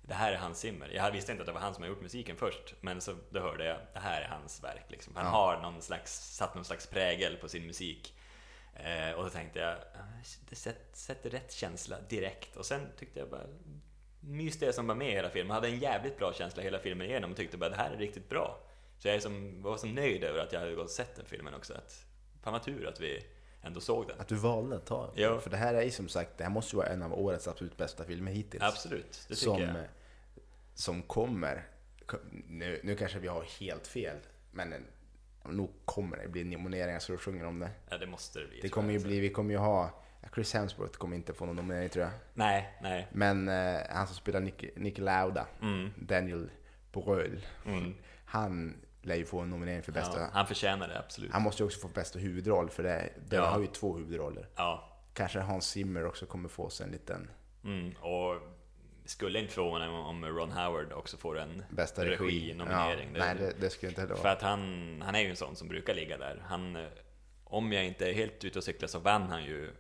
det 0.07 0.15
här 0.15 0.33
är 0.33 0.37
Hans 0.37 0.59
Zimmer. 0.59 0.89
Jag 0.95 1.11
visste 1.13 1.33
inte 1.33 1.43
att 1.43 1.47
det 1.47 1.53
var 1.53 1.61
han 1.61 1.75
som 1.75 1.83
har 1.83 1.89
gjort 1.89 2.03
musiken 2.03 2.37
först, 2.37 2.75
men 2.81 3.01
så 3.01 3.15
då 3.31 3.41
hörde 3.41 3.65
jag 3.65 3.79
det 3.93 3.99
här 3.99 4.23
är 4.23 4.29
hans 4.29 4.65
verk. 4.65 4.85
Liksom. 4.89 5.17
Han 5.17 5.25
Ja. 5.25 5.31
har 5.31 5.61
någon 5.63 5.83
slags, 5.83 6.13
satt 6.37 6.55
någon 6.55 6.65
slags 6.65 6.87
prägel 6.87 7.37
på 7.37 7.49
sin 7.49 7.67
musik. 7.67 8.15
Eh, 8.75 9.11
och 9.17 9.25
då 9.25 9.31
tänkte 9.31 9.59
jag, 9.59 9.77
det 10.51 10.57
sätter, 10.93 11.31
rätt 11.31 11.53
känsla 11.53 11.97
direkt. 12.09 12.57
Och 12.57 12.67
sen 12.67 12.81
tyckte 12.99 13.19
jag 13.19 13.31
bara, 13.31 13.47
myste 14.21 14.65
jag 14.65 14.75
som 14.75 14.87
var 14.87 14.95
med 14.95 15.09
i 15.09 15.13
hela 15.13 15.31
filmen. 15.31 15.55
hade 15.55 15.69
en 15.69 15.79
jävligt 15.79 16.19
bra 16.19 16.33
känsla 16.33 16.63
hela 16.63 16.79
filmen 16.79 17.07
igenom 17.07 17.31
och 17.31 17.37
tyckte 17.37 17.57
bara 17.57 17.71
det 17.71 17.77
här 17.77 17.91
är 17.91 17.97
riktigt 17.97 18.29
bra. 18.29 18.61
Så 18.99 19.09
jag 19.09 19.23
som, 19.23 19.63
var 19.63 19.77
så 19.77 19.87
nöjd 19.87 20.25
över 20.25 20.39
att 20.39 20.53
jag 20.53 20.61
hade 20.61 20.75
gått 20.75 20.85
och 20.85 20.91
sett 20.91 21.17
den 21.17 21.27
filmen 21.27 21.55
också. 21.55 21.75
Att, 21.75 22.05
fan 22.43 22.53
vad 22.53 22.63
tur 22.63 22.87
att 22.89 23.01
vi 23.01 23.27
ändå 23.63 23.81
såg 23.81 24.09
den. 24.09 24.21
Att 24.21 24.29
du 24.29 24.35
valde 24.35 24.77
att 24.77 24.87
ta 24.87 25.13
Ja. 25.15 25.41
För 25.41 25.51
det 25.51 25.57
här 25.57 25.75
är 25.75 25.83
ju 25.83 25.91
som 25.91 26.09
sagt, 26.09 26.31
det 26.39 26.45
här 26.45 26.51
måste 26.51 26.77
ju 26.77 26.79
vara 26.79 26.89
en 26.89 27.03
av 27.03 27.13
årets 27.15 27.49
absolut 27.49 27.77
bästa 27.77 28.05
filmer 28.05 28.33
hittills. 28.33 28.63
Absolut, 28.63 29.13
det 29.29 29.35
tycker 29.35 29.51
som, 29.51 29.63
jag. 29.63 29.75
Som 30.77 31.03
kommer. 31.03 31.65
Ko- 32.07 32.17
Nu, 32.49 32.81
nu 32.85 32.97
kanske 32.97 33.19
vi 33.19 33.29
har 33.29 33.45
helt 33.61 33.87
fel, 33.87 34.17
men 34.51 34.75
nog 35.45 35.71
kommer 35.85 36.17
det 36.17 36.29
bli 36.29 36.45
nomineringar 36.45 36.99
så 36.99 37.13
du 37.13 37.19
sjunger 37.19 37.47
om 37.47 37.59
det. 37.59 37.71
Ja, 37.89 37.99
det 37.99 38.07
måste 38.07 38.39
det 38.41 38.47
bli. 38.49 38.61
Det 38.61 38.69
kommer 38.69 38.93
ju 38.93 38.99
bli, 38.99 39.21
vi 39.21 39.29
kommer 39.31 39.51
ju 39.51 39.59
ha, 39.59 39.91
Chris 40.35 40.55
Hemsworth 40.55 40.99
kommer 40.99 41.17
inte 41.17 41.33
få 41.35 41.47
någon 41.47 41.57
nominering 41.57 41.89
tror 41.89 42.05
jag. 42.05 42.13
Nej, 42.35 42.79
nej. 42.83 43.09
Men 43.13 43.49
eh, 43.49 43.81
han 43.91 44.07
som 44.07 44.17
spelar 44.17 44.41
Nick, 44.41 44.77
Nick 44.77 44.99
Lauda, 44.99 45.47
Mm, 45.63 45.91
Daniel 45.97 46.51
Bröhl, 46.93 47.47
mm. 47.67 47.95
han 48.25 48.77
lär 49.03 49.15
ju 49.17 49.25
få 49.25 49.41
en 49.41 49.51
nominering 49.51 49.83
för 49.83 49.93
bästa. 49.93 50.21
Ja, 50.21 50.29
han 50.33 50.47
förtjänar 50.47 50.89
det, 50.89 50.99
absolut. 50.99 51.33
Han 51.33 51.43
måste 51.43 51.63
ju 51.63 51.67
också 51.67 51.81
få 51.81 51.89
bästa 51.89 52.19
huvudroll 52.19 52.71
för 52.71 52.83
det. 52.83 53.13
Den 53.27 53.39
Ja. 53.39 53.47
har 53.47 53.61
ju 53.61 53.67
två 53.67 53.97
huvudroller. 53.97 54.49
Ja, 54.57 54.93
Kanske 55.13 55.39
Hans 55.41 55.67
Zimmer 55.67 56.07
också 56.07 56.27
kommer 56.27 56.49
få 56.49 56.71
sig 56.71 56.87
en 56.87 56.93
liten 56.93 57.31
mm. 57.65 57.95
och 58.01 58.35
skulle 59.07 59.39
inte 59.39 59.53
förvåna 59.53 59.87
mig 59.91 59.99
om 60.01 60.25
Ron 60.25 60.53
Howard 60.53 60.93
också 60.93 61.17
får 61.17 61.39
en 61.39 61.63
bästa 61.71 62.05
regi. 62.05 62.25
Regi-nominering. 62.25 63.09
Ja, 63.15 63.25
nej, 63.25 63.35
det, 63.39 63.53
det 63.61 63.71
skulle 63.71 63.91
inte 63.91 64.01
heller 64.01 64.15
För 64.15 64.23
vara. 64.23 64.33
att 64.33 64.43
han, 64.43 65.03
han 65.07 65.15
är 65.15 65.21
ju 65.21 65.31
en 65.31 65.37
sån 65.37 65.57
som 65.57 65.69
brukar 65.69 65.95
ligga 65.95 66.19
där. 66.19 66.43
Han, 66.47 66.87
om 67.45 67.73
jag 67.73 67.85
inte 67.87 68.09
är 68.11 68.13
helt 68.13 68.45
ute 68.45 68.59
och 68.59 68.65
cyklar 68.65 68.89
så 68.89 68.99
vann 68.99 69.23
han 69.23 69.45
ju 69.45 69.65
mm, 69.65 69.75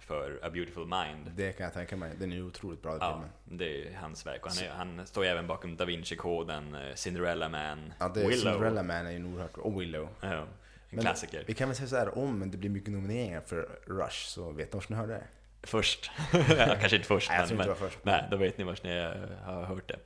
för 0.00 0.40
A 0.42 0.50
Beautiful 0.50 0.86
Mind. 0.86 1.30
Det 1.36 1.52
kan 1.52 1.64
jag 1.64 1.72
tänka 1.74 1.96
mig. 1.96 2.12
Den 2.18 2.32
är 2.32 2.36
ju 2.36 2.42
otroligt 2.46 2.82
bra 2.82 2.96
Ja, 3.00 3.12
filmen. 3.12 3.58
det 3.60 3.88
är 3.88 3.94
hans 3.96 4.26
verk. 4.26 4.46
Och 4.46 4.52
han, 4.52 4.64
är, 4.64 4.70
han 4.70 5.06
står 5.06 5.24
ju 5.24 5.30
även 5.30 5.46
bakom 5.46 5.76
Da 5.76 5.84
Vinci-koden, 5.84 6.74
eh, 6.74 6.94
Cinderella 6.94 7.48
Man, 7.48 7.92
Ja, 7.98 8.08
det, 8.08 8.20
Willow. 8.20 8.52
Cinderella 8.52 8.82
Man 8.82 9.06
är 9.06 9.10
ju 9.10 9.16
en 9.16 9.26
oerhört. 9.34 9.56
Och 9.58 9.80
Willow. 9.80 10.08
Ja, 10.20 10.28
en 10.28 10.46
Men 10.90 11.00
klassiker. 11.04 11.44
Vi 11.46 11.54
kan 11.54 11.68
väl 11.68 11.76
säga 11.76 11.88
så 11.88 11.96
här, 11.96 12.18
om 12.18 12.50
det 12.50 12.56
blir 12.58 12.70
mycket 12.70 12.92
nomineringar 12.92 13.40
för 13.40 13.68
Rush 13.86 14.26
så 14.28 14.50
vet 14.50 14.74
vart 14.74 14.88
ni 14.88 14.96
hörde 14.96 15.12
det. 15.12 15.24
Först. 15.64 16.10
ja, 16.32 16.76
kanske 16.80 16.96
inte 16.96 17.08
först, 17.08 17.28
Nej, 17.30 17.38
jag 17.40 17.48
men, 17.48 17.48
tror 17.66 17.70
inte 17.70 17.80
men 17.82 17.90
först. 17.90 18.04
nej, 18.04 18.24
då 18.30 18.36
vet 18.36 18.58
ni 18.58 18.64
vart 18.64 18.82
ni 18.84 19.00
har 19.44 19.64
hört 19.64 19.88
det. 19.88 19.98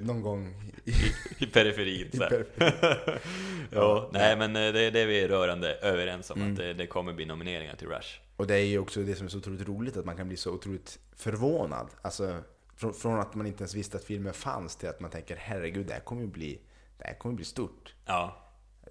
Någon 0.00 0.22
gång 0.22 0.54
i, 0.84 0.92
I 1.38 1.46
periferin. 1.46 2.10
i 2.12 2.18
periferin. 2.18 2.72
Ja, 3.72 4.10
nej 4.12 4.36
men 4.36 4.56
eh, 4.56 4.72
det, 4.72 4.90
det 4.90 5.00
är 5.00 5.06
vi 5.06 5.28
rörande 5.28 5.74
överens 5.74 6.30
om 6.30 6.40
Mm. 6.40 6.52
att 6.52 6.58
det, 6.58 6.72
det 6.74 6.86
kommer 6.86 7.12
bli 7.12 7.24
nomineringar 7.26 7.76
till 7.76 7.88
Rush. 7.88 8.20
Och 8.36 8.46
det 8.46 8.54
är 8.54 8.64
ju 8.64 8.78
också 8.78 9.00
det 9.02 9.14
som 9.14 9.26
är 9.26 9.30
så 9.30 9.38
otroligt 9.38 9.68
roligt, 9.68 9.96
att 9.96 10.04
man 10.04 10.16
kan 10.16 10.28
bli 10.28 10.36
så 10.36 10.52
otroligt 10.52 10.98
förvånad. 11.16 11.88
Alltså, 12.02 12.36
från, 12.76 12.94
från 12.94 13.20
att 13.20 13.34
man 13.34 13.46
inte 13.46 13.62
ens 13.62 13.74
visste 13.74 13.96
att 13.96 14.04
filmen 14.04 14.32
fanns 14.34 14.76
till 14.76 14.88
att 14.88 15.00
man 15.00 15.10
tänker 15.10 15.36
herregud, 15.36 15.86
det 15.86 15.92
här 15.92 16.00
kommer 16.00 16.22
ju 16.22 16.28
bli, 16.28 16.60
det 16.98 17.04
här 17.06 17.14
kommer 17.14 17.34
bli 17.34 17.44
stort. 17.44 17.94
Ja, 18.06 18.44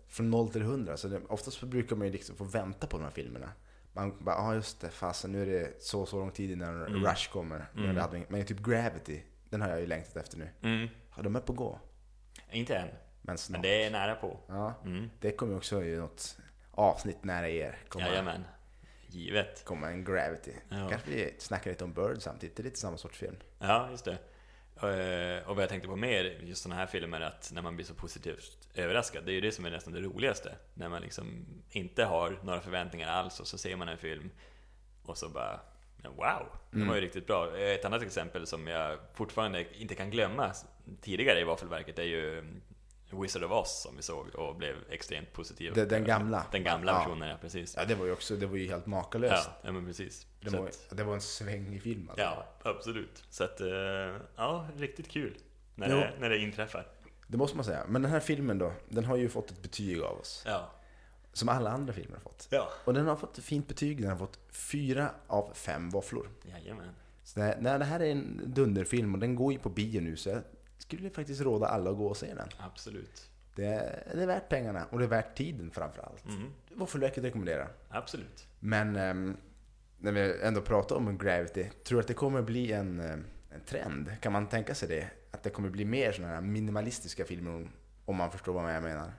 Från 0.10 0.30
0 0.30 0.50
till 0.50 0.62
100. 0.62 0.98
Så 0.98 1.08
det, 1.08 1.22
oftast 1.30 1.62
brukar 1.64 1.96
man 1.96 2.08
ju 2.08 2.14
liksom 2.14 2.36
få 2.36 2.44
vänta 2.44 2.88
på 2.88 2.98
de 2.98 3.04
här 3.04 3.12
filmerna. 3.12 3.52
Man 3.98 4.14
bara, 4.20 4.36
ja 4.36 4.42
ah, 4.42 4.54
just 4.56 4.82
det, 4.82 4.90
fasen 4.90 5.32
nu 5.32 5.42
är 5.42 5.46
det 5.46 5.82
så 5.84 6.06
så 6.06 6.20
lång 6.20 6.32
tid 6.32 6.52
innan 6.52 6.82
Mm. 6.86 7.04
Rush 7.06 7.32
kommer. 7.32 7.66
Mm. 7.76 7.86
Men, 7.88 7.98
hade, 7.98 8.24
men 8.30 8.46
typ 8.46 8.60
Gravity, 8.60 9.22
den 9.50 9.62
har 9.62 9.70
jag 9.70 9.80
ju 9.80 9.88
längtat 9.88 10.16
efter 10.18 10.38
nu. 10.38 10.50
mm. 10.62 10.88
Ja, 11.16 11.22
de 11.24 11.36
är 11.36 11.40
på 11.40 11.54
gå. 11.54 11.80
inte 12.52 12.76
än. 12.78 12.88
Men 13.22 13.38
snart. 13.38 13.52
Men 13.54 13.62
det 13.62 13.84
är 13.86 13.92
nära 13.92 14.16
på. 14.16 14.40
Ja, 14.48 14.74
Mm. 14.86 15.10
det 15.20 15.32
kommer 15.32 15.56
också 15.58 15.84
i 15.84 15.98
något 15.98 16.38
avsnitt 16.72 17.24
nära 17.24 17.50
er. 17.50 17.78
Komma, 17.90 18.06
Jajamän. 18.08 18.44
Givet. 19.08 19.66
komma 19.66 19.90
en 19.90 20.04
Gravity. 20.06 20.52
Ja. 20.70 20.88
Kanske 20.90 21.10
vi 21.12 21.36
snackar 21.40 21.72
lite 21.72 21.84
om 21.84 21.94
Bird 21.94 22.22
samtidigt, 22.22 22.56
det 22.56 22.62
är 22.62 22.64
lite 22.64 22.80
samma 22.80 22.98
sorts 22.98 23.18
film. 23.18 23.36
Ja, 23.60 23.88
just 23.92 24.06
det. 24.06 24.18
Eh, 24.82 25.50
Och 25.50 25.56
vad 25.56 25.64
jag 25.64 25.70
tänkte 25.70 25.88
på 25.88 25.96
mer, 25.96 26.40
just 26.44 26.64
sådana 26.64 26.80
här 26.80 26.88
filmer, 26.88 27.22
att 27.22 27.52
när 27.54 27.62
man 27.62 27.76
blir 27.76 27.86
så 27.86 27.94
positivt 27.94 28.58
överraskad, 28.74 29.26
det 29.26 29.32
är 29.32 29.34
ju 29.34 29.42
det 29.42 29.52
som 29.52 29.66
är 29.66 29.72
nästan 29.72 29.94
det 29.94 30.02
roligaste. 30.02 30.56
När 30.74 30.90
man 30.90 31.02
liksom 31.02 31.46
inte 31.70 32.04
har 32.06 32.40
några 32.44 32.60
förväntningar 32.62 33.08
alls 33.08 33.40
och 33.40 33.48
så 33.48 33.58
ser 33.58 33.76
man 33.76 33.88
en 33.90 33.98
film 33.98 34.30
och 35.04 35.18
så 35.18 35.30
bara 35.30 35.60
wow, 36.04 36.48
det 36.72 36.78
var 36.88 36.96
ju 36.96 37.02
riktigt 37.02 37.28
bra. 37.28 37.58
Ett 37.58 37.86
annat 37.86 38.02
exempel 38.02 38.48
som 38.48 38.68
jag 38.68 39.00
fortfarande 39.14 39.66
inte 39.82 39.96
kan 39.96 40.10
glömma 40.10 40.52
tidigare 41.02 41.40
i 41.40 41.44
Våffelverket 41.44 42.00
är 42.00 42.04
ju 42.04 42.40
mm, 42.40 42.62
Wizard 43.12 43.44
of 43.44 43.52
Oz 43.52 43.82
som 43.82 43.96
vi 43.96 44.02
såg 44.02 44.36
och 44.36 44.56
blev 44.56 44.76
extremt 44.90 45.34
positiva. 45.34 45.76
Den- 45.76 45.88
den 45.88 46.04
gamla? 46.06 46.46
Den 46.52 46.64
gamla 46.64 46.92
Ja. 46.92 46.98
versionen, 46.98 47.30
ja 47.30 47.38
precis. 47.42 47.74
Ja, 47.78 47.86
det 47.86 47.96
var 47.96 48.06
ju 48.06 48.12
också, 48.12 48.36
det 48.36 48.46
var 48.46 48.58
ju 48.58 48.68
helt 48.68 48.86
makalöst. 48.86 49.48
Ja, 49.48 49.54
ja 49.62 49.72
men 49.72 49.86
precis. 49.86 50.28
Det, 50.42 50.50
var, 50.58 50.68
att- 50.68 50.90
det 50.98 51.04
var 51.04 51.14
en 51.14 51.22
svängig 51.22 51.82
film 51.82 52.10
alltså. 52.10 52.24
Ja, 52.24 52.46
absolut. 52.64 53.24
Så 53.30 53.44
att, 53.44 53.62
eh, 53.62 53.68
ja, 54.36 54.68
riktigt 54.78 55.10
kul 55.10 55.38
när, 55.76 55.90
det, 55.90 56.14
när 56.20 56.30
det 56.30 56.38
inträffar. 56.38 56.88
Det 57.28 57.38
måste 57.38 57.56
man 57.58 57.66
säga. 57.66 57.84
Men 57.88 58.02
den 58.02 58.12
här 58.12 58.20
filmen 58.20 58.58
då, 58.58 58.72
den 58.90 59.06
har 59.06 59.16
ju 59.18 59.30
fått 59.30 59.52
ett 59.52 59.62
betyg 59.62 60.02
av 60.02 60.20
oss. 60.20 60.44
Ja. 60.46 60.72
Som 61.34 61.50
alla 61.50 61.70
andra 61.72 61.94
filmer 61.94 62.14
har 62.16 62.22
fått. 62.22 62.48
Ja. 62.52 62.70
Och 62.86 62.94
den 62.94 63.08
har 63.08 63.16
fått 63.16 63.38
ett 63.38 63.44
fint 63.44 63.68
betyg, 63.68 64.02
den 64.02 64.10
har 64.12 64.18
fått 64.18 64.40
fyra 64.50 65.10
av 65.28 65.52
fem 65.54 65.90
våfflor. 65.90 66.30
Jajamän. 66.44 66.90
Så 67.24 67.40
det, 67.40 67.58
nej, 67.62 67.80
det 67.80 67.86
här 67.86 68.00
är 68.00 68.12
en 68.12 68.42
dunderfilm 68.46 69.14
och 69.14 69.20
den 69.20 69.36
går 69.36 69.54
ju 69.54 69.60
på 69.60 69.70
bio 69.70 70.02
nu 70.02 70.16
så 70.16 70.30
jag 70.30 70.42
skulle 70.78 71.10
faktiskt 71.10 71.42
råda 71.42 71.68
alla 71.68 71.90
att 71.90 71.98
gå 71.98 72.08
och 72.08 72.18
se 72.18 72.34
den. 72.34 72.50
Absolut. 72.60 73.30
Det 73.56 73.66
är, 73.66 74.04
det 74.16 74.24
är 74.24 74.28
värt 74.28 74.50
pengarna 74.50 74.86
och 74.90 75.00
det 75.00 75.06
är 75.06 75.10
värt 75.10 75.38
tiden 75.38 75.72
framförallt. 75.72 76.26
Mm. 76.26 76.52
Våffelverket 76.76 77.24
rekommenderar. 77.24 77.70
Absolut. 77.90 78.48
Men 78.60 78.96
ehm, 78.96 79.38
när 79.98 80.12
vi 80.12 80.42
ändå 80.42 80.62
pratar 80.62 80.96
om 80.96 81.18
Gravity, 81.18 81.70
tror 81.84 81.98
du 81.98 82.02
att 82.02 82.08
det 82.08 82.14
kommer 82.14 82.42
bli 82.42 82.72
en, 82.72 83.00
eh, 83.00 83.12
en 83.50 83.62
trend? 83.66 84.12
Kan 84.22 84.32
man 84.32 84.48
tänka 84.48 84.76
sig 84.76 84.90
det? 84.90 85.10
Att 85.32 85.44
det 85.44 85.50
kommer 85.50 85.70
bli 85.70 85.86
mer 85.86 86.12
sådana 86.12 86.34
här 86.34 86.42
minimalistiska 86.42 87.26
filmer 87.26 87.70
om, 88.06 88.16
man 88.16 88.32
förstår 88.32 88.54
vad 88.54 88.76
jag 88.76 88.84
menar? 88.84 89.14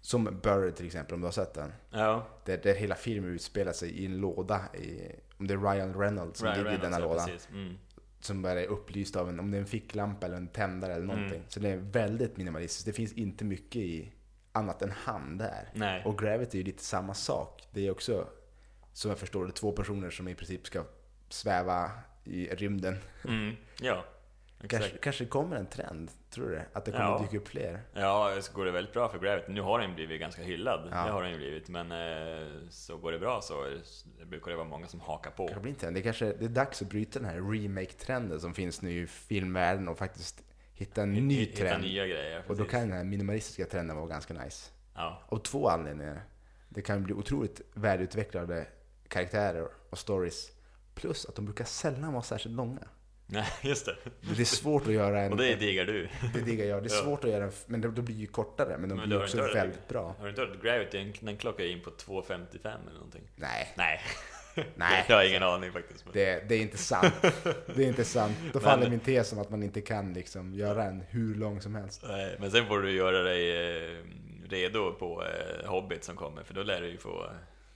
Som 0.00 0.40
Buried 0.42 0.76
till 0.76 0.86
exempel, 0.86 1.14
om 1.14 1.20
du 1.20 1.26
har 1.26 1.32
sett 1.32 1.54
den. 1.54 1.72
Ja, 1.90 2.26
Där, 2.44 2.58
där 2.58 2.74
hela 2.74 2.94
filmen 2.94 3.30
utspelar 3.30 3.72
sig 3.72 3.90
i 3.90 4.06
en 4.06 4.16
låda, 4.16 4.74
i, 4.74 5.12
om 5.38 5.46
det 5.46 5.54
är 5.54 5.58
Ryan 5.58 5.94
Reynolds 5.94 6.38
som 6.38 6.48
Ryan 6.48 6.64
ligger 6.64 6.78
i 6.78 6.80
denna 6.80 7.00
ja, 7.00 7.04
låda. 7.04 7.24
precis. 7.24 7.48
Mm. 7.52 7.78
Som 8.20 8.42
bara 8.42 8.60
är 8.60 8.66
upplyst 8.66 9.16
av 9.16 9.28
en, 9.28 9.40
om 9.40 9.50
det 9.50 9.56
är 9.56 9.60
en 9.60 9.66
ficklampa 9.66 10.26
eller 10.26 10.36
en 10.36 10.48
tändare 10.48 10.94
eller 10.94 11.06
någonting. 11.06 11.38
Mm. 11.38 11.48
Så 11.48 11.60
det 11.60 11.70
är 11.70 11.76
väldigt 11.76 12.36
minimalistiskt. 12.36 12.86
Det 12.86 12.92
finns 12.92 13.12
inte 13.12 13.44
mycket 13.44 13.76
i 13.76 14.12
annat 14.52 14.82
än 14.82 14.92
han 14.96 15.38
där. 15.38 15.68
Nej. 15.74 16.04
Och 16.04 16.18
Gravity 16.18 16.58
är 16.58 16.60
ju 16.60 16.66
lite 16.66 16.84
samma 16.84 17.14
sak. 17.14 17.68
Det 17.72 17.86
är 17.86 17.90
också, 17.90 18.28
som 18.92 19.08
jag 19.08 19.18
förstår 19.18 19.46
det, 19.46 19.52
två 19.52 19.72
personer 19.72 20.10
som 20.10 20.28
i 20.28 20.34
princip 20.34 20.66
ska 20.66 20.84
sväva 21.28 21.90
i 22.24 22.46
rymden. 22.46 22.96
Mm. 23.24 23.56
Ja, 23.80 24.04
Kanske, 24.68 24.90
kanske 24.90 25.24
kommer 25.26 25.56
en 25.56 25.66
trend, 25.66 26.10
tror 26.30 26.48
du 26.48 26.54
det? 26.54 26.66
Att 26.72 26.84
det 26.84 26.90
kommer 26.90 27.04
Ja. 27.04 27.18
dyka 27.22 27.36
upp 27.36 27.48
fler? 27.48 27.80
Ja, 27.92 28.36
så 28.40 28.52
går 28.52 28.64
det 28.64 28.70
väldigt 28.70 28.92
bra 28.94 29.08
för 29.08 29.18
Gravity. 29.18 29.52
Nu 29.52 29.60
har 29.60 29.78
den 29.80 29.94
blivit 29.94 30.20
ganska 30.20 30.42
hyllad. 30.42 30.88
Ja. 30.92 31.04
Det 31.04 31.10
har 31.12 31.22
den 31.22 31.30
ju 31.32 31.36
blivit. 31.36 31.68
Men 31.68 31.92
eh, 31.92 32.48
så 32.70 32.96
går 32.96 33.12
det 33.12 33.18
bra 33.18 33.40
så 33.42 33.64
det 34.18 34.24
brukar 34.26 34.50
det 34.50 34.56
vara 34.56 34.68
många 34.68 34.86
som 34.88 35.00
hakar 35.00 35.30
på. 35.30 35.46
Kanske 35.46 35.60
blir 35.62 35.70
inte. 35.72 35.90
Det, 35.90 36.02
kanske, 36.02 36.24
det 36.32 36.44
är 36.44 36.48
dags 36.48 36.82
att 36.82 36.88
bryta 36.88 37.18
den 37.18 37.28
här 37.28 37.36
remake-trenden 37.52 38.40
som 38.40 38.54
finns 38.54 38.82
nu 38.82 38.90
i 39.02 39.06
filmvärlden 39.06 39.88
och 39.88 39.98
faktiskt 39.98 40.42
hitta 40.74 41.02
en 41.02 41.12
ny 41.12 41.34
Hitta 41.34 41.56
trend. 41.56 41.82
nya 41.84 42.06
grejer. 42.06 42.44
Och 42.48 42.56
då 42.56 42.64
kan 42.64 42.80
den 42.80 42.92
här 42.92 43.04
minimalistiska 43.04 43.64
trenden 43.66 43.96
vara 43.96 44.06
ganska 44.06 44.34
nice. 44.34 44.70
Ja, 44.94 45.22
Av 45.28 45.38
två 45.38 45.68
anledningar. 45.68 46.22
Det 46.68 46.82
kan 46.82 47.02
bli 47.02 47.14
otroligt 47.14 47.60
välutvecklade 47.74 48.66
karaktärer 49.08 49.68
och 49.90 49.98
stories. 49.98 50.52
Plus 50.94 51.26
att 51.26 51.34
de 51.34 51.44
brukar 51.44 51.64
sällan 51.64 52.12
vara 52.12 52.22
särskilt 52.22 52.54
långa. 52.54 52.82
Nej, 53.28 53.46
just 53.62 53.86
det. 53.86 53.96
Det 54.36 54.40
är 54.42 54.44
svårt 54.44 54.86
att 54.86 54.92
göra 54.92 55.20
en... 55.22 55.32
Och 55.32 55.38
det 55.38 55.54
diggar 55.54 55.84
du. 55.84 56.08
det 56.34 56.40
diggar 56.40 56.64
jag. 56.66 56.82
Det 56.82 56.86
är 56.86 57.02
svårt 57.02 57.24
att 57.24 57.30
göra 57.30 57.44
en... 57.44 57.52
Men 57.66 57.80
det, 57.80 57.90
det 57.90 58.02
blir 58.02 58.14
ju 58.16 58.26
kortare, 58.26 58.78
men 58.78 58.88
de 58.88 58.94
Men 58.98 59.08
blir 59.08 59.22
också 59.22 59.40
hört- 59.40 59.54
väldigt 59.54 59.88
bra. 59.88 60.14
Har 60.18 60.24
du 60.24 60.28
inte 60.30 60.40
hört 60.40 60.62
Gravity? 60.62 61.12
Den- 61.20 61.36
klockar 61.36 61.64
in 61.64 61.80
på 61.82 61.90
2.55 61.90 62.58
eller 62.64 62.92
någonting. 62.94 63.22
Nej, 63.36 63.72
Nej. 63.76 64.00
Nej. 64.74 65.04
Jag 65.08 65.16
har 65.16 65.24
ingen 65.24 65.42
aning 65.42 65.72
faktiskt. 65.72 66.04
Men... 66.04 66.12
det, 66.14 66.48
det 66.48 66.54
är 66.54 66.60
inte 66.62 66.78
sant. 66.78 67.14
Det 67.74 67.84
är 67.84 67.88
inte 67.88 68.04
sant. 68.04 68.36
Då 68.42 68.48
Men- 68.52 68.62
faller 68.62 68.90
min 68.90 69.00
tes 69.00 69.32
om 69.32 69.38
att 69.38 69.50
man 69.50 69.62
inte 69.62 69.80
kan 69.80 70.12
liksom 70.12 70.54
göra 70.54 70.84
en 70.84 71.00
hur 71.08 71.34
lång 71.34 71.60
som 71.60 71.74
helst. 71.74 72.04
Nej, 72.08 72.36
men 72.40 72.50
sen 72.50 72.66
får 72.66 72.78
du 72.78 72.90
göra 72.92 73.22
dig 73.22 73.50
eh, 73.96 73.96
redo 74.48 74.92
på 74.92 75.24
eh, 75.24 75.68
Hobbit 75.70 76.04
som 76.04 76.16
kommer, 76.16 76.42
för 76.42 76.54
då 76.54 76.62
lär 76.62 76.80
du 76.80 76.88
ju 76.90 76.98
få... 76.98 77.26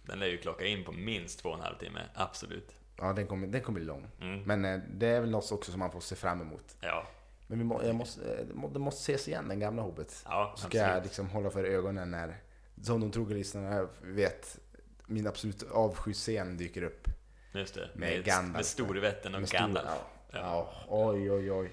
Den 0.07 0.19
lär 0.19 0.27
ju 0.27 0.37
klocka 0.39 0.65
in 0.65 0.85
på 0.85 0.93
minst 0.93 1.41
två 1.43 1.49
och 1.49 1.55
en 1.59 1.61
halv 1.65 1.77
timme, 1.79 2.01
absolut. 2.15 2.75
Ja, 3.01 3.13
den 3.13 3.27
kommer, 3.27 3.47
den 3.47 3.61
kommer 3.61 3.79
bli 3.81 3.87
lång. 3.87 4.07
Mm. 4.21 4.43
Men 4.43 4.65
eh, 4.65 4.81
det 4.91 5.07
är 5.07 5.21
väl 5.21 5.31
något 5.31 5.53
också 5.53 5.71
som 5.71 5.79
man 5.79 5.93
får 5.93 6.01
se 6.01 6.17
fram 6.17 6.41
emot. 6.41 6.77
Ja, 6.81 7.07
Men 7.47 7.59
vi 7.59 7.65
må, 7.65 7.83
jag 7.85 7.95
måste, 7.95 8.21
eh, 8.39 8.47
det 8.47 8.55
må- 8.55 8.69
det 8.69 8.79
måste 8.79 9.13
ses 9.13 9.29
igen, 9.29 9.49
den 9.49 9.61
gamla 9.61 9.83
Hobbit. 9.83 10.23
ja 10.25 10.55
ska 10.57 10.79
jag 10.79 10.87
absolut. 10.87 11.05
liksom 11.05 11.29
hålla 11.31 11.51
för 11.51 11.65
ögonen 11.65 12.11
när, 12.11 12.37
som 12.83 13.01
de 13.01 13.11
trogna 13.11 13.35
lyssnarna 13.35 13.89
vet, 14.03 14.59
min 15.07 15.27
absolut 15.27 15.63
avskydsscen 15.71 16.57
dyker 16.57 16.83
upp. 16.83 17.09
Just 17.53 17.75
det, 17.75 17.81
med 17.95 18.11
med, 18.17 18.25
Gandalf. 18.25 18.53
med 18.57 18.67
Storvätten 18.67 19.35
och 19.35 19.41
Med 19.41 19.49
stor- 19.49 19.59
Gandalf. 19.59 19.87
Ja, 19.89 20.39
Ja. 20.39 20.39
ja, 20.39 20.85
oj, 20.89 21.31
oj, 21.33 21.53
oj. 21.53 21.71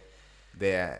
Det 0.59 0.71
är... 0.75 0.99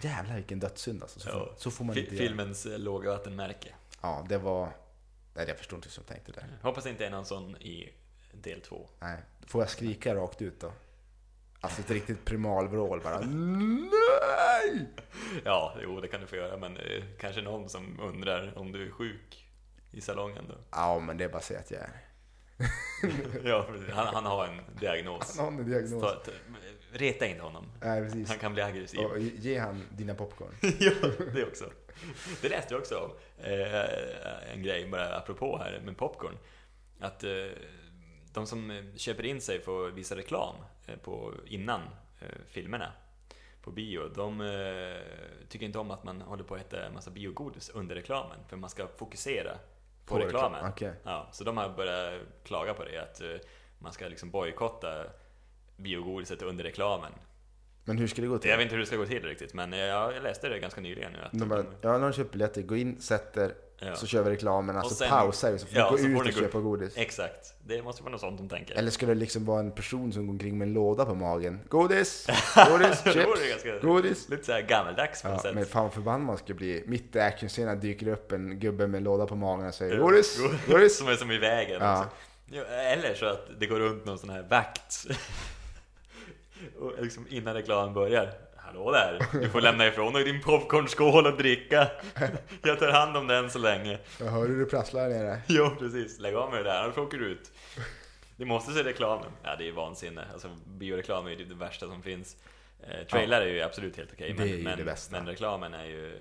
Jävlar 0.00 0.34
vilken 0.36 0.60
dödssynd 0.60 1.02
alltså. 1.02 1.20
Så, 1.20 1.28
får, 1.30 1.52
så 1.56 1.70
får 1.70 1.84
man 1.84 1.98
inte 1.98 2.14
göra. 2.14 2.26
Filmens 2.26 2.66
eh, 2.66 2.78
låga 2.78 3.10
vattenmärke. 3.10 3.68
Ja, 4.02 4.26
det 4.28 4.38
var... 4.38 4.68
Nej, 5.34 5.44
jag 5.48 5.58
förstår 5.58 5.76
inte 5.76 5.88
hur 5.88 5.98
jag 5.98 6.06
tänkte 6.06 6.32
där. 6.32 6.58
Hoppas 6.62 6.84
det 6.84 6.90
inte 6.90 7.06
är 7.06 7.10
någon 7.10 7.24
sån 7.26 7.56
i 7.56 7.92
del 8.42 8.60
två. 8.60 8.88
Nej, 9.00 9.18
får 9.46 9.62
jag 9.62 9.70
skrika 9.70 10.14
rakt 10.14 10.42
ut 10.42 10.60
då? 10.60 10.72
Alltså 11.60 11.80
ett 11.80 11.90
riktigt 11.90 12.24
primalvrål 12.24 13.00
bara. 13.00 13.20
Nej! 13.20 14.88
Ja, 15.44 15.74
jo 15.82 16.00
det 16.00 16.08
kan 16.08 16.20
du 16.20 16.26
få 16.26 16.36
göra, 16.36 16.56
men 16.56 16.76
eh, 16.76 17.04
kanske 17.18 17.42
någon 17.42 17.68
som 17.68 18.00
undrar 18.00 18.58
om 18.58 18.72
du 18.72 18.86
är 18.86 18.90
sjuk 18.90 19.46
i 19.90 20.00
salongen 20.00 20.44
då. 20.48 20.54
Ja, 20.70 21.00
men 21.00 21.16
det 21.16 21.24
är 21.24 21.28
bara 21.28 21.38
att 21.38 21.44
säga 21.44 21.60
att 21.60 21.70
jag 21.70 21.80
är. 21.80 22.04
Ja, 23.44 23.66
han, 23.92 24.14
han 24.14 24.24
har 24.24 24.46
en 24.46 24.60
diagnos. 24.80 25.36
Han 25.36 25.54
har 25.54 25.60
en 25.62 25.70
diagnos. 25.70 26.02
Ta, 26.02 26.10
ta, 26.10 26.30
reta 26.92 27.26
inte 27.26 27.42
honom. 27.42 27.66
Nej, 27.80 28.02
precis. 28.02 28.28
Han 28.28 28.38
kan 28.38 28.54
bli 28.54 28.62
aggressiv. 28.62 29.00
Och 29.00 29.18
ge 29.18 29.58
han 29.58 29.82
dina 29.90 30.14
popcorn. 30.14 30.54
ja, 30.78 30.92
det 31.34 31.44
också. 31.44 31.64
Det 32.42 32.48
läste 32.48 32.74
jag 32.74 32.80
också 32.80 32.94
om. 32.94 33.10
Eh, 33.44 34.52
en 34.52 34.62
grej 34.62 34.88
bara 34.88 35.16
apropå 35.16 35.58
här 35.58 35.80
med 35.84 35.96
popcorn. 35.96 36.38
Att 37.00 37.24
eh, 37.24 37.30
de 38.34 38.46
som 38.46 38.70
eh, 38.70 38.84
köper 38.96 39.26
in 39.26 39.40
sig 39.40 39.60
för 39.60 39.88
att 39.88 39.94
visa 39.94 40.16
reklam 40.16 40.54
eh, 40.86 40.96
på, 40.96 41.34
innan 41.46 41.80
eh, 42.20 42.28
filmerna 42.48 42.92
på 43.62 43.70
bio, 43.70 44.08
de 44.08 44.38
tycker 45.48 45.66
inte 45.66 45.78
om 45.78 45.90
att 45.90 46.04
man 46.04 46.20
håller 46.20 46.44
på 46.44 46.54
att 46.54 46.60
äta 46.60 46.86
en 46.86 46.94
massa 46.94 47.10
biogodis 47.10 47.70
under 47.70 47.94
reklamen, 47.94 48.38
för 48.48 48.56
man 48.56 48.70
ska 48.70 48.86
fokusera 48.96 49.52
på, 50.06 50.14
På 50.14 50.18
reklam, 50.18 50.52
reklamen. 50.52 50.70
okej. 50.72 50.92
Ja, 51.04 51.28
så 51.32 51.44
de 51.44 51.56
har 51.56 51.68
börjat 51.68 52.22
klaga 52.44 52.74
på 52.74 52.84
det, 52.84 52.98
att 52.98 53.22
man 53.78 53.92
ska 53.92 54.08
liksom 54.08 54.30
bojkotta 54.30 55.06
biogodiset 55.76 56.42
under 56.42 56.64
reklamen. 56.64 57.12
Men 57.84 57.98
hur 57.98 58.06
ska 58.06 58.22
det 58.22 58.28
gå 58.28 58.38
till? 58.38 58.50
Jag 58.50 58.56
vet 58.56 58.64
inte 58.64 58.74
hur 58.74 58.80
det 58.80 58.86
ska 58.86 58.96
gå 58.96 59.06
till 59.06 59.22
riktigt, 59.24 59.54
men 59.54 59.72
jag, 59.72 60.22
läste 60.22 60.48
det 60.48 60.58
ganska 60.58 60.80
nyligen 60.80 61.12
nu. 61.12 61.18
Att 61.18 61.32
De 61.32 61.48
bara, 61.48 61.60
ja, 61.60 61.74
nu 61.80 61.88
har 61.88 62.00
de 62.00 62.12
köpt 62.12 62.32
biljetter, 62.32 62.62
gå 62.62 62.76
in, 62.76 63.00
sätter, 63.00 63.54
Ja. 63.78 63.94
så 63.96 64.06
kör 64.06 64.22
vi 64.22 64.30
reklamen, 64.30 64.76
alltså 64.76 64.94
sen- 64.94 65.08
pausar 65.10 65.52
vi 65.52 65.58
så 65.58 65.66
får 65.66 65.78
ja, 65.78 65.90
vi 65.96 66.08
gå 66.12 66.22
ut 66.22 66.28
och 66.34 66.40
köpa 66.42 66.58
godis. 66.60 66.96
Exakt, 66.96 67.54
det 67.66 67.82
måste 67.82 68.02
vara 68.02 68.12
något 68.12 68.20
sånt 68.20 68.38
de 68.38 68.48
tänker. 68.48 68.74
Eller 68.74 68.90
skulle 68.90 69.14
det 69.14 69.20
liksom 69.20 69.44
vara 69.44 69.60
en 69.60 69.72
person 69.72 70.12
som 70.12 70.26
går 70.26 70.32
omkring 70.32 70.58
med 70.58 70.68
en 70.68 70.74
låda 70.74 71.04
på 71.04 71.14
magen? 71.14 71.60
Godis! 71.68 72.26
Godis! 72.70 73.02
det 73.04 73.12
Chips! 73.12 73.82
Godis! 73.82 74.28
lite 74.28 74.44
såhär 74.44 74.60
gammaldags 74.62 75.22
på 75.22 75.28
Ja, 75.28 75.32
något 75.32 75.42
sätt. 75.42 75.54
men 75.54 75.66
fan 75.66 75.90
förbannad 75.90 76.26
man 76.26 76.38
ska 76.38 76.54
bli. 76.54 76.84
Mitt 76.86 77.16
i 77.16 77.20
actionscenen 77.20 77.80
dyker 77.80 78.08
upp 78.08 78.32
en 78.32 78.58
gubbe 78.60 78.86
med 78.86 78.98
en 78.98 79.04
låda 79.04 79.26
på 79.26 79.36
magen 79.36 79.66
och 79.66 79.74
säger 79.74 79.98
Godis! 79.98 80.38
go- 80.40 80.48
Godis! 80.72 80.98
Som 80.98 81.08
är 81.08 81.14
som 81.16 81.30
i 81.30 81.38
vägen 81.38 81.80
Ja. 81.80 81.98
också. 81.98 82.10
Ja, 82.50 82.62
eller 82.64 83.14
så 83.14 83.26
att 83.26 83.46
det 83.60 83.66
går 83.66 83.78
runt 83.80 84.04
någon 84.04 84.18
sån 84.18 84.30
här 84.30 84.42
vakt. 84.42 85.06
och 86.78 87.02
liksom 87.02 87.26
innan 87.30 87.54
reklamen 87.54 87.94
börjar. 87.94 88.30
Hallå 88.66 88.90
där, 88.90 89.26
du 89.32 89.48
får 89.48 89.60
lämna 89.60 89.86
ifrån 89.86 90.12
dig 90.12 90.24
din 90.24 90.40
popcornskål 90.42 91.26
och 91.26 91.36
dricka. 91.36 91.90
Jag 92.62 92.78
tar 92.78 92.88
hand 92.88 93.16
om 93.16 93.26
den 93.26 93.50
så 93.50 93.58
länge. 93.58 93.98
Jag 94.20 94.26
hör 94.26 94.48
hur 94.48 94.60
det 94.60 94.66
prasslar 94.66 95.02
här 95.02 95.08
nere. 95.08 95.40
Jo, 95.48 95.70
precis. 95.78 96.18
Lägg 96.18 96.34
av 96.34 96.50
med 96.50 96.58
det 96.58 96.70
där, 96.70 96.82
annars 96.82 96.98
åker 96.98 97.18
du 97.18 97.26
ut. 97.26 97.52
Vi 98.36 98.44
måste 98.44 98.72
se 98.72 98.82
reklamen. 98.82 99.30
Ja, 99.42 99.56
det 99.56 99.68
är 99.68 99.72
vansinne. 99.72 100.24
Alltså, 100.32 100.48
bioreklam 100.66 101.26
är 101.26 101.30
ju 101.30 101.44
det 101.44 101.54
värsta 101.54 101.86
som 101.86 102.02
finns. 102.02 102.36
Eh, 102.82 103.06
trailer 103.06 103.40
är 103.40 103.46
ju 103.46 103.62
absolut 103.62 103.96
helt 103.96 104.12
okej, 104.12 104.28
ju 104.28 104.34
men, 104.34 104.76
men, 104.76 104.96
men 105.10 105.26
reklamen 105.26 105.74
är 105.74 105.84
ju 105.84 106.18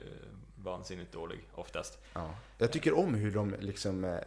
vansinnigt 0.56 1.12
dålig 1.12 1.39
oftast. 1.53 1.99
Ja. 2.13 2.29
Jag 2.58 2.71
tycker 2.71 2.97
om 2.97 3.13
hur 3.13 3.32
de 3.32 3.56
liksom 3.60 4.03
eh, 4.03 4.17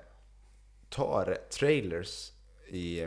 tar 0.89 1.39
trailers 1.51 2.33
i... 2.69 3.07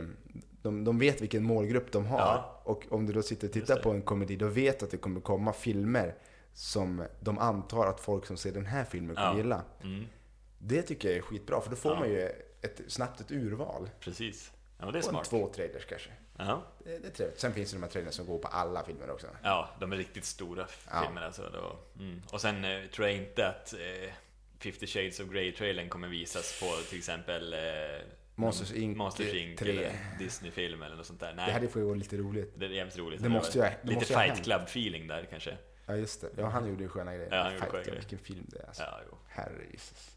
De, 0.62 0.84
de 0.84 0.98
vet 0.98 1.20
vilken 1.20 1.42
målgrupp 1.42 1.92
de 1.92 2.06
har. 2.06 2.18
Ja. 2.18 2.59
Och 2.70 2.86
om 2.90 3.06
du 3.06 3.12
då 3.12 3.22
sitter 3.22 3.46
och 3.46 3.52
tittar 3.52 3.76
på 3.82 3.90
en 3.90 4.02
komedi, 4.02 4.36
då 4.36 4.46
vet 4.48 4.78
du 4.78 4.84
att 4.84 4.90
det 4.90 4.96
kommer 4.96 5.20
komma 5.20 5.52
filmer 5.52 6.14
som 6.54 7.04
de 7.20 7.38
antar 7.38 7.86
att 7.86 8.00
folk 8.00 8.26
som 8.26 8.36
ser 8.36 8.52
den 8.52 8.66
här 8.66 8.84
filmen 8.84 9.16
kommer 9.16 9.28
Ja. 9.30 9.36
gilla. 9.36 9.62
Mm, 9.82 10.06
Det 10.58 10.82
tycker 10.82 11.08
jag 11.08 11.16
är 11.18 11.22
skitbra, 11.22 11.60
för 11.60 11.70
då 11.70 11.76
får 11.76 11.92
Ja. 11.92 11.98
man 11.98 12.08
ju 12.08 12.20
ett, 12.62 12.80
snabbt 12.88 13.20
ett 13.20 13.30
urval. 13.30 13.90
precis. 14.00 14.52
Ja, 14.78 14.90
det 14.90 14.98
är 14.98 14.98
Och 14.98 15.04
smart. 15.04 15.24
två 15.24 15.48
trailers 15.54 15.84
kanske. 15.86 16.10
Ja. 16.38 16.62
Det, 16.84 16.98
det 16.98 17.06
är 17.06 17.10
trevligt. 17.12 17.40
Sen 17.40 17.52
finns 17.52 17.70
det 17.70 17.76
de 17.76 17.82
här 17.82 17.90
trailers 17.90 18.14
som 18.14 18.26
går 18.26 18.38
på 18.38 18.48
alla 18.48 18.84
filmer 18.84 19.10
också. 19.10 19.26
ja, 19.42 19.68
de 19.80 19.92
är 19.92 19.96
riktigt 19.96 20.24
stora 20.24 20.66
Ja. 20.90 21.02
filmer 21.06 21.22
alltså. 21.22 21.50
Då. 21.52 21.78
Mm. 22.02 22.22
Och 22.32 22.40
sen 22.40 22.64
eh, 22.64 22.80
tror 22.94 23.06
jag 23.08 23.16
inte 23.16 23.48
att 23.48 23.72
eh, 23.72 24.12
50 24.58 24.86
Shades 24.86 25.20
of 25.20 25.26
Grey-trailern 25.26 25.88
kommer 25.88 26.08
visas 26.08 26.60
på 26.60 26.66
till 26.88 26.98
exempel 26.98 27.52
eh, 27.52 27.58
Monsters 28.40 28.72
Inc. 28.72 28.96
Monsters 28.96 29.34
Inc. 29.34 29.58
3. 29.58 29.70
eller 29.70 29.92
Disney-film 30.18 30.82
eller 30.82 30.96
något 30.96 31.06
sånt 31.06 31.20
där. 31.20 31.34
Nej, 31.34 31.46
Det 31.46 31.52
hade 31.52 31.68
fått 31.68 31.82
vara 31.82 31.94
lite 31.94 32.16
roligt. 32.16 32.52
det 32.56 32.66
är 32.66 32.70
jävligt 32.70 32.98
roligt. 32.98 33.22
Det 33.22 33.28
måste 33.28 33.58
ju- 33.58 33.64
det 33.64 33.76
Lite 33.82 33.94
måste 33.94 34.12
ju 34.12 34.18
Fight. 34.18 34.46
Club-feeling 34.46 35.08
där 35.08 35.26
kanske. 35.30 35.56
Ja 35.86 35.96
just 35.96 36.20
det. 36.20 36.28
Ja 36.36 36.46
han 36.48 36.68
gjorde 36.68 36.82
ju 36.82 36.88
sköna 36.88 37.14
grejer. 37.14 37.28
Ja, 37.34 37.42
han 37.42 37.50
Fight 37.52 37.70
Club, 37.70 37.84
grejer. 37.84 37.96
Vilken 38.00 38.18
film 38.18 38.46
det 38.48 38.58
är 38.58 38.66
alltså. 38.66 38.82
Ja, 38.82 39.00
jo. 39.10 39.16
Herre 39.28 39.62
Jesus. 39.72 40.16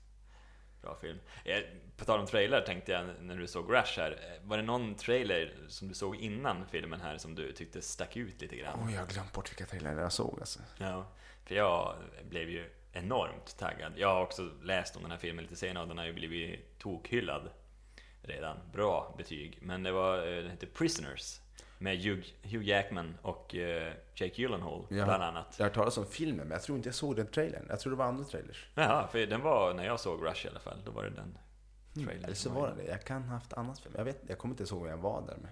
Bra 0.82 0.98
film. 1.02 1.20
Eh, 1.46 1.58
På 1.98 2.06
tal 2.06 2.20
om 2.20 2.26
trailer 2.26 2.62
tänkte 2.62 2.92
jag 2.92 3.06
när 3.22 3.38
du 3.38 3.48
såg 3.48 3.74
Rush 3.74 4.00
här. 4.00 4.12
eh, 4.12 4.48
Var 4.48 4.58
det 4.58 4.64
någon 4.64 4.96
trailer 4.96 5.54
som 5.68 5.88
du 5.88 5.94
såg 5.94 6.16
innan 6.16 6.66
filmen 6.72 7.02
här 7.02 7.18
som 7.18 7.36
du 7.36 7.52
tyckte 7.52 7.82
stack 7.82 8.18
ut 8.18 8.42
lite 8.42 8.56
grann? 8.56 8.80
Oj, 8.88 8.94
jag 8.94 9.00
har 9.02 9.08
glömt 9.08 9.34
bort 9.34 9.50
vilka 9.52 9.66
trailrar 9.66 10.02
jag 10.02 10.12
såg 10.12 10.40
alltså. 10.40 10.60
Ja, 10.78 11.08
för 11.46 11.56
jag 11.56 11.96
blev 12.30 12.50
ju 12.50 12.70
enormt 12.94 13.58
taggad. 13.58 13.94
Jag 13.98 14.08
har 14.14 14.22
också 14.22 14.50
läst 14.64 14.96
om 14.96 15.02
den 15.02 15.12
här 15.12 15.18
filmen 15.18 15.44
lite 15.44 15.56
senare 15.56 15.82
och 15.84 15.88
den 15.88 15.98
har 15.98 16.06
ju 16.06 16.14
blivit 16.14 16.80
tokhyllad 16.80 17.50
redan. 18.24 18.58
Bra 18.74 19.16
betyg. 19.18 19.58
Men 19.62 19.84
det 19.84 19.92
var, 19.92 20.18
eh, 20.18 20.36
den 20.42 20.50
heter 20.52 20.68
Prisoners 20.68 21.40
med 21.78 21.98
Hugh, 22.04 22.24
Hugh 22.44 22.66
Jackman 22.66 23.18
och 23.22 23.56
eh, 23.56 23.94
Jake 24.16 24.42
Gyllenhaal 24.42 24.86
Ja. 24.90 25.06
bland 25.06 25.24
annat. 25.24 25.56
Jag 25.58 25.64
har 25.66 25.70
hört 25.70 25.76
talas 25.76 25.98
om 25.98 26.06
filmen, 26.06 26.48
men 26.48 26.52
jag 26.52 26.62
tror 26.64 26.76
inte 26.78 26.88
jag 26.88 26.96
såg 26.96 27.16
den 27.16 27.28
trailern. 27.28 27.66
Jag 27.70 27.80
tror 27.80 27.92
det 27.92 27.98
var 27.98 28.06
andra 28.06 28.24
trailers. 28.24 28.68
Jaha, 28.76 29.08
för 29.08 29.26
den 29.26 29.42
var 29.42 29.74
när 29.74 29.86
jag 29.86 30.00
såg 30.00 30.26
Rush 30.26 30.46
i 30.46 30.50
alla 30.50 30.60
fall. 30.60 30.78
Då 30.86 30.92
var 30.92 31.04
det 31.04 31.10
den 31.10 31.38
trailern. 32.06 32.24
Eller 32.26 32.36
så 32.36 32.50
var 32.50 32.68
det 32.68 32.84
det. 32.84 32.90
Jag 32.90 33.04
kan 33.04 33.24
ha 33.24 33.34
haft 33.34 33.54
annat 33.54 33.80
film. 33.80 33.96
Jag 33.98 34.06
vet 34.06 34.22
Jag 34.28 34.38
kommer 34.38 34.54
inte 34.54 34.74
ihåg 34.74 34.82
vem 34.84 34.92
jag 34.92 34.98
var 34.98 35.22
där 35.22 35.38
med. 35.38 35.52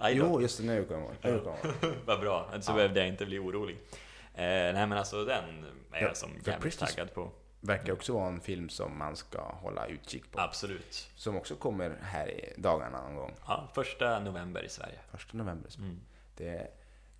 Jo, 0.16 0.40
just 0.40 0.58
det. 0.58 0.64
Nu 0.64 0.84
kommer 0.84 1.10
jag 1.20 1.32
ihåg. 1.34 1.54
Vad 2.06 2.20
bra, 2.20 2.50
så 2.60 2.70
Ja. 2.72 2.76
behövde 2.76 3.00
jag 3.00 3.08
inte 3.08 3.26
bli 3.26 3.38
orolig. 3.38 3.76
Eh, 4.34 4.42
nej 4.44 4.72
men 4.86 4.92
alltså 4.92 5.24
den 5.24 5.44
är 5.92 6.00
Ja, 6.00 6.06
jag 6.06 6.16
som 6.16 6.30
jävligt 6.46 6.78
taggad 6.78 7.14
på. 7.14 7.30
Verkar 7.66 7.92
också 7.92 8.12
vara 8.12 8.28
en 8.28 8.40
film 8.40 8.68
som 8.68 8.98
man 8.98 9.16
ska 9.16 9.42
hålla 9.42 9.86
utkik 9.86 10.30
på. 10.32 10.40
Absolut. 10.40 11.10
Som 11.16 11.36
också 11.36 11.56
kommer 11.56 11.98
här 12.02 12.28
i 12.30 12.52
dagarna 12.56 13.02
någon 13.02 13.16
gång. 13.16 13.34
Ja, 13.46 13.70
första 13.74 14.20
november 14.20 14.62
i 14.64 14.68
Sverige. 14.68 14.98
Första 15.10 15.36
november. 15.36 15.70
så 15.70 15.80
Mm. 15.80 16.00
Det 16.36 16.70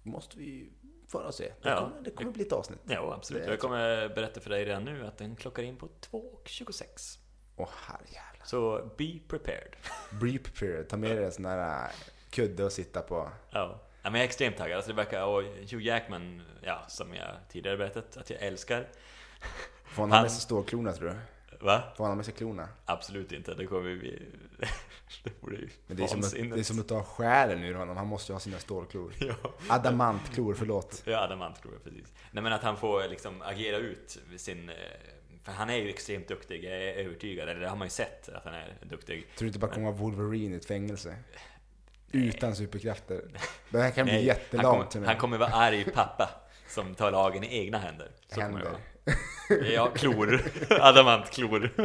måste 0.02 0.38
vi 0.38 0.70
få 1.08 1.32
se. 1.32 1.44
Det 1.62 1.68
Ja. 1.68 1.76
kommer, 1.76 2.02
det 2.02 2.10
kommer 2.10 2.30
bli 2.32 2.42
ett 2.42 2.52
avsnitt. 2.52 2.78
Ja, 2.84 3.14
absolut. 3.14 3.44
Det 3.44 3.50
Jag 3.50 3.58
kommer 3.60 4.08
berätta 4.08 4.40
för 4.40 4.50
dig 4.50 4.64
redan 4.64 4.84
nu 4.84 5.06
att 5.06 5.18
den 5.18 5.36
klockar 5.36 5.62
in 5.62 5.76
på 5.76 5.88
2.26. 6.00 7.18
Åh 7.56 7.68
herrejävlar. 7.86 8.44
Så 8.44 8.90
be 8.98 9.18
prepared. 9.28 9.76
Brief 10.20 10.58
period. 10.60 10.88
Ta 10.88 10.96
med 10.96 11.16
dig 11.16 11.24
en 11.24 11.32
sån 11.32 11.42
där 11.42 11.84
äh, 11.84 11.90
kudde 12.30 12.64
och 12.64 12.72
sitta 12.72 13.00
på. 13.00 13.30
Ja. 13.50 13.80
ja 14.02 14.10
men 14.10 14.14
jag 14.14 14.20
är 14.20 14.24
extremt 14.24 14.56
taggad. 14.56 14.76
Alltså 14.76 14.90
det 14.90 14.96
verkar, 14.96 15.24
och 15.24 15.42
Hugh 15.42 15.82
Jackman, 15.82 16.42
ja, 16.62 16.84
som 16.88 17.14
jag 17.14 17.28
tidigare 17.48 17.76
berättat 17.76 18.16
att 18.16 18.30
jag 18.30 18.42
älskar. 18.42 18.88
Får 19.94 20.02
han 20.02 20.12
ha 20.12 20.22
med 20.22 20.30
sig 20.30 20.40
stålklorna 20.40 20.92
tror 20.92 21.08
du? 21.08 21.16
Va? 21.64 21.82
Får 21.96 22.04
han 22.04 22.10
ha 22.10 22.16
med 22.16 22.24
sig 22.24 22.34
klorna? 22.34 22.68
Absolut 22.84 23.32
inte. 23.32 23.54
Det 23.54 23.66
kommer 23.66 23.90
vi... 23.90 24.22
det 25.24 25.30
vore 25.40 25.56
ju 25.56 25.68
Men 25.86 25.96
det 25.96 26.02
är, 26.02 26.06
som 26.06 26.20
att, 26.20 26.32
det 26.32 26.60
är 26.60 26.62
som 26.62 26.80
att 26.80 26.88
ta 26.88 27.02
själen 27.02 27.62
ur 27.62 27.74
honom. 27.74 27.96
Han 27.96 28.06
måste 28.06 28.32
ju 28.32 28.34
ha 28.34 28.40
sina 28.40 28.58
stålklor. 28.58 29.12
Ja. 29.20 29.34
Adamantklor, 29.68 30.54
förlåt. 30.54 31.02
Ja, 31.04 31.18
adamant 31.18 31.62
tror 31.62 31.74
jag 31.74 31.84
precis. 31.84 32.12
Nej 32.30 32.42
men 32.42 32.52
att 32.52 32.62
han 32.62 32.76
får 32.76 33.08
liksom 33.08 33.42
agera 33.42 33.76
ut 33.76 34.18
sin... 34.36 34.68
eh, 34.68 34.74
För 35.42 35.52
han 35.52 35.70
är 35.70 35.76
ju 35.76 35.88
extremt 35.88 36.28
duktig, 36.28 36.64
jag 36.64 36.72
är 36.72 36.94
övertygad. 36.94 37.48
Eller 37.48 37.60
det 37.60 37.68
har 37.68 37.76
man 37.76 37.86
ju 37.86 37.90
sett 37.90 38.28
att 38.28 38.44
han 38.44 38.54
är 38.54 38.76
duktig. 38.82 39.26
Tror 39.36 39.44
du 39.44 39.46
inte 39.46 39.58
bara 39.58 39.70
kommer 39.70 39.86
vara 39.86 39.96
Wolverine 39.96 40.54
i 40.54 40.56
ett 40.56 40.66
fängelse? 40.66 41.16
utan 42.12 42.56
superkrafter. 42.56 43.22
Det 43.70 43.78
här 43.78 43.90
kan 43.90 44.04
bli 44.04 44.12
Nej, 44.14 44.20
han, 44.20 44.26
jättelångt. 44.26 44.92
kommer, 44.92 45.06
han 45.06 45.16
kommer 45.16 45.38
vara 45.38 45.50
arg 45.50 45.84
pappa 45.84 46.30
som 46.68 46.94
tar 46.94 47.10
lagen 47.10 47.44
i 47.44 47.58
egna 47.58 47.78
händer. 47.78 48.10
Så 48.28 48.40
vara. 48.40 48.76
Ja, 49.74 49.90
klor. 49.94 50.40
Adamantklor. 50.70 51.70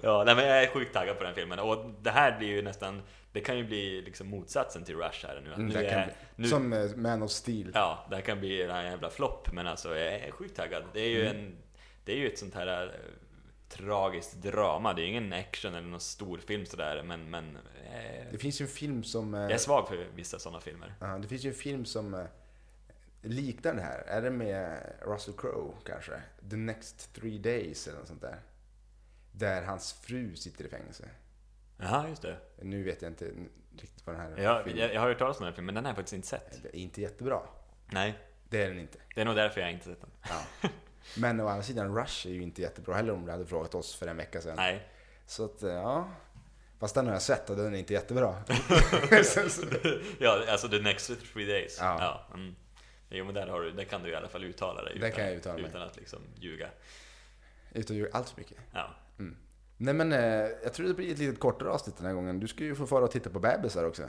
ja, 0.00 0.22
nej, 0.26 0.34
men 0.34 0.46
jag 0.46 0.62
är 0.62 0.66
sjukt 0.66 0.92
taggad 0.94 1.18
på 1.18 1.24
den 1.24 1.34
filmen. 1.34 1.58
Och 1.58 1.90
det 2.02 2.10
här 2.10 2.38
blir 2.38 2.48
ju 2.48 2.62
nästan, 2.62 3.02
det 3.32 3.40
kan 3.40 3.58
ju 3.58 3.64
bli 3.64 4.02
liksom 4.02 4.28
motsatsen 4.28 4.84
till 4.84 4.96
Rush 4.96 5.26
här 5.26 5.40
nu. 5.44 5.52
Mm, 5.52 5.66
nu 5.66 5.74
är, 5.86 6.04
bli. 6.06 6.14
nu, 6.36 6.48
Som 6.48 6.72
eh, 6.72 6.96
Man 6.96 7.22
of 7.22 7.30
Steel. 7.30 7.70
Ja, 7.74 8.06
det 8.10 8.14
här 8.16 8.22
kan 8.22 8.40
bli 8.40 8.62
en 8.62 8.84
jävla 8.84 9.10
flopp, 9.10 9.52
men 9.52 9.66
alltså 9.66 9.96
jag 9.98 10.14
är 10.14 10.30
sjukt 10.30 10.56
taggad. 10.56 10.82
Det 10.92 11.00
är 11.00 11.08
ju, 11.08 11.26
Mm. 11.26 11.36
en, 11.36 11.56
det 12.04 12.12
är 12.12 12.16
ju 12.16 12.26
ett 12.26 12.38
sånt 12.38 12.54
här 12.54 12.84
eh, 12.86 12.90
tragiskt 13.68 14.34
drama. 14.42 14.92
Det 14.92 15.02
är 15.02 15.06
ingen 15.06 15.32
action 15.32 15.74
eller 15.74 15.88
någon 15.88 16.00
stor 16.00 16.38
film 16.38 16.66
sådär, 16.66 17.02
men, 17.02 17.30
men 17.30 17.56
eh, 17.92 18.26
Det 18.32 18.38
finns 18.38 18.60
ju 18.60 18.62
en 18.62 18.68
film 18.70 19.04
som... 19.04 19.34
eh, 19.34 19.40
jag 19.40 19.52
är 19.52 19.58
svag 19.58 19.88
för 19.88 20.06
vissa 20.14 20.38
sådana 20.38 20.60
filmer. 20.60 20.94
Ja, 21.00 21.06
det 21.06 21.28
finns 21.28 21.44
ju 21.44 21.48
en 21.48 21.54
film 21.54 21.84
som 21.84 22.26
liknar 23.22 23.74
det 23.74 23.82
här. 23.82 23.98
Är 24.06 24.22
det 24.22 24.30
med 24.30 24.92
Russell 25.06 25.34
Crowe 25.34 25.72
kanske? 25.84 26.12
The 26.50 26.56
Next 26.56 27.14
Three 27.14 27.38
Days 27.38 27.88
eller 27.88 27.98
något 27.98 28.08
sånt 28.08 28.20
där. 28.20 28.40
Där 29.32 29.62
hans 29.62 29.92
fru 29.92 30.36
sitter 30.36 30.64
i 30.64 30.68
fängelse. 30.68 31.08
Jaha, 31.78 32.08
just 32.08 32.22
det. 32.22 32.36
Nu 32.62 32.82
vet 32.82 33.02
jag 33.02 33.10
inte 33.10 33.24
riktigt 33.76 34.06
vad 34.06 34.16
den 34.16 34.22
här 34.22 34.42
Jag, 34.42 34.64
filmen 34.64 34.80
jag, 34.82 34.94
jag 34.94 35.00
har 35.00 35.08
hört 35.08 35.18
talas 35.18 35.36
om 35.36 35.44
den 35.44 35.52
här 35.52 35.56
filmen, 35.56 35.66
men 35.66 35.74
den 35.74 35.84
har 35.84 35.90
jag 35.90 35.96
faktiskt 35.96 36.12
inte 36.14 36.28
sett. 36.28 36.62
Det 36.62 36.68
är 36.68 36.80
inte 36.80 37.00
jättebra. 37.00 37.40
Nej, 37.92 38.18
Det 38.48 38.62
är 38.62 38.68
den 38.68 38.78
inte. 38.78 38.98
det 39.14 39.20
är 39.20 39.24
nog 39.24 39.36
därför 39.36 39.60
jag 39.60 39.72
inte 39.72 39.84
sett 39.84 40.00
den. 40.00 40.10
Ja. 40.28 40.68
Men 41.16 41.40
å 41.40 41.46
andra 41.48 41.62
sidan, 41.62 41.96
Rush 41.98 42.26
är 42.26 42.30
ju 42.30 42.42
inte 42.42 42.62
jättebra 42.62 42.94
heller 42.94 43.12
om 43.12 43.24
du 43.26 43.32
hade 43.32 43.46
frågat 43.46 43.74
oss 43.74 43.94
för 43.94 44.06
en 44.06 44.16
vecka 44.16 44.40
sedan. 44.40 44.56
Nej. 44.56 44.88
Så 45.26 45.44
att, 45.44 45.62
eh, 45.62 45.70
ja. 45.72 46.08
Fast 46.78 46.94
den 46.94 47.06
har 47.06 47.12
jag 47.12 47.22
sett 47.22 47.50
och 47.50 47.56
den 47.56 47.74
är 47.74 47.78
inte 47.78 47.92
jättebra. 47.92 48.34
Ja, 50.18 50.44
alltså 50.48 50.68
the 50.68 50.78
next 50.78 51.12
three 51.32 51.46
days. 51.46 51.76
Ja. 51.80 51.96
Ja. 52.00 52.34
mm. 52.34 52.54
Jo 53.14 53.24
men 53.24 53.34
där, 53.34 53.46
har 53.46 53.60
du, 53.60 53.70
där 53.70 53.84
kan 53.84 54.02
du 54.02 54.10
i 54.10 54.14
alla 54.14 54.28
fall 54.28 54.44
uttala 54.44 54.82
dig 54.84 54.98
Där 54.98 55.06
utan, 55.06 55.16
kan 55.16 55.24
jag 55.24 55.34
uttala 55.34 55.58
mig. 55.58 55.64
utan 55.68 55.82
att 55.82 55.96
liksom 55.96 56.18
ljuga. 56.40 56.68
Utan 57.72 57.96
att 57.96 58.00
göra 58.00 58.10
allt 58.12 58.28
för 58.30 58.40
mycket. 58.40 58.56
Ja. 58.72 58.94
Nej 59.76 59.94
men, 59.94 60.12
eh, 60.12 60.18
jag 60.62 60.72
tror 60.74 60.88
det 60.88 60.94
blir 60.94 61.12
ett 61.12 61.18
litet 61.18 61.40
kortare 61.40 61.68
avsnitt 61.70 61.96
den 61.96 62.06
här 62.06 62.12
gången. 62.14 62.40
Du 62.40 62.48
ska 62.48 62.64
ju 62.64 62.74
få 62.74 62.86
fara 62.86 63.04
och 63.04 63.10
titta 63.10 63.30
på 63.30 63.38
bebisar 63.40 63.84
också. 63.84 64.02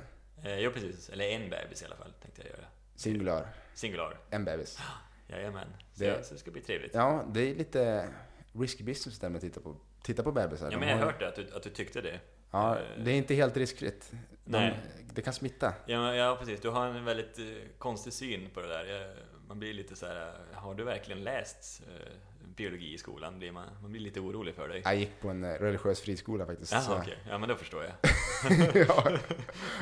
Eh, 0.44 0.60
jo 0.60 0.72
precis, 0.72 1.10
eller 1.10 1.26
en 1.26 1.50
bebis 1.50 1.82
i 1.82 1.86
alla 1.86 1.96
fall 1.96 2.14
tänkte 2.22 2.42
jag 2.42 2.50
göra. 2.52 2.66
Singular. 2.96 3.48
Singular. 3.74 4.18
En 4.30 4.46
bebis. 4.46 4.80
Jajamän. 5.28 5.68
Så, 5.94 6.04
Det- 6.04 6.26
så 6.26 6.34
det 6.34 6.40
ska 6.40 6.52
bli 6.52 6.62
trevligt. 6.62 6.94
Ja, 6.94 7.00
Ja, 7.14 7.26
det 7.34 7.42
är 7.52 7.56
lite 7.56 8.10
risky 8.54 8.84
business 8.84 9.20
där 9.20 9.30
med 9.30 9.36
att 9.38 9.42
titta 9.44 9.62
på, 9.62 9.76
titta 10.04 10.24
på 10.24 10.32
bebisar. 10.32 10.72
De 10.72 10.78
men 10.78 10.90
jag 10.90 10.98
har 10.98 11.06
hört 11.06 11.20
det, 11.20 11.28
att 11.28 11.36
du, 11.36 11.48
att 11.56 11.64
du 11.64 11.70
tyckte 11.70 12.02
det. 12.02 12.20
Ja, 12.54 12.78
det 12.98 13.12
är 13.12 13.16
inte 13.16 13.34
helt 13.36 13.58
riskfritt. 13.58 14.12
De, 14.46 14.58
Nej. 14.58 14.80
Det 15.14 15.22
kan 15.22 15.34
smitta. 15.34 15.74
Ja, 15.86 16.16
ja, 16.16 16.36
precis. 16.40 16.62
Du 16.62 16.70
har 16.70 16.86
en 16.88 17.06
väldigt 17.06 17.40
eh, 17.40 17.46
konstig 17.78 18.14
syn 18.14 18.50
på 18.54 18.62
det 18.62 18.68
där. 18.68 19.16
Man 19.48 19.60
blir 19.60 19.74
lite 19.74 19.96
så 19.96 20.06
här, 20.06 20.16
eh, 20.52 20.58
har 20.58 20.76
du 20.76 20.84
verkligen 20.84 21.24
läst 21.24 21.82
eh, 21.88 22.12
biologi 22.56 22.94
i 22.94 22.98
skolan? 22.98 23.40
Blir 23.40 23.52
man, 23.52 23.66
man 23.82 23.92
blir 23.92 24.02
lite 24.02 24.20
orolig 24.20 24.56
för 24.56 24.68
dig. 24.70 24.82
Jag 24.86 24.96
gick 24.96 25.22
på 25.22 25.30
en 25.30 25.58
religiös 25.58 26.02
friskola 26.02 26.46
faktiskt. 26.46 26.72
Jaha, 26.72 26.82
så- 26.82 26.98
okej. 26.98 27.18
Ja, 27.30 27.38
men 27.38 27.50
då 27.50 27.56
förstår 27.56 27.84
jag. 27.84 27.94
ja, 28.88 29.04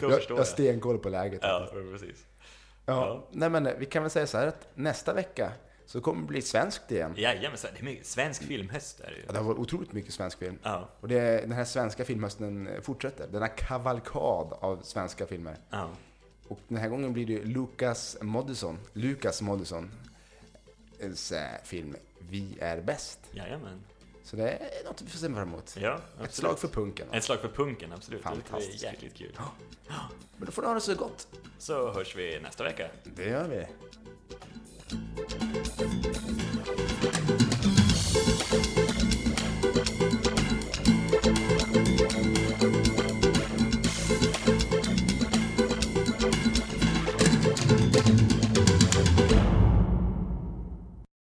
Då 0.02 0.10
jag, 0.10 0.14
förstår 0.16 0.38
jag 0.38 0.42
har 0.42 0.44
stenkoll 0.44 0.98
på 0.98 1.10
läget. 1.10 1.40
Ja, 1.44 1.68
faktiskt. 1.74 1.92
precis. 1.92 2.26
Ja. 2.86 2.94
Ja. 3.08 3.28
Nej 3.32 3.50
men 3.50 3.70
vi 3.80 3.86
kan 3.86 4.04
väl 4.04 4.10
säga 4.12 4.28
så 4.28 4.38
här 4.38 4.48
att 4.48 4.68
nästa 4.74 5.14
vecka 5.14 5.52
så 5.86 6.02
kommer 6.02 6.22
det 6.22 6.28
bli 6.28 6.42
svenskt 6.42 6.92
igen. 6.92 7.14
Jajamensan, 7.18 7.72
det 7.74 7.80
är 7.80 7.84
mycket 7.84 8.06
svensk 8.06 8.44
filmhöst 8.44 9.00
är 9.00 9.08
det 9.12 9.16
ju. 9.16 9.24
Ja, 9.28 9.32
Det 9.32 9.38
har 9.38 9.46
varit 9.46 9.58
otroligt 9.60 9.94
mycket 9.94 10.14
svensk 10.14 10.40
film. 10.40 10.58
Ja, 10.64 10.90
Och 11.02 11.08
det, 11.08 11.42
den 11.42 11.52
här 11.52 11.66
svenska 11.66 12.06
filmhösten 12.06 12.68
eh, 12.68 12.82
fortsätter. 12.82 13.28
Denna 13.28 13.48
kavalkad 13.48 14.54
av 14.60 14.80
svenska 14.84 15.28
filmer. 15.28 15.58
ja. 15.70 15.90
Och 16.48 16.60
den 16.68 16.78
här 16.78 16.90
gången 16.90 17.14
blir 17.14 17.26
det 17.26 17.44
Lukas 17.44 18.18
Moodysson, 18.22 18.80
Lukas 18.94 19.42
Moodysson, 19.42 19.92
eh, 21.00 21.10
film 21.64 21.96
Vi 22.20 22.58
är 22.62 22.82
bäst. 22.82 23.20
Jajamän. 23.32 23.82
Så 24.24 24.36
det 24.36 24.50
är 24.52 24.84
något 24.86 25.02
vi 25.02 25.10
får 25.10 25.18
se 25.20 25.26
fram 25.28 25.38
emot. 25.38 25.76
Ja, 25.80 25.94
Ett 25.96 26.02
absolut. 26.14 26.34
slag 26.34 26.60
för 26.60 26.68
punken. 26.68 27.08
Ett 27.12 27.24
slag 27.24 27.40
för 27.40 27.48
punken, 27.50 27.94
absolut. 27.94 28.22
Fantastiskt. 28.22 28.82
Det 28.82 28.88
är 28.88 28.92
jäkligt 28.92 29.14
kul. 29.16 29.38
Men 30.38 30.46
då 30.46 30.52
får 30.52 30.62
ni 30.62 30.68
ha 30.68 30.76
det 30.76 30.82
så 30.82 30.96
gott. 30.96 31.28
Så 31.58 31.92
hörs 31.92 32.16
vi 32.16 32.40
nästa 32.40 32.64
vecka. 32.64 32.88
Det 33.04 33.26
gör 33.26 33.48
vi. 33.48 33.66
Thank 34.92 36.06
you. 36.06 36.11